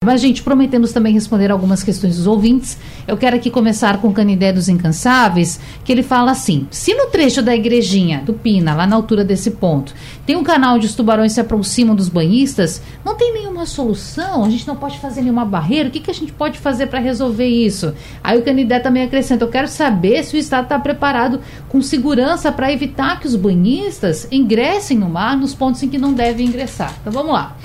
Mas, 0.05 0.21
gente, 0.21 0.43
prometemos 0.43 0.93
também 0.93 1.13
responder 1.13 1.51
algumas 1.51 1.83
questões 1.83 2.17
dos 2.17 2.27
ouvintes. 2.27 2.77
Eu 3.09 3.17
quero 3.17 3.37
aqui 3.37 3.51
começar 3.51 4.01
com 4.01 4.09
o 4.09 4.13
Canidé 4.13 4.53
dos 4.53 4.69
Incansáveis, 4.69 5.59
que 5.85 5.91
ele 5.91 6.03
fala 6.03 6.31
assim: 6.31 6.67
se 6.71 6.95
no 6.95 7.07
trecho 7.07 7.43
da 7.43 7.57
igrejinha 7.57 8.23
do 8.25 8.35
Pina, 8.35 8.75
lá 8.75 8.87
na 8.87 8.95
altura 8.95 9.25
desse 9.25 9.53
ponto, 9.53 9.95
tem 10.27 10.37
um 10.37 10.45
canal 10.45 10.77
onde 10.77 10.87
os 10.87 10.95
tubarões 10.95 11.33
se 11.33 11.41
aproximam 11.41 11.97
dos 11.97 12.09
banhistas, 12.09 12.83
não 13.05 13.15
tem 13.15 13.33
nenhuma 13.33 13.67
solução? 13.67 14.45
A 14.45 14.51
gente 14.51 14.67
não 14.67 14.77
pode 14.77 14.99
fazer 14.99 15.23
nenhuma 15.23 15.45
barreira? 15.45 15.89
O 15.89 15.93
que, 15.93 16.01
que 16.01 16.11
a 16.11 16.15
gente 16.15 16.33
pode 16.33 16.59
fazer 16.59 16.87
para 16.89 17.01
resolver 17.01 17.47
isso? 17.47 17.95
Aí 18.23 18.39
o 18.39 18.43
Canidé 18.43 18.79
também 18.81 19.03
acrescenta: 19.03 19.45
eu 19.45 19.51
quero 19.51 19.69
saber 19.69 20.23
se 20.25 20.37
o 20.37 20.39
Estado 20.39 20.65
está 20.65 20.79
preparado 20.79 21.41
com 21.69 21.81
segurança 21.81 22.53
para 22.53 22.73
evitar 22.73 23.19
que 23.21 23.27
os 23.27 23.37
banhistas 23.37 24.29
ingressem 24.31 24.99
no 24.99 25.09
mar 25.09 25.37
nos 25.37 25.55
pontos 25.55 25.83
em 25.83 25.89
que 25.89 25.99
não 25.99 26.13
devem 26.13 26.47
ingressar. 26.47 26.95
Então 27.01 27.13
vamos 27.13 27.33
lá. 27.33 27.57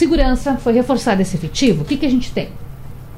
Segurança, 0.00 0.56
foi 0.56 0.72
reforçado 0.72 1.20
esse 1.20 1.36
efetivo? 1.36 1.82
O 1.82 1.84
que, 1.84 1.94
que 1.94 2.06
a 2.06 2.10
gente 2.10 2.32
tem? 2.32 2.48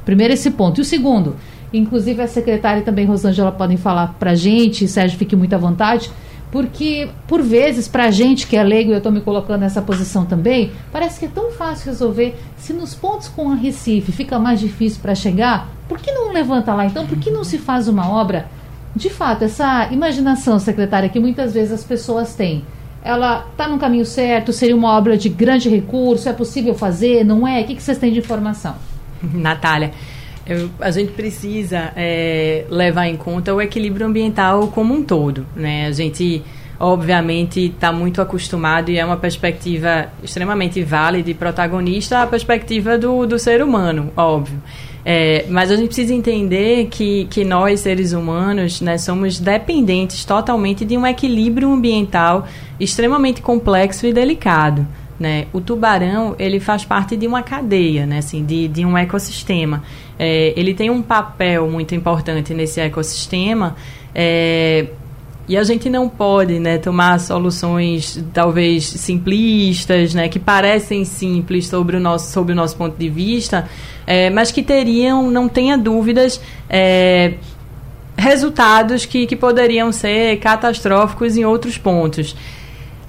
Primeiro, 0.04 0.34
esse 0.34 0.50
ponto. 0.50 0.80
E 0.80 0.82
o 0.82 0.84
segundo, 0.84 1.36
inclusive 1.72 2.20
a 2.20 2.26
secretária 2.26 2.80
e 2.80 2.82
também 2.82 3.06
Rosângela 3.06 3.52
podem 3.52 3.76
falar 3.76 4.16
para 4.18 4.32
a 4.32 4.34
gente, 4.34 4.88
Sérgio, 4.88 5.16
fique 5.16 5.36
muito 5.36 5.54
à 5.54 5.58
vontade, 5.58 6.10
porque, 6.50 7.08
por 7.28 7.40
vezes, 7.40 7.86
para 7.86 8.06
a 8.06 8.10
gente 8.10 8.48
que 8.48 8.56
é 8.56 8.64
leigo, 8.64 8.90
eu 8.90 8.96
estou 8.96 9.12
me 9.12 9.20
colocando 9.20 9.60
nessa 9.60 9.80
posição 9.80 10.26
também, 10.26 10.72
parece 10.90 11.20
que 11.20 11.26
é 11.26 11.28
tão 11.28 11.52
fácil 11.52 11.86
resolver. 11.86 12.34
Se 12.56 12.72
nos 12.72 12.96
pontos 12.96 13.28
com 13.28 13.52
a 13.52 13.54
Recife 13.54 14.10
fica 14.10 14.36
mais 14.40 14.58
difícil 14.58 15.00
para 15.00 15.14
chegar, 15.14 15.68
por 15.88 16.00
que 16.00 16.10
não 16.10 16.32
levanta 16.32 16.74
lá 16.74 16.84
então? 16.84 17.06
Por 17.06 17.16
que 17.16 17.30
não 17.30 17.44
se 17.44 17.58
faz 17.58 17.86
uma 17.86 18.10
obra? 18.10 18.46
De 18.92 19.08
fato, 19.08 19.44
essa 19.44 19.86
imaginação, 19.92 20.58
secretária, 20.58 21.08
que 21.08 21.20
muitas 21.20 21.54
vezes 21.54 21.70
as 21.70 21.84
pessoas 21.84 22.34
têm 22.34 22.64
ela 23.04 23.46
está 23.50 23.68
no 23.68 23.78
caminho 23.78 24.06
certo? 24.06 24.52
Seria 24.52 24.76
uma 24.76 24.96
obra 24.96 25.16
de 25.16 25.28
grande 25.28 25.68
recurso? 25.68 26.28
É 26.28 26.32
possível 26.32 26.74
fazer? 26.74 27.24
Não 27.24 27.46
é? 27.46 27.60
O 27.60 27.64
que, 27.64 27.74
que 27.74 27.82
vocês 27.82 27.98
têm 27.98 28.12
de 28.12 28.20
informação? 28.20 28.76
Natália, 29.22 29.92
eu, 30.46 30.70
a 30.80 30.90
gente 30.90 31.12
precisa 31.12 31.92
é, 31.96 32.64
levar 32.68 33.06
em 33.08 33.16
conta 33.16 33.52
o 33.54 33.60
equilíbrio 33.60 34.06
ambiental 34.06 34.68
como 34.68 34.94
um 34.94 35.02
todo. 35.02 35.46
Né? 35.54 35.86
A 35.86 35.92
gente, 35.92 36.42
obviamente, 36.78 37.66
está 37.66 37.92
muito 37.92 38.22
acostumado 38.22 38.90
e 38.90 38.98
é 38.98 39.04
uma 39.04 39.16
perspectiva 39.16 40.08
extremamente 40.22 40.82
válida 40.82 41.30
e 41.30 41.34
protagonista 41.34 42.22
a 42.22 42.26
perspectiva 42.26 42.96
do, 42.96 43.26
do 43.26 43.38
ser 43.38 43.62
humano, 43.62 44.12
óbvio. 44.16 44.60
É, 45.04 45.46
mas 45.48 45.70
a 45.70 45.76
gente 45.76 45.86
precisa 45.86 46.14
entender 46.14 46.86
que, 46.86 47.26
que 47.26 47.44
nós, 47.44 47.80
seres 47.80 48.12
humanos, 48.12 48.80
né, 48.80 48.98
somos 48.98 49.40
dependentes 49.40 50.24
totalmente 50.24 50.84
de 50.84 50.96
um 50.96 51.06
equilíbrio 51.06 51.72
ambiental 51.72 52.46
extremamente 52.78 53.42
complexo 53.42 54.06
e 54.06 54.12
delicado. 54.12 54.86
Né? 55.18 55.46
O 55.52 55.60
tubarão 55.60 56.34
ele 56.38 56.58
faz 56.58 56.84
parte 56.84 57.16
de 57.16 57.26
uma 57.26 57.42
cadeia, 57.42 58.06
né? 58.06 58.18
assim, 58.18 58.44
de, 58.44 58.68
de 58.68 58.84
um 58.84 58.96
ecossistema. 58.96 59.82
É, 60.18 60.52
ele 60.56 60.74
tem 60.74 60.90
um 60.90 61.02
papel 61.02 61.68
muito 61.68 61.94
importante 61.94 62.54
nesse 62.54 62.80
ecossistema 62.80 63.76
é, 64.14 64.86
e 65.48 65.56
a 65.56 65.64
gente 65.64 65.90
não 65.90 66.08
pode 66.08 66.58
né, 66.58 66.78
tomar 66.78 67.18
soluções 67.18 68.22
talvez 68.32 68.84
simplistas, 68.84 70.14
né, 70.14 70.28
que 70.28 70.38
parecem 70.38 71.04
simples 71.04 71.66
sobre 71.66 71.96
o 71.96 72.00
nosso, 72.00 72.32
sobre 72.32 72.52
o 72.52 72.56
nosso 72.56 72.76
ponto 72.76 72.96
de 72.96 73.08
vista, 73.08 73.68
é, 74.06 74.30
mas 74.30 74.52
que 74.52 74.62
teriam, 74.62 75.30
não 75.30 75.48
tenha 75.48 75.76
dúvidas, 75.76 76.40
é, 76.70 77.34
resultados 78.16 79.04
que, 79.04 79.26
que 79.26 79.34
poderiam 79.34 79.90
ser 79.90 80.36
catastróficos 80.38 81.36
em 81.36 81.44
outros 81.44 81.76
pontos. 81.76 82.36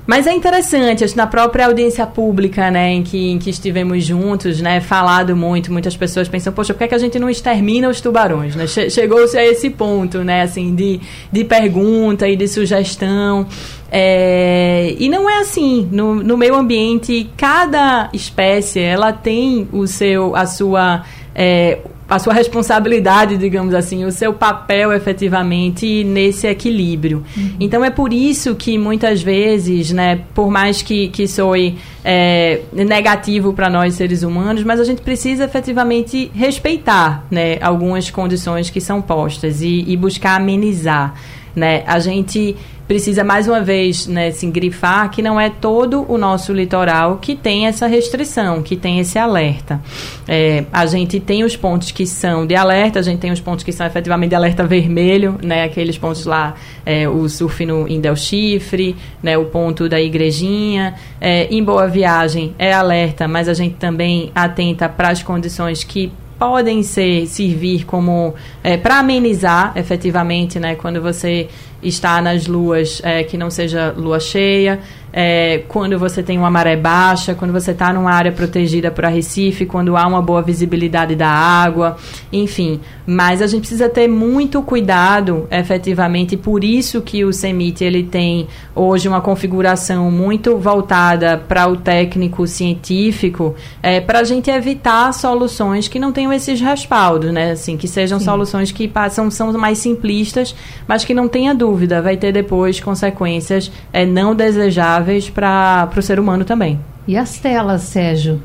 Mas 0.06 0.28
é 0.28 0.34
interessante, 0.34 1.04
acho, 1.04 1.16
na 1.16 1.26
própria 1.26 1.66
audiência 1.66 2.06
pública, 2.06 2.70
né, 2.70 2.92
em 2.92 3.04
que, 3.04 3.32
em 3.32 3.40
que 3.40 3.50
estivemos 3.50 4.04
juntos, 4.04 4.60
né, 4.60 4.82
falado 4.82 5.36
muito, 5.36 5.72
muitas 5.72 5.96
pessoas 5.96 6.28
pensam, 6.28 6.52
poxa, 6.52 6.74
por 6.74 6.80
que, 6.80 6.84
é 6.84 6.88
que 6.90 6.96
a 6.96 6.98
gente 6.98 7.18
não 7.18 7.30
extermina 7.30 7.88
os 7.88 8.02
tubarões, 8.02 8.54
né? 8.56 8.68
Chegou-se 8.68 9.38
a 9.38 9.46
esse 9.46 9.70
ponto, 9.70 10.24
né, 10.24 10.42
assim, 10.42 10.76
de, 10.76 11.00
de 11.32 11.44
pergunta 11.46 12.28
e 12.28 12.36
de 12.36 12.48
sugestão. 12.50 13.48
É, 13.90 14.94
e 15.00 15.08
não 15.08 15.30
é 15.30 15.40
assim. 15.40 15.88
No, 15.92 16.16
no 16.16 16.36
meio 16.36 16.56
ambiente, 16.56 17.30
cada 17.38 18.10
espécie, 18.12 18.80
ela 18.80 19.14
tem 19.14 19.70
o 19.72 19.88
seu, 19.88 20.36
a 20.36 20.46
sua... 20.46 21.04
É, 21.34 21.80
a 22.08 22.20
sua 22.20 22.34
responsabilidade, 22.34 23.38
digamos 23.38 23.74
assim, 23.74 24.06
o 24.06 24.12
seu 24.12 24.34
papel 24.34 24.92
efetivamente 24.94 26.04
nesse 26.04 26.48
equilíbrio. 26.48 27.24
Uhum. 27.36 27.56
Então 27.60 27.84
é 27.84 27.90
por 27.90 28.12
isso 28.12 28.56
que 28.56 28.78
muitas 28.78 29.22
vezes, 29.22 29.92
né, 29.92 30.22
por 30.34 30.52
mais 30.52 30.82
que, 30.82 31.08
que 31.08 31.28
soe 31.28 31.78
é, 32.04 32.62
negativo 32.72 33.54
para 33.54 33.70
nós 33.70 33.96
seres 33.96 34.22
humanos, 34.24 34.64
mas 34.64 34.80
a 34.80 34.84
gente 34.84 35.02
precisa 35.02 35.46
efetivamente 35.46 36.30
respeitar 36.34 37.26
né, 37.32 37.58
algumas 37.62 38.10
condições 38.10 38.70
que 38.70 38.82
são 38.82 39.02
postas 39.02 39.62
e, 39.62 39.86
e 39.88 39.96
buscar 39.96 40.36
amenizar. 40.36 41.16
Né? 41.56 41.84
A 41.86 42.00
gente 42.00 42.56
precisa 42.88 43.24
mais 43.24 43.48
uma 43.48 43.62
vez 43.62 44.08
né, 44.08 44.28
assim, 44.28 44.52
grifar 44.52 45.10
que 45.10 45.22
não 45.22 45.40
é 45.40 45.50
todo 45.50 46.06
o 46.10 46.18
nosso 46.18 46.52
litoral 46.54 47.18
que 47.18 47.36
tem 47.36 47.66
essa 47.66 47.88
restrição, 47.88 48.62
que 48.62 48.76
tem 48.76 49.00
esse 49.00 49.18
alerta. 49.18 49.82
É, 50.28 50.66
a 50.72 50.86
gente 50.86 51.20
tem 51.20 51.44
os 51.44 51.56
pontos 51.56 51.92
que 51.92 52.06
são 52.06 52.46
de 52.46 52.56
alerta, 52.56 53.00
a 53.00 53.02
gente 53.02 53.20
tem 53.20 53.32
os 53.32 53.40
pontos 53.40 53.64
que 53.64 53.72
são 53.72 53.86
efetivamente 53.86 54.30
de 54.30 54.36
alerta 54.36 54.66
vermelho, 54.66 55.38
né, 55.42 55.64
aqueles 55.64 55.98
pontos 55.98 56.26
lá, 56.26 56.56
é, 56.86 57.08
o 57.08 57.28
surf 57.30 57.66
no, 57.66 57.88
em 57.88 58.02
Del 58.02 58.16
Chifre, 58.16 58.96
né, 59.22 59.38
o 59.38 59.46
ponto 59.46 59.88
da 59.88 60.00
Igrejinha. 60.00 60.96
É, 61.22 61.46
em 61.46 61.64
Boa 61.64 61.88
Viagem 61.88 62.54
é 62.60 62.74
alerta, 62.74 63.28
mas 63.28 63.48
a 63.48 63.54
gente 63.54 63.76
também 63.76 64.32
atenta 64.36 64.90
para 64.90 65.10
as 65.10 65.24
condições 65.24 65.84
que 65.84 66.12
podem 66.44 66.84
ser 66.84 67.26
servir 67.26 67.86
como 67.86 68.34
é, 68.62 68.76
para 68.76 69.00
amenizar 69.00 69.72
efetivamente, 69.78 70.60
né, 70.60 70.76
quando 70.76 71.02
você 71.02 71.48
está 71.82 72.22
nas 72.22 72.48
luas 72.48 73.02
é, 73.02 73.24
que 73.24 73.38
não 73.38 73.50
seja 73.50 73.94
lua 73.96 74.20
cheia, 74.20 74.82
é, 75.16 75.62
quando 75.68 76.00
você 76.00 76.24
tem 76.24 76.40
uma 76.40 76.50
maré 76.50 76.76
baixa, 76.76 77.36
quando 77.36 77.52
você 77.52 77.70
está 77.70 77.94
numa 77.94 78.12
área 78.12 78.32
protegida 78.32 78.90
por 78.90 79.06
arrecife, 79.06 79.64
quando 79.64 79.96
há 79.96 80.08
uma 80.08 80.24
boa 80.24 80.42
visibilidade 80.42 81.16
da 81.16 81.28
água, 81.30 81.98
enfim. 82.32 82.80
Mas 83.06 83.42
a 83.42 83.48
gente 83.48 83.62
precisa 83.62 83.88
ter 83.88 84.08
muito 84.08 84.62
cuidado, 84.64 85.48
efetivamente, 85.52 86.34
e 86.34 86.38
por 86.38 86.64
isso 86.64 87.00
que 87.02 87.24
o 87.24 87.32
CEMIT 87.32 87.84
ele 87.84 88.04
tem 88.04 88.48
hoje 88.76 89.08
uma 89.08 89.22
configuração 89.22 90.10
muito 90.10 90.58
voltada 90.58 91.38
para 91.38 91.68
o 91.68 91.76
técnico 91.78 92.48
científico, 92.48 93.54
é, 93.84 94.02
para 94.02 94.20
a 94.20 94.24
gente 94.24 94.50
evitar 94.50 95.14
soluções 95.14 95.88
que 95.88 96.00
não 96.00 96.12
tenham 96.12 96.34
esses 96.34 96.60
respaldos, 96.60 97.32
né? 97.32 97.52
Assim, 97.52 97.78
que 97.78 97.88
sejam 97.88 98.18
Sim. 98.18 98.26
soluções 98.26 98.72
que 98.72 98.88
passam, 98.88 99.30
são 99.30 99.54
mais 99.54 99.78
simplistas, 99.78 100.56
mas 100.88 101.06
que 101.06 101.14
não 101.14 101.28
tenha 101.28 101.54
dúvida, 101.54 102.02
vai 102.02 102.18
ter 102.18 102.32
depois 102.32 102.80
consequências 102.80 103.72
é, 103.92 104.06
não 104.06 104.34
desejáveis 104.34 105.03
saudáveis 105.04 105.30
para 105.30 105.90
o 105.96 106.02
ser 106.02 106.20
humano 106.20 106.46
também. 106.46 106.80
E 107.08 107.18
as 107.18 107.38
telas, 107.38 107.82
Sérgio? 107.82 108.42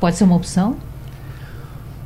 Pode 0.00 0.16
ser 0.16 0.24
uma 0.24 0.36
opção? 0.36 0.76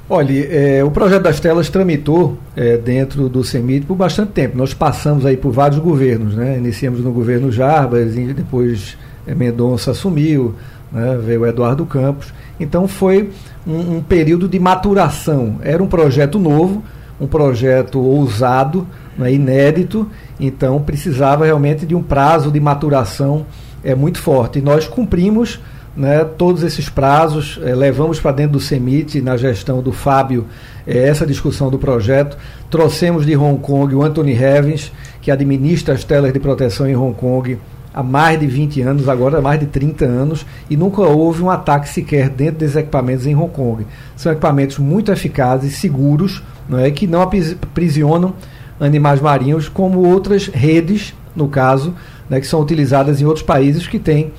Olha, 0.08 0.32
é, 0.32 0.84
o 0.84 0.90
projeto 0.90 1.22
das 1.22 1.40
telas 1.40 1.70
tramitou 1.70 2.36
é, 2.54 2.76
dentro 2.76 3.28
do 3.28 3.42
CEMIT 3.42 3.86
por 3.86 3.94
bastante 3.96 4.32
tempo. 4.32 4.58
Nós 4.58 4.74
passamos 4.74 5.24
aí 5.24 5.36
por 5.36 5.52
vários 5.52 5.80
governos, 5.80 6.34
né? 6.34 6.58
Iniciamos 6.58 7.00
no 7.00 7.12
governo 7.12 7.50
Jarbas, 7.50 8.14
e 8.14 8.32
depois 8.34 8.96
é, 9.26 9.34
Mendonça 9.34 9.92
assumiu, 9.92 10.54
né? 10.90 11.18
veio 11.24 11.46
Eduardo 11.46 11.86
Campos. 11.86 12.32
Então 12.60 12.86
foi 12.86 13.30
um, 13.66 13.96
um 13.96 14.02
período 14.02 14.48
de 14.48 14.58
maturação. 14.58 15.56
Era 15.62 15.82
um 15.82 15.86
projeto 15.86 16.38
novo, 16.38 16.82
um 17.18 17.26
projeto 17.26 17.98
ousado, 17.98 18.86
né, 19.16 19.32
inédito, 19.32 20.08
então 20.38 20.80
precisava 20.80 21.44
realmente 21.44 21.86
de 21.86 21.94
um 21.94 22.02
prazo 22.02 22.50
de 22.50 22.60
maturação 22.60 23.46
é, 23.84 23.94
muito 23.94 24.18
forte. 24.18 24.58
E 24.58 24.62
nós 24.62 24.86
cumprimos 24.86 25.60
né, 25.96 26.24
todos 26.24 26.62
esses 26.62 26.88
prazos, 26.88 27.58
é, 27.62 27.74
levamos 27.74 28.18
para 28.18 28.32
dentro 28.32 28.52
do 28.52 28.60
CEMIT, 28.60 29.20
na 29.20 29.36
gestão 29.36 29.82
do 29.82 29.92
Fábio, 29.92 30.46
é, 30.86 31.06
essa 31.06 31.26
discussão 31.26 31.70
do 31.70 31.78
projeto. 31.78 32.36
Trouxemos 32.70 33.26
de 33.26 33.36
Hong 33.36 33.60
Kong 33.60 33.94
o 33.94 34.02
Anthony 34.02 34.32
Hevens, 34.32 34.92
que 35.20 35.30
administra 35.30 35.94
as 35.94 36.04
telas 36.04 36.32
de 36.32 36.40
proteção 36.40 36.88
em 36.88 36.96
Hong 36.96 37.14
Kong 37.14 37.58
há 37.94 38.02
mais 38.02 38.40
de 38.40 38.46
20 38.46 38.80
anos, 38.80 39.08
agora 39.08 39.38
há 39.38 39.42
mais 39.42 39.60
de 39.60 39.66
30 39.66 40.06
anos, 40.06 40.46
e 40.70 40.76
nunca 40.76 41.02
houve 41.02 41.42
um 41.42 41.50
ataque 41.50 41.88
sequer 41.88 42.30
dentro 42.30 42.60
desses 42.60 42.76
equipamentos 42.76 43.26
em 43.26 43.36
Hong 43.36 43.52
Kong. 43.52 43.86
São 44.16 44.32
equipamentos 44.32 44.78
muito 44.78 45.12
eficazes, 45.12 45.76
seguros, 45.76 46.42
não 46.66 46.78
é, 46.78 46.90
que 46.90 47.06
não 47.06 47.20
aprisionam 47.20 48.34
animais 48.82 49.20
marinhos, 49.20 49.68
como 49.68 50.06
outras 50.06 50.46
redes, 50.46 51.14
no 51.34 51.48
caso, 51.48 51.94
né, 52.28 52.40
que 52.40 52.46
são 52.46 52.60
utilizadas 52.60 53.20
em 53.20 53.24
outros 53.24 53.44
países 53.44 53.86
que 53.86 53.98
têm 53.98 54.32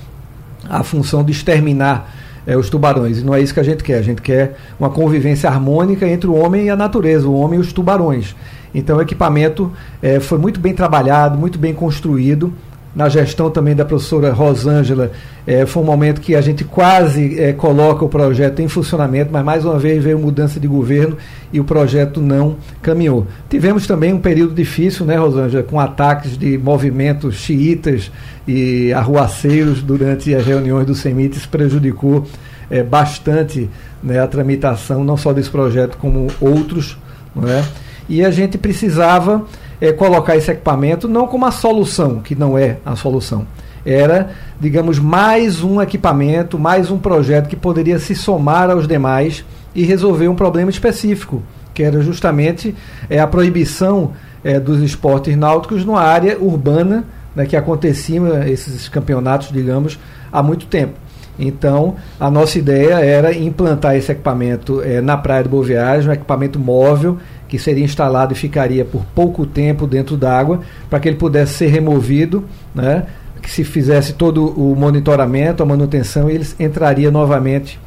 a 0.68 0.82
função 0.82 1.22
de 1.22 1.32
exterminar 1.32 2.12
é, 2.46 2.56
os 2.56 2.68
tubarões. 2.68 3.18
E 3.18 3.24
não 3.24 3.34
é 3.34 3.40
isso 3.40 3.54
que 3.54 3.60
a 3.60 3.64
gente 3.64 3.82
quer. 3.82 3.98
A 3.98 4.02
gente 4.02 4.22
quer 4.22 4.56
uma 4.78 4.90
convivência 4.90 5.48
harmônica 5.48 6.06
entre 6.06 6.28
o 6.28 6.34
homem 6.34 6.66
e 6.66 6.70
a 6.70 6.76
natureza, 6.76 7.26
o 7.26 7.34
homem 7.34 7.58
e 7.58 7.62
os 7.62 7.72
tubarões. 7.72 8.34
Então 8.74 8.98
o 8.98 9.02
equipamento 9.02 9.72
é, 10.02 10.18
foi 10.18 10.38
muito 10.38 10.58
bem 10.58 10.74
trabalhado, 10.74 11.38
muito 11.38 11.58
bem 11.58 11.72
construído 11.72 12.52
na 12.94 13.08
gestão 13.08 13.50
também 13.50 13.74
da 13.74 13.84
professora 13.84 14.32
Rosângela, 14.32 15.10
é, 15.46 15.66
foi 15.66 15.82
um 15.82 15.86
momento 15.86 16.20
que 16.20 16.34
a 16.34 16.40
gente 16.40 16.62
quase 16.64 17.40
é, 17.40 17.52
coloca 17.52 18.04
o 18.04 18.08
projeto 18.08 18.60
em 18.60 18.68
funcionamento, 18.68 19.30
mas 19.32 19.44
mais 19.44 19.64
uma 19.64 19.78
vez 19.78 20.02
veio 20.02 20.18
mudança 20.18 20.60
de 20.60 20.68
governo 20.68 21.16
e 21.52 21.58
o 21.58 21.64
projeto 21.64 22.20
não 22.20 22.56
caminhou. 22.80 23.26
Tivemos 23.50 23.86
também 23.86 24.12
um 24.12 24.20
período 24.20 24.54
difícil, 24.54 25.04
né, 25.04 25.16
Rosângela, 25.16 25.62
com 25.62 25.80
ataques 25.80 26.38
de 26.38 26.56
movimentos 26.56 27.34
xiitas 27.36 28.12
e 28.46 28.92
arruaceiros 28.92 29.82
durante 29.82 30.34
as 30.34 30.46
reuniões 30.46 30.86
do 30.86 30.94
CEMIT, 30.94 31.36
isso 31.36 31.48
prejudicou 31.48 32.24
é, 32.70 32.82
bastante 32.82 33.68
né, 34.02 34.20
a 34.20 34.26
tramitação, 34.26 35.02
não 35.02 35.16
só 35.16 35.32
desse 35.32 35.50
projeto, 35.50 35.96
como 35.98 36.28
outros. 36.40 36.96
Não 37.34 37.48
é? 37.48 37.64
E 38.08 38.24
a 38.24 38.30
gente 38.30 38.58
precisava 38.58 39.44
é, 39.84 39.92
colocar 39.92 40.34
esse 40.34 40.50
equipamento 40.50 41.06
não 41.06 41.26
como 41.26 41.44
a 41.44 41.50
solução, 41.50 42.20
que 42.20 42.34
não 42.34 42.56
é 42.56 42.78
a 42.86 42.96
solução. 42.96 43.46
Era, 43.84 44.30
digamos, 44.58 44.98
mais 44.98 45.62
um 45.62 45.80
equipamento, 45.80 46.58
mais 46.58 46.90
um 46.90 46.96
projeto 46.96 47.48
que 47.48 47.56
poderia 47.56 47.98
se 47.98 48.14
somar 48.14 48.70
aos 48.70 48.88
demais 48.88 49.44
e 49.74 49.84
resolver 49.84 50.26
um 50.28 50.34
problema 50.34 50.70
específico, 50.70 51.42
que 51.74 51.82
era 51.82 52.00
justamente 52.00 52.74
é, 53.10 53.20
a 53.20 53.26
proibição 53.26 54.12
é, 54.42 54.58
dos 54.58 54.80
esportes 54.80 55.36
náuticos 55.36 55.84
numa 55.84 56.00
área 56.00 56.38
urbana, 56.40 57.04
né, 57.36 57.44
que 57.44 57.54
aconteciam 57.56 58.42
esses 58.44 58.88
campeonatos, 58.88 59.52
digamos, 59.52 59.98
há 60.32 60.42
muito 60.42 60.64
tempo. 60.64 60.94
Então, 61.38 61.96
a 62.18 62.30
nossa 62.30 62.58
ideia 62.58 62.94
era 62.94 63.36
implantar 63.36 63.96
esse 63.96 64.10
equipamento 64.10 64.80
é, 64.80 65.02
na 65.02 65.16
Praia 65.16 65.42
do 65.42 65.50
Boa 65.50 65.64
Viagem, 65.64 66.08
um 66.08 66.12
equipamento 66.12 66.58
móvel 66.58 67.18
que 67.54 67.58
seria 67.62 67.84
instalado 67.84 68.32
e 68.32 68.36
ficaria 68.36 68.84
por 68.84 69.04
pouco 69.14 69.46
tempo 69.46 69.86
dentro 69.86 70.16
d'água, 70.16 70.60
para 70.90 70.98
que 70.98 71.08
ele 71.08 71.16
pudesse 71.16 71.54
ser 71.54 71.68
removido, 71.68 72.44
né, 72.74 73.04
que 73.40 73.48
se 73.48 73.62
fizesse 73.62 74.14
todo 74.14 74.46
o 74.60 74.74
monitoramento, 74.74 75.62
a 75.62 75.66
manutenção, 75.66 76.28
e 76.28 76.34
ele 76.34 76.46
entraria 76.58 77.12
novamente 77.12 77.78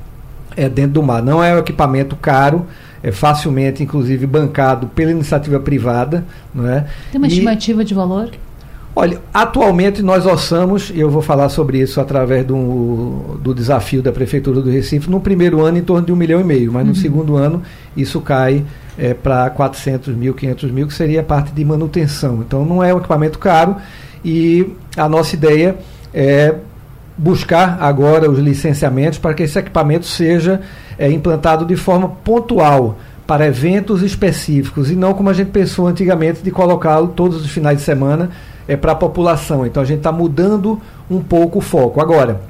é, 0.55 0.69
dentro 0.69 0.93
do 0.93 1.03
mar. 1.03 1.21
Não 1.21 1.43
é 1.43 1.53
um 1.53 1.57
equipamento 1.57 2.15
caro, 2.15 2.65
é 3.03 3.11
facilmente, 3.11 3.83
inclusive, 3.83 4.25
bancado 4.25 4.87
pela 4.87 5.11
iniciativa 5.11 5.59
privada. 5.59 6.23
Não 6.55 6.65
é? 6.65 6.85
Tem 7.11 7.19
uma 7.19 7.27
e, 7.27 7.31
estimativa 7.31 7.83
de 7.83 7.93
valor? 7.93 8.29
Olha, 8.95 9.19
atualmente 9.33 10.01
nós 10.01 10.25
orçamos, 10.25 10.91
e 10.95 10.99
eu 11.01 11.09
vou 11.09 11.21
falar 11.21 11.49
sobre 11.49 11.79
isso 11.79 11.99
através 11.99 12.45
do, 12.45 13.37
do 13.43 13.53
desafio 13.53 14.01
da 14.01 14.13
Prefeitura 14.13 14.61
do 14.61 14.69
Recife, 14.69 15.09
no 15.09 15.19
primeiro 15.19 15.61
ano 15.61 15.77
em 15.77 15.83
torno 15.83 16.05
de 16.05 16.13
um 16.13 16.15
milhão 16.15 16.39
e 16.39 16.43
meio, 16.45 16.71
mas 16.71 16.83
uhum. 16.83 16.89
no 16.89 16.95
segundo 16.95 17.35
ano 17.35 17.61
isso 17.97 18.21
cai 18.21 18.63
é, 18.97 19.13
para 19.13 19.49
400 19.49 20.15
mil, 20.15 20.33
500 20.33 20.71
mil, 20.71 20.87
que 20.87 20.93
seria 20.93 21.21
a 21.21 21.23
parte 21.23 21.51
de 21.51 21.63
manutenção. 21.63 22.39
Então 22.45 22.65
não 22.65 22.83
é 22.83 22.93
um 22.93 22.97
equipamento 22.97 23.37
caro 23.37 23.77
e 24.23 24.73
a 24.95 25.07
nossa 25.07 25.35
ideia 25.35 25.75
é 26.13 26.55
buscar 27.17 27.77
agora 27.81 28.29
os 28.29 28.39
licenciamentos 28.39 29.17
para 29.17 29.33
que 29.33 29.43
esse 29.43 29.57
equipamento 29.57 30.05
seja 30.05 30.61
é, 30.97 31.09
implantado 31.09 31.65
de 31.65 31.75
forma 31.75 32.09
pontual 32.09 32.97
para 33.25 33.45
eventos 33.45 34.01
específicos 34.01 34.89
e 34.89 34.95
não 34.95 35.13
como 35.13 35.29
a 35.29 35.33
gente 35.33 35.51
pensou 35.51 35.87
antigamente 35.87 36.41
de 36.41 36.49
colocá-lo 36.49 37.09
todos 37.09 37.43
os 37.43 37.51
finais 37.51 37.79
de 37.79 37.83
semana 37.83 38.29
é, 38.67 38.77
para 38.77 38.93
a 38.93 38.95
população. 38.95 39.65
Então 39.65 39.81
a 39.83 39.85
gente 39.85 39.97
está 39.97 40.11
mudando 40.11 40.79
um 41.09 41.21
pouco 41.21 41.59
o 41.59 41.61
foco. 41.61 41.99
Agora, 41.99 42.41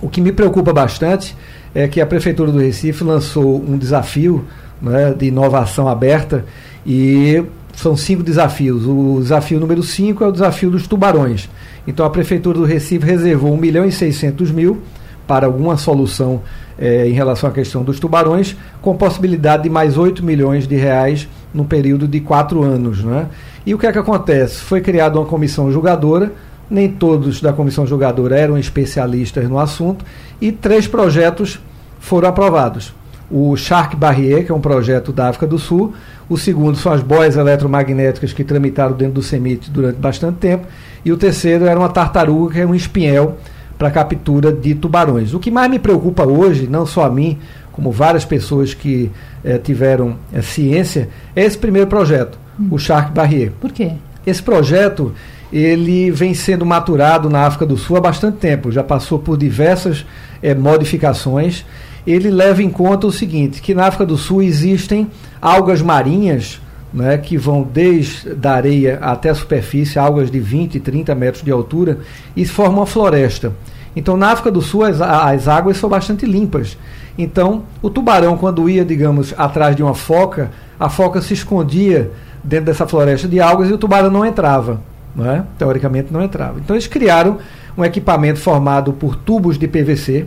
o 0.00 0.08
que 0.08 0.20
me 0.20 0.32
preocupa 0.32 0.72
bastante 0.72 1.36
é 1.74 1.86
que 1.88 2.00
a 2.00 2.06
Prefeitura 2.06 2.50
do 2.50 2.58
Recife 2.58 3.04
lançou 3.04 3.62
um 3.62 3.76
desafio 3.76 4.44
né, 4.82 5.14
de 5.16 5.26
inovação 5.26 5.88
aberta 5.88 6.44
e 6.84 7.42
são 7.74 7.96
cinco 7.96 8.22
desafios. 8.22 8.84
O 8.86 9.18
desafio 9.20 9.60
número 9.60 9.82
5 9.82 10.22
é 10.22 10.26
o 10.26 10.32
desafio 10.32 10.70
dos 10.70 10.86
tubarões. 10.86 11.48
Então 11.86 12.04
a 12.04 12.10
Prefeitura 12.10 12.58
do 12.58 12.64
Recife 12.64 13.06
reservou 13.06 13.52
1 13.54 13.56
milhão 13.56 13.84
e 13.84 13.92
600 13.92 14.50
mil 14.50 14.82
para 15.26 15.46
alguma 15.46 15.76
solução 15.76 16.42
eh, 16.78 17.08
em 17.08 17.12
relação 17.12 17.48
à 17.48 17.52
questão 17.52 17.82
dos 17.82 17.98
tubarões, 17.98 18.56
com 18.80 18.96
possibilidade 18.96 19.64
de 19.64 19.70
mais 19.70 19.96
8 19.96 20.22
milhões 20.24 20.66
de 20.66 20.76
reais 20.76 21.28
no 21.54 21.64
período 21.64 22.06
de 22.08 22.20
quatro 22.20 22.62
anos. 22.62 23.02
Né? 23.02 23.28
E 23.64 23.74
o 23.74 23.78
que 23.78 23.86
é 23.86 23.92
que 23.92 23.98
acontece? 23.98 24.56
Foi 24.56 24.80
criada 24.80 25.18
uma 25.18 25.26
comissão 25.26 25.70
julgadora, 25.72 26.32
nem 26.68 26.88
todos 26.88 27.40
da 27.40 27.52
comissão 27.52 27.86
julgadora 27.86 28.38
eram 28.38 28.58
especialistas 28.58 29.48
no 29.48 29.58
assunto, 29.58 30.04
e 30.40 30.50
três 30.50 30.86
projetos 30.86 31.60
foram 32.00 32.28
aprovados. 32.28 32.92
O 33.32 33.56
Shark 33.56 33.96
Barrier, 33.96 34.44
que 34.44 34.52
é 34.52 34.54
um 34.54 34.60
projeto 34.60 35.10
da 35.10 35.28
África 35.28 35.46
do 35.46 35.58
Sul, 35.58 35.94
o 36.28 36.36
segundo 36.36 36.76
são 36.76 36.92
as 36.92 37.00
boias 37.02 37.34
eletromagnéticas 37.34 38.32
que 38.32 38.44
tramitaram 38.44 38.94
dentro 38.94 39.14
do 39.14 39.22
CEMIT 39.22 39.70
durante 39.70 39.96
bastante 39.96 40.36
tempo, 40.36 40.66
e 41.02 41.10
o 41.10 41.16
terceiro 41.16 41.64
era 41.64 41.78
uma 41.78 41.88
tartaruga, 41.88 42.52
que 42.52 42.60
é 42.60 42.66
um 42.66 42.74
espinhel 42.74 43.38
para 43.78 43.90
captura 43.90 44.52
de 44.52 44.74
tubarões. 44.74 45.32
O 45.32 45.40
que 45.40 45.50
mais 45.50 45.70
me 45.70 45.78
preocupa 45.78 46.24
hoje, 46.24 46.66
não 46.68 46.84
só 46.84 47.04
a 47.04 47.10
mim, 47.10 47.38
como 47.72 47.90
várias 47.90 48.24
pessoas 48.24 48.74
que 48.74 49.10
eh, 49.42 49.58
tiveram 49.58 50.16
eh, 50.32 50.42
ciência, 50.42 51.08
é 51.34 51.42
esse 51.42 51.56
primeiro 51.56 51.88
projeto, 51.88 52.38
hum. 52.60 52.68
o 52.70 52.78
Shark 52.78 53.12
Barrier. 53.12 53.50
Por 53.60 53.72
quê? 53.72 53.92
Esse 54.26 54.42
projeto 54.42 55.12
ele 55.52 56.10
vem 56.10 56.32
sendo 56.32 56.64
maturado 56.64 57.28
na 57.28 57.46
África 57.46 57.66
do 57.66 57.76
Sul 57.76 57.96
há 57.96 58.00
bastante 58.00 58.38
tempo, 58.38 58.70
já 58.70 58.82
passou 58.84 59.18
por 59.18 59.36
diversas 59.36 60.06
eh, 60.42 60.54
modificações. 60.54 61.64
Ele 62.06 62.30
leva 62.30 62.62
em 62.62 62.70
conta 62.70 63.06
o 63.06 63.12
seguinte, 63.12 63.62
que 63.62 63.74
na 63.74 63.86
África 63.86 64.04
do 64.04 64.16
Sul 64.16 64.42
existem 64.42 65.08
algas 65.40 65.80
marinhas 65.80 66.60
né, 66.92 67.16
que 67.16 67.36
vão 67.38 67.62
desde 67.62 68.36
a 68.42 68.52
areia 68.52 68.98
até 69.00 69.30
a 69.30 69.34
superfície, 69.34 69.98
algas 69.98 70.30
de 70.30 70.38
20, 70.38 70.78
30 70.78 71.14
metros 71.14 71.42
de 71.42 71.50
altura, 71.50 71.98
e 72.36 72.44
formam 72.44 72.80
uma 72.80 72.86
floresta. 72.86 73.52
Então, 73.94 74.16
na 74.16 74.30
África 74.30 74.50
do 74.50 74.60
Sul, 74.60 74.84
as, 74.84 75.00
as 75.00 75.48
águas 75.48 75.76
são 75.76 75.88
bastante 75.88 76.26
limpas. 76.26 76.76
Então, 77.16 77.64
o 77.80 77.90
tubarão, 77.90 78.36
quando 78.36 78.68
ia, 78.68 78.84
digamos, 78.84 79.34
atrás 79.36 79.76
de 79.76 79.82
uma 79.82 79.94
foca, 79.94 80.50
a 80.78 80.88
foca 80.88 81.20
se 81.20 81.34
escondia 81.34 82.10
dentro 82.42 82.66
dessa 82.66 82.86
floresta 82.86 83.28
de 83.28 83.38
algas 83.40 83.68
e 83.68 83.72
o 83.72 83.78
tubarão 83.78 84.10
não 84.10 84.24
entrava. 84.24 84.80
Não 85.14 85.30
é? 85.30 85.44
Teoricamente, 85.58 86.12
não 86.12 86.22
entrava. 86.22 86.58
Então, 86.58 86.74
eles 86.74 86.86
criaram 86.86 87.38
um 87.76 87.84
equipamento 87.84 88.38
formado 88.38 88.92
por 88.94 89.14
tubos 89.14 89.58
de 89.58 89.68
PVC, 89.68 90.26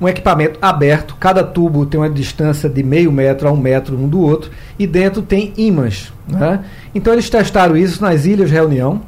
um 0.00 0.08
equipamento 0.08 0.58
aberto, 0.60 1.16
cada 1.18 1.42
tubo 1.42 1.86
tem 1.86 2.00
uma 2.00 2.10
distância 2.10 2.68
de 2.68 2.82
meio 2.82 3.12
metro 3.12 3.48
a 3.48 3.52
um 3.52 3.56
metro 3.56 3.96
um 3.96 4.08
do 4.08 4.20
outro, 4.20 4.50
e 4.78 4.86
dentro 4.86 5.22
tem 5.22 5.52
ímãs. 5.56 6.12
Né? 6.28 6.60
Então 6.94 7.12
eles 7.12 7.30
testaram 7.30 7.76
isso 7.76 8.02
nas 8.02 8.26
Ilhas 8.26 8.50
Reunião, 8.50 9.00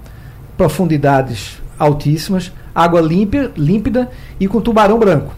profundidades 0.57 1.61
altíssimas, 1.78 2.53
água 2.74 3.01
limpa, 3.01 3.51
límpida 3.57 4.09
e 4.39 4.47
com 4.47 4.61
tubarão 4.61 4.99
branco. 4.99 5.34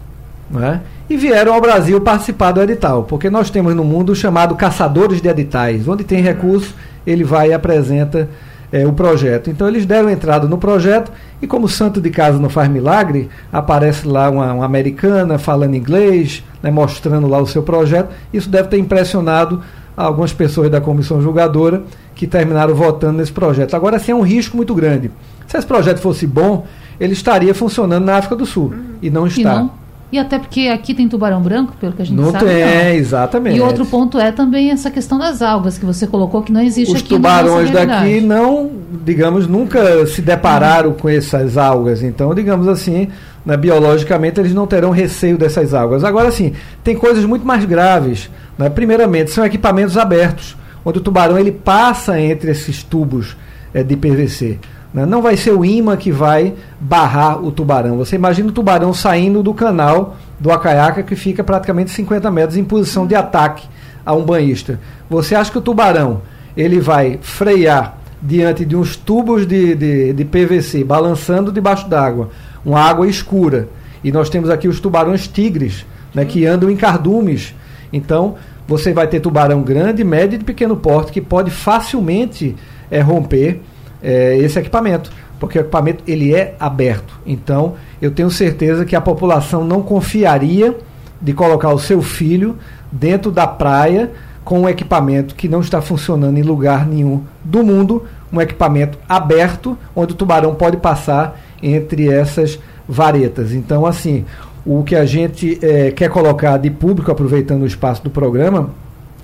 Né? 0.49 0.81
E 1.09 1.17
vieram 1.17 1.53
ao 1.53 1.61
Brasil 1.61 1.99
participar 2.01 2.51
do 2.51 2.61
edital, 2.61 3.03
porque 3.03 3.29
nós 3.29 3.49
temos 3.49 3.75
no 3.75 3.83
mundo 3.83 4.11
o 4.11 4.15
chamado 4.15 4.55
caçadores 4.55 5.21
de 5.21 5.27
editais, 5.27 5.87
onde 5.87 6.03
tem 6.03 6.21
recurso, 6.21 6.75
ele 7.05 7.23
vai 7.23 7.49
e 7.49 7.53
apresenta 7.53 8.29
é, 8.71 8.85
o 8.85 8.93
projeto. 8.93 9.49
Então 9.49 9.67
eles 9.67 9.85
deram 9.85 10.09
entrada 10.09 10.47
no 10.47 10.57
projeto 10.57 11.11
e 11.41 11.47
como 11.47 11.67
santo 11.67 11.99
de 12.01 12.09
casa 12.09 12.39
não 12.39 12.49
faz 12.49 12.69
milagre, 12.69 13.29
aparece 13.51 14.07
lá 14.07 14.29
uma, 14.29 14.53
uma 14.53 14.65
americana 14.65 15.37
falando 15.37 15.75
inglês, 15.75 16.43
né, 16.61 16.69
mostrando 16.69 17.27
lá 17.27 17.39
o 17.39 17.47
seu 17.47 17.63
projeto. 17.63 18.09
Isso 18.33 18.49
deve 18.49 18.69
ter 18.69 18.77
impressionado 18.77 19.61
algumas 19.95 20.31
pessoas 20.31 20.69
da 20.69 20.79
comissão 20.79 21.21
julgadora 21.21 21.83
que 22.15 22.27
terminaram 22.27 22.73
votando 22.73 23.17
nesse 23.17 23.31
projeto. 23.31 23.75
Agora 23.75 23.99
sim 23.99 24.11
é 24.11 24.15
um 24.15 24.21
risco 24.21 24.55
muito 24.55 24.73
grande. 24.73 25.11
Se 25.47 25.57
esse 25.57 25.67
projeto 25.67 25.99
fosse 25.99 26.27
bom, 26.27 26.65
ele 26.99 27.13
estaria 27.13 27.53
funcionando 27.53 28.05
na 28.05 28.17
África 28.17 28.35
do 28.35 28.45
Sul 28.45 28.73
uhum. 28.73 28.95
e 29.01 29.09
não 29.09 29.25
está. 29.25 29.39
E 29.39 29.43
não 29.43 29.88
e 30.11 30.17
até 30.17 30.39
porque 30.39 30.61
aqui 30.61 30.93
tem 30.93 31.07
tubarão 31.07 31.39
branco, 31.41 31.73
pelo 31.79 31.93
que 31.93 32.01
a 32.01 32.05
gente 32.05 32.15
não 32.15 32.31
sabe. 32.31 32.45
Tem, 32.45 32.63
não. 32.63 32.91
exatamente. 32.95 33.57
E 33.57 33.61
outro 33.61 33.85
ponto 33.85 34.17
é 34.17 34.31
também 34.31 34.71
essa 34.71 34.89
questão 34.89 35.19
das 35.19 35.41
algas 35.41 35.77
que 35.77 35.85
você 35.85 36.07
colocou 36.07 36.41
que 36.41 36.51
não 36.51 36.61
existe 36.61 36.95
Os 36.95 37.01
aqui. 37.01 37.13
Os 37.13 37.17
tubarões 37.17 37.69
daqui 37.69 38.19
não, 38.19 38.71
digamos, 39.05 39.45
nunca 39.47 40.07
se 40.07 40.21
depararam 40.21 40.93
com 40.93 41.07
essas 41.07 41.57
algas. 41.57 42.01
Então, 42.01 42.33
digamos 42.33 42.67
assim, 42.67 43.07
né, 43.45 43.55
biologicamente 43.55 44.39
eles 44.39 44.53
não 44.53 44.65
terão 44.65 44.89
receio 44.89 45.37
dessas 45.37 45.75
algas. 45.75 46.03
Agora 46.03 46.31
sim, 46.31 46.53
tem 46.83 46.95
coisas 46.95 47.23
muito 47.23 47.45
mais 47.45 47.63
graves. 47.65 48.31
Né? 48.57 48.67
Primeiramente, 48.67 49.29
são 49.29 49.45
equipamentos 49.45 49.95
abertos, 49.95 50.57
onde 50.83 50.97
o 50.97 51.01
tubarão 51.01 51.37
ele 51.37 51.51
passa 51.51 52.19
entre 52.19 52.49
esses 52.49 52.81
tubos 52.81 53.37
é, 53.73 53.83
de 53.83 53.95
PVC. 53.95 54.57
Né? 54.93 55.05
Não 55.05 55.21
vai 55.21 55.37
ser 55.37 55.51
o 55.51 55.63
imã 55.63 55.95
que 55.95 56.11
vai 56.11 56.53
barrar 56.79 57.43
o 57.43 57.51
tubarão. 57.51 57.97
Você 57.97 58.15
imagina 58.15 58.49
o 58.49 58.51
tubarão 58.51 58.93
saindo 58.93 59.43
do 59.43 59.53
canal 59.53 60.15
do 60.39 60.51
Acaiaca, 60.51 61.03
que 61.03 61.15
fica 61.15 61.43
praticamente 61.43 61.91
50 61.91 62.31
metros 62.31 62.57
em 62.57 62.63
posição 62.63 63.05
de 63.05 63.15
ataque 63.15 63.67
a 64.05 64.13
um 64.13 64.23
banhista. 64.23 64.79
Você 65.09 65.35
acha 65.35 65.51
que 65.51 65.57
o 65.57 65.61
tubarão 65.61 66.21
ele 66.55 66.79
vai 66.79 67.19
frear 67.21 67.97
diante 68.21 68.65
de 68.65 68.75
uns 68.75 68.95
tubos 68.95 69.45
de, 69.45 69.75
de, 69.75 70.13
de 70.13 70.25
PVC 70.25 70.83
balançando 70.83 71.51
debaixo 71.51 71.87
d'água, 71.87 72.29
uma 72.65 72.81
água 72.81 73.07
escura. 73.07 73.69
E 74.03 74.11
nós 74.11 74.29
temos 74.29 74.49
aqui 74.49 74.67
os 74.67 74.79
tubarões 74.79 75.27
tigres, 75.27 75.85
né, 76.13 76.25
que 76.25 76.45
andam 76.45 76.69
em 76.69 76.75
cardumes. 76.75 77.53
Então, 77.91 78.35
você 78.67 78.93
vai 78.93 79.07
ter 79.07 79.19
tubarão 79.19 79.61
grande, 79.61 80.03
médio 80.03 80.35
e 80.35 80.39
de 80.39 80.45
pequeno 80.45 80.75
porte 80.75 81.11
que 81.11 81.21
pode 81.21 81.49
facilmente 81.49 82.55
é, 82.89 83.01
romper 83.01 83.61
é, 84.01 84.37
esse 84.37 84.57
equipamento, 84.59 85.11
porque 85.39 85.57
o 85.57 85.61
equipamento 85.61 86.03
ele 86.07 86.33
é 86.33 86.55
aberto. 86.59 87.19
Então, 87.25 87.75
eu 88.01 88.11
tenho 88.11 88.29
certeza 88.29 88.85
que 88.85 88.95
a 88.95 89.01
população 89.01 89.63
não 89.63 89.81
confiaria 89.81 90.75
de 91.21 91.33
colocar 91.33 91.73
o 91.73 91.79
seu 91.79 92.01
filho 92.01 92.57
dentro 92.91 93.31
da 93.31 93.45
praia 93.45 94.11
com 94.43 94.61
um 94.61 94.69
equipamento 94.69 95.35
que 95.35 95.47
não 95.47 95.59
está 95.59 95.81
funcionando 95.81 96.37
em 96.37 96.41
lugar 96.41 96.87
nenhum 96.87 97.23
do 97.43 97.63
mundo, 97.63 98.05
um 98.31 98.41
equipamento 98.41 98.97
aberto 99.07 99.77
onde 99.95 100.13
o 100.13 100.15
tubarão 100.15 100.55
pode 100.55 100.77
passar 100.77 101.39
entre 101.61 102.09
essas 102.09 102.59
varetas. 102.87 103.53
Então, 103.53 103.85
assim, 103.85 104.25
o 104.65 104.83
que 104.83 104.95
a 104.95 105.05
gente 105.05 105.59
é, 105.61 105.91
quer 105.91 106.09
colocar 106.09 106.57
de 106.57 106.69
público, 106.69 107.11
aproveitando 107.11 107.63
o 107.63 107.67
espaço 107.67 108.03
do 108.03 108.09
programa, 108.09 108.71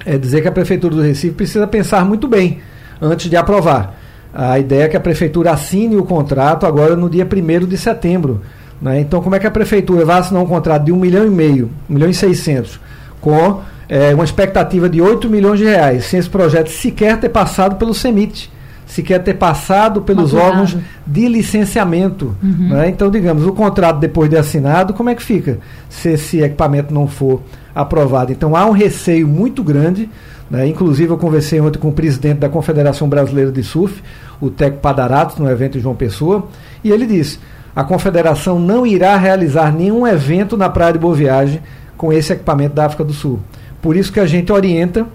é 0.05 0.17
dizer 0.17 0.41
que 0.41 0.47
a 0.47 0.51
Prefeitura 0.51 0.95
do 0.95 1.01
Recife 1.01 1.33
precisa 1.33 1.65
pensar 1.65 2.05
muito 2.05 2.27
bem 2.27 2.59
antes 3.01 3.29
de 3.29 3.35
aprovar. 3.35 3.95
A 4.35 4.59
ideia 4.59 4.83
é 4.83 4.87
que 4.89 4.97
a 4.97 4.99
prefeitura 4.99 5.51
assine 5.51 5.95
o 5.95 6.03
contrato 6.03 6.65
agora 6.65 6.93
no 6.93 7.09
dia 7.09 7.25
1 7.25 7.65
de 7.65 7.77
setembro. 7.77 8.41
Né? 8.81 8.99
Então, 8.99 9.21
como 9.21 9.33
é 9.33 9.39
que 9.39 9.47
a 9.47 9.51
prefeitura 9.51 10.03
vai 10.03 10.19
assinar 10.19 10.43
um 10.43 10.45
contrato 10.45 10.83
de 10.83 10.91
1 10.91 10.95
milhão 10.97 11.25
e 11.25 11.29
meio, 11.29 11.69
1 11.89 11.93
milhão 11.93 12.09
e 12.09 12.13
600, 12.13 12.77
com 13.21 13.61
é, 13.87 14.13
uma 14.13 14.25
expectativa 14.25 14.89
de 14.89 15.01
8 15.01 15.29
milhões 15.29 15.59
de 15.59 15.65
reais, 15.65 16.05
sem 16.05 16.19
esse 16.19 16.29
projeto 16.29 16.69
sequer 16.69 17.17
ter 17.17 17.29
passado 17.29 17.77
pelo 17.77 17.93
CEMIT, 17.93 18.51
sequer 18.85 19.23
ter 19.23 19.35
passado 19.35 20.01
pelos 20.01 20.33
Maturado. 20.33 20.51
órgãos 20.51 20.77
de 21.07 21.27
licenciamento. 21.29 22.35
Uhum. 22.43 22.69
Né? 22.69 22.89
Então, 22.89 23.09
digamos, 23.09 23.45
o 23.45 23.53
contrato 23.53 23.99
depois 23.99 24.29
de 24.29 24.37
assinado, 24.37 24.93
como 24.93 25.09
é 25.09 25.15
que 25.15 25.23
fica 25.23 25.59
se 25.89 26.09
esse 26.09 26.41
equipamento 26.41 26.93
não 26.93 27.07
for 27.07 27.41
aprovado? 27.75 28.31
Então, 28.31 28.55
há 28.55 28.65
um 28.65 28.71
receio 28.71 29.27
muito 29.27 29.61
grande. 29.61 30.09
Né? 30.49 30.67
Inclusive, 30.67 31.11
eu 31.11 31.17
conversei 31.17 31.59
ontem 31.59 31.77
com 31.77 31.89
o 31.89 31.93
presidente 31.93 32.39
da 32.39 32.49
Confederação 32.49 33.09
Brasileira 33.09 33.51
de 33.51 33.61
Surf, 33.61 34.01
o 34.39 34.49
Teco 34.49 34.77
Padarato, 34.77 35.41
no 35.41 35.49
evento 35.49 35.77
em 35.77 35.81
João 35.81 35.95
Pessoa, 35.95 36.47
e 36.83 36.91
ele 36.91 37.05
disse: 37.05 37.39
a 37.75 37.83
confederação 37.83 38.57
não 38.57 38.85
irá 38.85 39.17
realizar 39.17 39.73
nenhum 39.73 40.07
evento 40.07 40.55
na 40.55 40.69
Praia 40.69 40.93
de 40.93 40.99
Boa 40.99 41.13
Viagem 41.13 41.59
com 41.97 42.13
esse 42.13 42.31
equipamento 42.31 42.73
da 42.73 42.85
África 42.85 43.03
do 43.03 43.11
Sul. 43.11 43.39
Por 43.81 43.97
isso 43.97 44.13
que 44.13 44.19
a 44.19 44.25
gente 44.25 44.51
orienta 44.51 45.05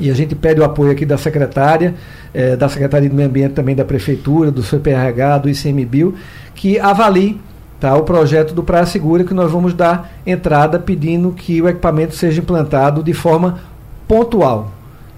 e 0.00 0.10
a 0.10 0.14
gente 0.14 0.34
pede 0.34 0.60
o 0.60 0.64
apoio 0.64 0.90
aqui 0.90 1.06
da 1.06 1.16
secretária, 1.16 1.94
eh, 2.34 2.56
da 2.56 2.68
Secretaria 2.68 3.08
do 3.08 3.14
Meio 3.14 3.28
Ambiente 3.28 3.52
também 3.52 3.76
da 3.76 3.84
Prefeitura, 3.84 4.50
do 4.50 4.62
CPRH, 4.62 5.38
do 5.38 5.48
ICMBio, 5.48 6.14
que 6.54 6.78
avalie 6.78 7.40
tá, 7.88 7.96
o 7.96 8.04
projeto 8.04 8.54
do 8.54 8.62
Praia 8.62 8.86
Segura, 8.86 9.24
que 9.24 9.34
nós 9.34 9.50
vamos 9.50 9.74
dar 9.74 10.12
entrada 10.24 10.78
pedindo 10.78 11.32
que 11.32 11.60
o 11.60 11.68
equipamento 11.68 12.14
seja 12.14 12.40
implantado 12.40 13.02
de 13.02 13.12
forma 13.12 13.58
pontual 14.06 14.70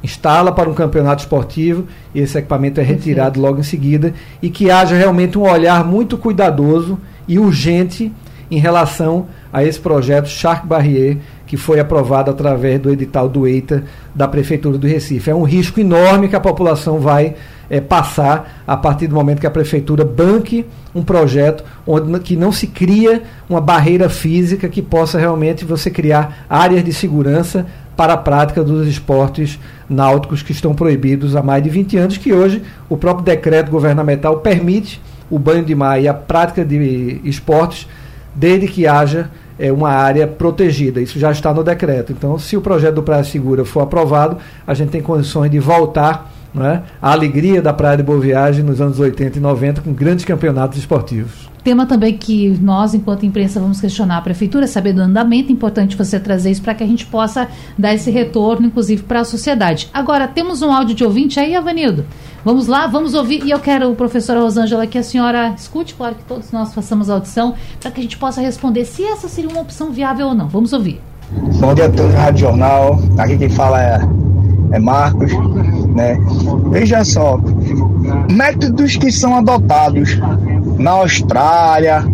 instala 0.02 0.52
para 0.52 0.68
um 0.68 0.74
campeonato 0.74 1.22
esportivo 1.22 1.86
e 2.14 2.20
esse 2.20 2.36
equipamento 2.36 2.78
é 2.78 2.84
retirado 2.84 3.40
logo 3.40 3.58
em 3.58 3.62
seguida 3.62 4.12
e 4.42 4.50
que 4.50 4.70
haja 4.70 4.94
realmente 4.94 5.38
um 5.38 5.50
olhar 5.50 5.82
muito 5.82 6.18
cuidadoso 6.18 6.98
e 7.26 7.38
urgente 7.38 8.12
em 8.50 8.58
relação 8.58 9.26
a 9.50 9.64
esse 9.64 9.80
projeto 9.80 10.28
Shark 10.28 10.66
Barrier 10.66 11.16
que 11.46 11.56
foi 11.56 11.80
aprovado 11.80 12.30
através 12.30 12.78
do 12.80 12.90
edital 12.90 13.30
do 13.30 13.46
EITA 13.46 13.84
da 14.14 14.28
Prefeitura 14.28 14.76
do 14.76 14.86
Recife. 14.86 15.30
É 15.30 15.34
um 15.34 15.42
risco 15.42 15.80
enorme 15.80 16.28
que 16.28 16.36
a 16.36 16.40
população 16.40 16.98
vai 16.98 17.34
é, 17.68 17.80
passar 17.80 18.62
a 18.66 18.76
partir 18.76 19.06
do 19.06 19.14
momento 19.14 19.40
que 19.40 19.46
a 19.46 19.50
Prefeitura 19.50 20.04
banque 20.04 20.66
um 20.94 21.02
projeto 21.02 21.64
onde 21.86 22.18
que 22.20 22.36
não 22.36 22.52
se 22.52 22.68
cria 22.68 23.22
uma 23.48 23.60
barreira 23.60 24.08
física 24.08 24.68
que 24.68 24.80
possa 24.80 25.18
realmente 25.18 25.64
você 25.64 25.90
criar 25.90 26.46
áreas 26.48 26.84
de 26.84 26.92
segurança 26.92 27.66
para 27.96 28.14
a 28.14 28.16
prática 28.16 28.62
dos 28.62 28.86
esportes 28.86 29.58
náuticos 29.88 30.42
que 30.42 30.52
estão 30.52 30.74
proibidos 30.74 31.36
há 31.36 31.42
mais 31.42 31.62
de 31.62 31.70
20 31.70 31.96
anos, 31.96 32.16
que 32.16 32.32
hoje 32.32 32.62
o 32.88 32.96
próprio 32.96 33.24
decreto 33.24 33.70
governamental 33.70 34.38
permite 34.38 35.00
o 35.30 35.38
banho 35.38 35.64
de 35.64 35.74
mar 35.74 36.00
e 36.00 36.08
a 36.08 36.14
prática 36.14 36.64
de 36.64 37.20
esportes, 37.24 37.88
desde 38.34 38.66
que 38.66 38.86
haja 38.86 39.30
é, 39.58 39.70
uma 39.72 39.90
área 39.90 40.26
protegida. 40.26 41.00
Isso 41.00 41.18
já 41.18 41.30
está 41.30 41.52
no 41.54 41.62
decreto. 41.62 42.12
Então, 42.12 42.38
se 42.38 42.56
o 42.56 42.60
projeto 42.60 42.96
do 42.96 43.02
Praia 43.02 43.24
Segura 43.24 43.64
for 43.64 43.80
aprovado, 43.80 44.38
a 44.66 44.74
gente 44.74 44.90
tem 44.90 45.00
condições 45.00 45.50
de 45.50 45.58
voltar 45.58 46.33
né, 46.54 46.82
à 47.02 47.12
alegria 47.12 47.60
da 47.60 47.72
Praia 47.72 47.96
de 47.96 48.02
Boa 48.02 48.20
Viagem 48.20 48.64
nos 48.64 48.80
anos 48.80 49.00
80 49.00 49.38
e 49.38 49.40
90 49.40 49.80
com 49.82 49.92
grandes 49.92 50.24
campeonatos 50.24 50.78
esportivos. 50.78 51.52
Tema 51.64 51.86
também 51.86 52.16
que 52.18 52.50
nós, 52.60 52.92
enquanto 52.92 53.24
imprensa, 53.24 53.58
vamos 53.58 53.80
questionar 53.80 54.18
a 54.18 54.20
prefeitura, 54.20 54.66
saber 54.66 54.92
do 54.92 55.00
andamento. 55.00 55.50
Importante 55.50 55.96
você 55.96 56.20
trazer 56.20 56.50
isso 56.50 56.60
para 56.60 56.74
que 56.74 56.84
a 56.84 56.86
gente 56.86 57.06
possa 57.06 57.48
dar 57.78 57.94
esse 57.94 58.10
retorno, 58.10 58.66
inclusive, 58.66 59.02
para 59.02 59.20
a 59.20 59.24
sociedade. 59.24 59.88
Agora, 59.92 60.28
temos 60.28 60.60
um 60.60 60.70
áudio 60.70 60.94
de 60.94 61.02
ouvinte 61.02 61.40
aí, 61.40 61.56
Avanildo. 61.56 62.04
Vamos 62.44 62.66
lá, 62.66 62.86
vamos 62.86 63.14
ouvir. 63.14 63.42
E 63.46 63.50
eu 63.50 63.58
quero, 63.58 63.94
professora 63.94 64.40
Rosângela, 64.40 64.86
que 64.86 64.98
a 64.98 65.02
senhora 65.02 65.54
escute, 65.56 65.94
claro 65.94 66.16
que 66.16 66.24
todos 66.24 66.52
nós 66.52 66.74
façamos 66.74 67.08
a 67.08 67.14
audição, 67.14 67.54
para 67.80 67.90
que 67.90 67.98
a 67.98 68.02
gente 68.02 68.18
possa 68.18 68.42
responder 68.42 68.84
se 68.84 69.02
essa 69.02 69.26
seria 69.26 69.48
uma 69.48 69.62
opção 69.62 69.90
viável 69.90 70.28
ou 70.28 70.34
não. 70.34 70.48
Vamos 70.48 70.74
ouvir. 70.74 71.00
Bom 71.58 71.74
dia 71.74 71.86
a 71.86 72.20
Rádio 72.20 72.40
Jornal. 72.40 72.98
Aqui 73.16 73.38
quem 73.38 73.48
fala 73.48 73.82
é, 73.82 73.98
é 74.74 74.78
Marcos. 74.78 75.32
Né? 75.94 76.18
Veja 76.70 77.04
só, 77.04 77.38
métodos 78.30 78.96
que 78.96 79.10
são 79.12 79.36
adotados 79.36 80.18
na 80.78 80.90
Austrália, 80.92 82.04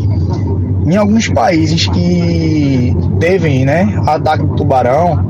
em 0.86 0.96
alguns 0.96 1.28
países 1.28 1.86
que 1.88 2.96
teve 3.18 3.64
né, 3.64 4.00
ataque 4.06 4.44
do 4.44 4.54
tubarão, 4.54 5.24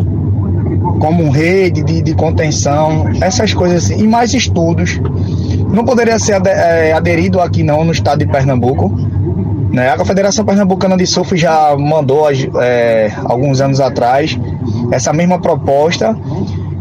como 0.98 1.30
rede 1.30 1.82
de, 1.82 2.02
de 2.02 2.14
contenção, 2.14 3.08
essas 3.20 3.54
coisas 3.54 3.84
assim, 3.84 4.02
e 4.02 4.06
mais 4.06 4.34
estudos. 4.34 5.00
Não 5.72 5.84
poderia 5.84 6.18
ser 6.18 6.44
é, 6.46 6.92
aderido 6.92 7.40
aqui 7.40 7.62
não 7.62 7.84
no 7.84 7.92
estado 7.92 8.18
de 8.18 8.26
Pernambuco. 8.26 8.90
Né? 9.70 9.88
A 9.88 9.96
Confederação 9.96 10.44
Pernambucana 10.44 10.96
de 10.96 11.06
Surf 11.06 11.36
já 11.36 11.76
mandou 11.78 12.26
é, 12.60 13.12
alguns 13.24 13.60
anos 13.60 13.80
atrás 13.80 14.36
essa 14.90 15.12
mesma 15.12 15.38
proposta 15.38 16.16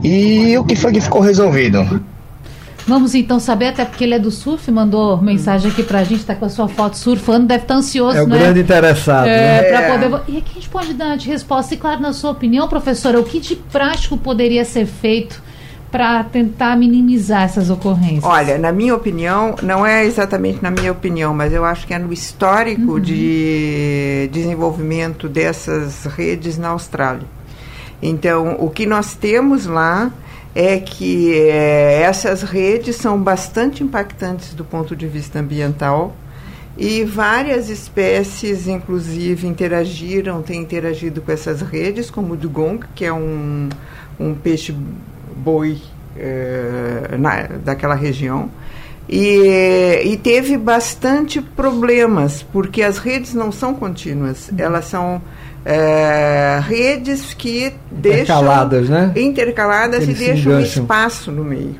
e 0.03 0.57
o 0.57 0.63
que 0.63 0.75
foi 0.75 0.91
que 0.91 1.01
ficou 1.01 1.21
resolvido? 1.21 2.01
Vamos 2.89 3.13
então 3.13 3.39
saber, 3.39 3.67
até 3.67 3.85
porque 3.85 4.03
ele 4.03 4.15
é 4.15 4.19
do 4.19 4.31
surf, 4.31 4.71
mandou 4.71 5.21
mensagem 5.21 5.69
aqui 5.69 5.83
pra 5.83 6.03
gente, 6.03 6.25
tá 6.25 6.33
com 6.33 6.45
a 6.45 6.49
sua 6.49 6.67
foto 6.67 6.97
surfando, 6.97 7.45
deve 7.45 7.61
estar 7.61 7.75
tá 7.75 7.79
ansioso, 7.79 8.17
é 8.17 8.23
o 8.23 8.27
né? 8.27 8.39
grande 8.39 8.61
interessado, 8.61 9.27
é, 9.27 9.61
né? 9.61 9.63
Pra 9.63 9.81
é. 9.81 9.91
poder... 9.91 10.21
E 10.27 10.37
aqui 10.37 10.51
a 10.51 10.53
gente 10.55 10.69
pode 10.69 10.93
dar 10.93 11.15
de 11.15 11.29
resposta, 11.29 11.73
e 11.75 11.77
claro, 11.77 12.01
na 12.01 12.13
sua 12.13 12.31
opinião, 12.31 12.67
professora, 12.67 13.19
o 13.19 13.23
que 13.23 13.39
de 13.39 13.55
prático 13.55 14.17
poderia 14.17 14.65
ser 14.65 14.87
feito 14.87 15.39
para 15.91 16.23
tentar 16.23 16.75
minimizar 16.75 17.43
essas 17.43 17.69
ocorrências? 17.69 18.23
Olha, 18.23 18.57
na 18.57 18.71
minha 18.71 18.95
opinião, 18.95 19.55
não 19.61 19.85
é 19.85 20.03
exatamente 20.03 20.61
na 20.61 20.71
minha 20.71 20.91
opinião, 20.91 21.31
mas 21.31 21.53
eu 21.53 21.63
acho 21.63 21.85
que 21.85 21.93
é 21.93 21.99
no 21.99 22.11
histórico 22.11 22.93
uhum. 22.93 22.99
de 22.99 24.29
desenvolvimento 24.31 25.29
dessas 25.29 26.05
redes 26.05 26.57
na 26.57 26.69
Austrália. 26.69 27.27
Então, 28.01 28.55
o 28.59 28.69
que 28.69 28.85
nós 28.85 29.15
temos 29.15 29.65
lá 29.65 30.11
é 30.55 30.79
que 30.79 31.37
é, 31.37 32.01
essas 32.01 32.41
redes 32.41 32.95
são 32.95 33.21
bastante 33.21 33.83
impactantes 33.83 34.53
do 34.53 34.63
ponto 34.63 34.95
de 34.95 35.07
vista 35.07 35.39
ambiental 35.39 36.15
e 36.77 37.03
várias 37.03 37.69
espécies, 37.69 38.67
inclusive, 38.67 39.45
interagiram, 39.45 40.41
têm 40.41 40.61
interagido 40.61 41.21
com 41.21 41.31
essas 41.31 41.61
redes, 41.61 42.09
como 42.09 42.33
o 42.33 42.37
dugong, 42.37 42.85
que 42.95 43.03
é 43.03 43.11
um, 43.11 43.67
um 44.17 44.33
peixe 44.33 44.73
boi 45.35 45.77
é, 46.15 47.17
na, 47.17 47.41
daquela 47.63 47.95
região. 47.95 48.49
E, 49.09 50.01
e, 50.05 50.17
teve 50.17 50.55
bastante 50.55 51.41
problemas, 51.41 52.43
porque 52.43 52.81
as 52.81 52.97
redes 52.99 53.33
não 53.33 53.51
são 53.51 53.73
contínuas, 53.73 54.51
elas 54.55 54.85
são 54.85 55.21
é, 55.71 56.59
redes 56.63 57.35
que 57.35 57.71
intercaladas, 57.91 58.89
deixam 58.89 59.07
né? 59.07 59.13
intercaladas 59.15 60.03
Eles 60.03 60.19
e 60.19 60.25
deixam 60.25 60.53
um 60.53 60.59
espaço 60.59 61.31
no 61.31 61.43
meio. 61.43 61.75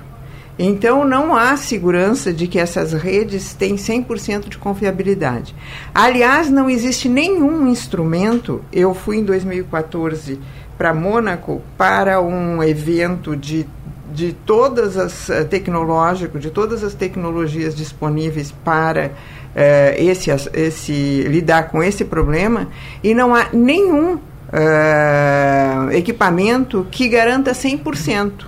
Então 0.60 1.04
não 1.04 1.36
há 1.36 1.58
segurança 1.58 2.32
de 2.32 2.46
que 2.46 2.60
essas 2.60 2.94
redes 2.94 3.56
têm 3.56 3.78
100% 3.78 4.48
de 4.48 4.60
confiabilidade. 4.60 5.56
Aliás, 5.96 6.52
não 6.52 6.70
existe 6.70 7.10
nenhum 7.10 7.66
instrumento. 7.66 8.62
Eu 8.72 8.94
fui 8.94 9.18
em 9.18 9.24
2014 9.24 10.40
para 10.78 10.94
Mônaco 10.94 11.60
para 11.76 12.22
um 12.22 12.62
evento 12.62 13.36
de 13.36 13.66
de 14.12 14.34
todas 14.34 14.98
as 14.98 15.30
uh, 15.30 15.46
tecnológico, 15.46 16.40
de 16.40 16.50
todas 16.50 16.84
as 16.84 16.96
tecnologias 16.96 17.76
disponíveis 17.76 18.52
para 18.52 19.12
uh, 19.56 19.96
esse, 19.98 20.30
esse 20.54 21.24
lidar 21.24 21.70
com 21.70 21.84
esse 21.84 22.06
problema 22.06 22.68
e 23.04 23.14
não 23.14 23.36
há 23.36 23.48
nenhum 23.54 24.16
uh, 24.16 25.92
equipamento 25.92 26.88
que 26.92 27.08
garanta 27.08 27.52
100%. 27.52 28.48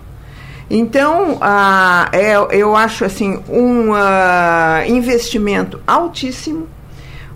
Então, 0.69 1.33
uh, 1.33 2.07
é, 2.13 2.33
eu 2.51 2.75
acho 2.75 3.03
assim 3.03 3.43
um 3.49 3.91
investimento 4.87 5.81
altíssimo, 5.85 6.67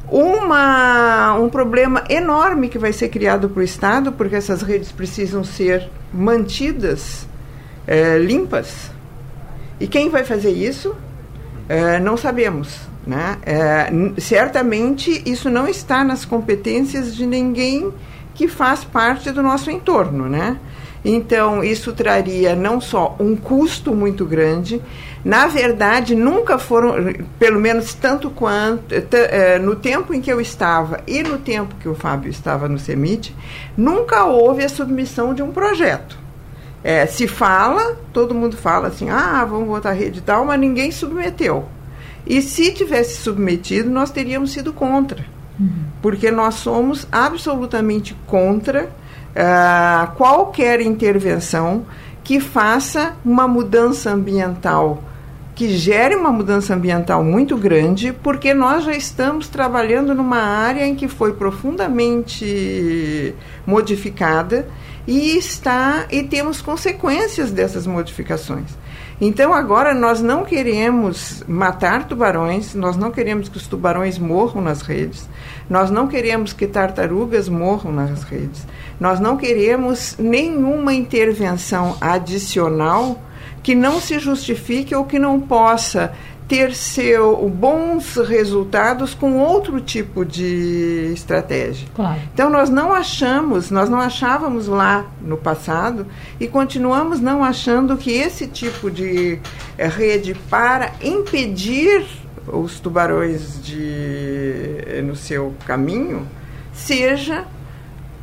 uma, 0.07 1.33
um 1.35 1.49
problema 1.49 2.03
enorme 2.09 2.69
que 2.69 2.77
vai 2.77 2.93
ser 2.93 3.09
criado 3.09 3.49
para 3.49 3.59
o 3.59 3.63
Estado, 3.63 4.11
porque 4.11 4.35
essas 4.35 4.61
redes 4.61 4.91
precisam 4.91 5.43
ser 5.43 5.89
mantidas 6.13 7.27
é, 7.87 8.17
limpas. 8.17 8.91
E 9.79 9.87
quem 9.87 10.09
vai 10.09 10.23
fazer 10.23 10.51
isso? 10.51 10.95
É, 11.67 11.99
não 11.99 12.15
sabemos. 12.15 12.79
Né? 13.05 13.37
É, 13.45 13.91
certamente 14.19 15.21
isso 15.25 15.49
não 15.49 15.67
está 15.67 16.03
nas 16.03 16.25
competências 16.25 17.15
de 17.15 17.25
ninguém 17.25 17.93
que 18.33 18.47
faz 18.47 18.83
parte 18.83 19.31
do 19.31 19.43
nosso 19.43 19.69
entorno. 19.69 20.27
Né? 20.27 20.57
Então, 21.03 21.63
isso 21.63 21.93
traria 21.93 22.55
não 22.55 22.81
só 22.81 23.15
um 23.19 23.35
custo 23.35 23.93
muito 23.93 24.25
grande, 24.25 24.81
na 25.23 25.45
verdade, 25.47 26.15
nunca 26.15 26.59
foram, 26.59 26.95
pelo 27.39 27.59
menos 27.59 27.93
tanto 27.93 28.29
quanto, 28.29 28.93
é, 28.93 29.57
no 29.59 29.75
tempo 29.75 30.13
em 30.13 30.21
que 30.21 30.31
eu 30.31 30.41
estava 30.41 30.99
e 31.07 31.21
no 31.21 31.37
tempo 31.37 31.75
que 31.79 31.87
o 31.87 31.95
Fábio 31.95 32.29
estava 32.29 32.67
no 32.67 32.79
CEMIT, 32.79 33.35
nunca 33.77 34.25
houve 34.25 34.63
a 34.63 34.69
submissão 34.69 35.33
de 35.33 35.43
um 35.43 35.51
projeto. 35.51 36.17
É, 36.83 37.07
se 37.07 37.27
fala, 37.27 37.97
todo 38.13 38.35
mundo 38.35 38.55
fala 38.55 38.89
assim, 38.89 39.09
ah, 39.09 39.43
vamos 39.43 39.67
botar 39.67 39.91
rede 39.91 40.19
e 40.19 40.21
tal, 40.21 40.45
mas 40.45 40.59
ninguém 40.59 40.91
submeteu. 40.91 41.65
E 42.25 42.41
se 42.41 42.71
tivesse 42.71 43.17
submetido, 43.17 43.89
nós 43.89 44.11
teríamos 44.11 44.51
sido 44.51 44.73
contra. 44.73 45.25
Uhum. 45.59 45.69
Porque 46.01 46.31
nós 46.31 46.55
somos 46.55 47.07
absolutamente 47.11 48.15
contra 48.25 48.85
uh, 48.85 50.15
qualquer 50.15 50.81
intervenção 50.81 51.85
que 52.23 52.39
faça 52.39 53.15
uma 53.23 53.47
mudança 53.47 54.11
ambiental, 54.11 55.03
que 55.53 55.69
gere 55.69 56.15
uma 56.15 56.31
mudança 56.31 56.73
ambiental 56.73 57.23
muito 57.23 57.55
grande, 57.55 58.11
porque 58.11 58.53
nós 58.53 58.83
já 58.83 58.93
estamos 58.93 59.47
trabalhando 59.47 60.13
numa 60.13 60.41
área 60.41 60.85
em 60.85 60.95
que 60.95 61.07
foi 61.07 61.33
profundamente 61.33 63.35
modificada 63.65 64.67
e 65.07 65.37
está 65.37 66.07
e 66.11 66.23
temos 66.23 66.61
consequências 66.61 67.51
dessas 67.51 67.85
modificações. 67.85 68.71
Então 69.19 69.53
agora 69.53 69.93
nós 69.93 70.21
não 70.21 70.43
queremos 70.43 71.41
matar 71.47 72.05
tubarões, 72.05 72.75
nós 72.75 72.97
não 72.97 73.11
queremos 73.11 73.47
que 73.47 73.55
os 73.55 73.65
tubarões 73.65 74.19
morram 74.19 74.61
nas 74.61 74.81
redes, 74.81 75.29
nós 75.69 75.89
não 75.89 76.07
queremos 76.07 76.51
que 76.51 76.67
tartarugas 76.67 77.47
morram 77.47 77.93
nas 77.93 78.23
redes, 78.23 78.67
nós 78.99 79.19
não 79.19 79.37
queremos 79.37 80.17
nenhuma 80.19 80.93
intervenção 80.93 81.95
adicional 82.01 83.21
que 83.63 83.73
não 83.73 84.01
se 84.01 84.19
justifique 84.19 84.93
ou 84.93 85.05
que 85.05 85.17
não 85.17 85.39
possa 85.39 86.13
ter 86.47 86.75
seu 86.75 87.49
bons 87.49 88.15
resultados 88.17 89.13
com 89.13 89.39
outro 89.39 89.81
tipo 89.81 90.23
de 90.23 91.11
estratégia. 91.13 91.87
Claro. 91.95 92.19
Então 92.33 92.49
nós 92.49 92.69
não 92.69 92.93
achamos, 92.93 93.71
nós 93.71 93.89
não 93.89 93.99
achávamos 93.99 94.67
lá 94.67 95.05
no 95.21 95.37
passado 95.37 96.05
e 96.39 96.47
continuamos 96.47 97.19
não 97.19 97.43
achando 97.43 97.97
que 97.97 98.11
esse 98.11 98.45
tipo 98.47 98.91
de 98.91 99.39
é, 99.77 99.87
rede 99.87 100.35
para 100.49 100.91
impedir 101.01 102.05
os 102.47 102.79
tubarões 102.79 103.59
de 103.63 104.83
eh, 104.85 105.01
no 105.03 105.15
seu 105.15 105.55
caminho 105.65 106.27
seja 106.71 107.45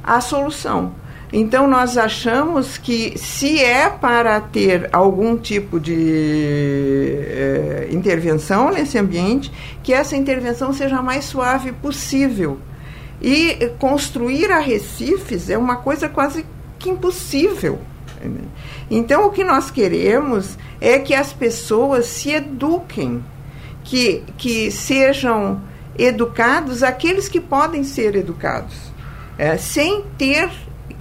a 0.02 0.20
solução. 0.20 0.94
Então, 1.32 1.66
nós 1.66 1.96
achamos 1.96 2.76
que, 2.76 3.16
se 3.16 3.58
é 3.58 3.88
para 3.88 4.38
ter 4.38 4.90
algum 4.92 5.36
tipo 5.36 5.80
de 5.80 7.16
eh, 7.26 7.88
intervenção 7.90 8.70
nesse 8.70 8.98
ambiente, 8.98 9.50
que 9.82 9.94
essa 9.94 10.14
intervenção 10.14 10.74
seja 10.74 10.98
a 10.98 11.02
mais 11.02 11.24
suave 11.24 11.72
possível. 11.72 12.58
E 13.20 13.70
construir 13.78 14.50
arrecifes 14.50 15.48
é 15.48 15.56
uma 15.56 15.76
coisa 15.76 16.06
quase 16.06 16.44
que 16.78 16.90
impossível. 16.90 17.78
Então, 18.90 19.26
o 19.26 19.30
que 19.30 19.42
nós 19.42 19.70
queremos 19.70 20.58
é 20.80 20.98
que 20.98 21.14
as 21.14 21.32
pessoas 21.32 22.06
se 22.06 22.30
eduquem, 22.30 23.24
que, 23.84 24.22
que 24.36 24.70
sejam 24.70 25.62
educados 25.98 26.82
aqueles 26.82 27.28
que 27.28 27.40
podem 27.40 27.84
ser 27.84 28.16
educados, 28.16 28.92
é, 29.38 29.56
sem 29.56 30.04
ter 30.18 30.50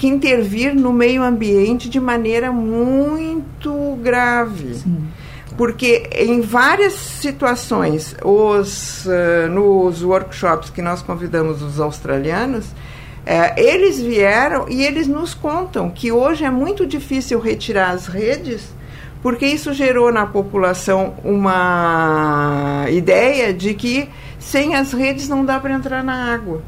que 0.02 0.08
intervir 0.08 0.74
no 0.74 0.92
meio 0.92 1.22
ambiente 1.22 1.88
de 1.88 2.00
maneira 2.00 2.52
muito 2.52 4.00
grave. 4.02 4.74
Sim. 4.74 5.08
Porque 5.56 6.10
em 6.16 6.42
várias 6.42 6.94
situações, 6.94 8.16
os, 8.24 9.06
uh, 9.06 9.48
nos 9.52 10.02
workshops 10.02 10.72
que 10.72 10.82
nós 10.82 11.04
convidamos 11.04 11.62
os 11.62 11.80
australianos, 11.80 12.66
uh, 12.66 13.54
eles 13.56 14.00
vieram 14.00 14.68
e 14.68 14.84
eles 14.84 15.08
nos 15.08 15.36
contam 15.36 15.92
que 15.92 16.12
hoje 16.12 16.46
é 16.46 16.50
muito 16.50 16.88
difícil 16.88 17.40
retirar 17.40 17.92
as 17.92 18.08
redes, 18.08 18.74
porque 19.22 19.46
isso 19.46 19.72
gerou 19.72 20.12
na 20.12 20.26
população 20.26 21.14
uma 21.24 22.88
ideia 22.90 23.54
de 23.54 23.76
que 23.76 24.10
sem 24.40 24.74
as 24.74 24.94
redes 24.94 25.30
não 25.30 25.46
dá 25.46 25.60
para 25.60 25.76
entrar 25.76 26.04
na 26.04 26.34
água. 26.34 26.64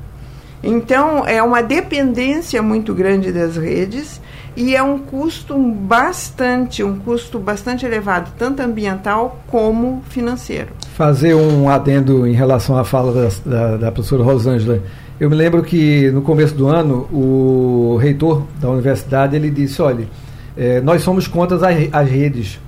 Então, 0.63 1.27
é 1.27 1.43
uma 1.43 1.61
dependência 1.61 2.61
muito 2.61 2.93
grande 2.93 3.33
das 3.33 3.57
redes 3.57 4.21
e 4.55 4.75
é 4.75 4.81
um 4.81 4.99
custo 4.99 5.57
bastante, 5.57 6.83
um 6.83 6.97
custo 6.99 7.37
bastante 7.39 7.85
elevado, 7.85 8.31
tanto 8.37 8.61
ambiental 8.61 9.43
como 9.47 10.01
financeiro. 10.09 10.69
Fazer 10.95 11.33
um 11.33 11.67
adendo 11.67 12.25
em 12.27 12.33
relação 12.33 12.77
à 12.77 12.83
fala 12.83 13.11
da, 13.13 13.29
da, 13.45 13.77
da 13.77 13.91
professora 13.91 14.23
Rosângela. 14.23 14.79
Eu 15.19 15.29
me 15.29 15.35
lembro 15.35 15.63
que 15.63 16.09
no 16.11 16.21
começo 16.21 16.53
do 16.53 16.67
ano 16.67 17.07
o 17.11 17.97
reitor 17.97 18.43
da 18.61 18.69
universidade 18.69 19.35
ele 19.35 19.49
disse, 19.49 19.81
olha, 19.81 20.07
é, 20.55 20.79
nós 20.81 21.01
somos 21.01 21.27
contra 21.27 21.57
as, 21.57 22.09
redes. 22.09 22.59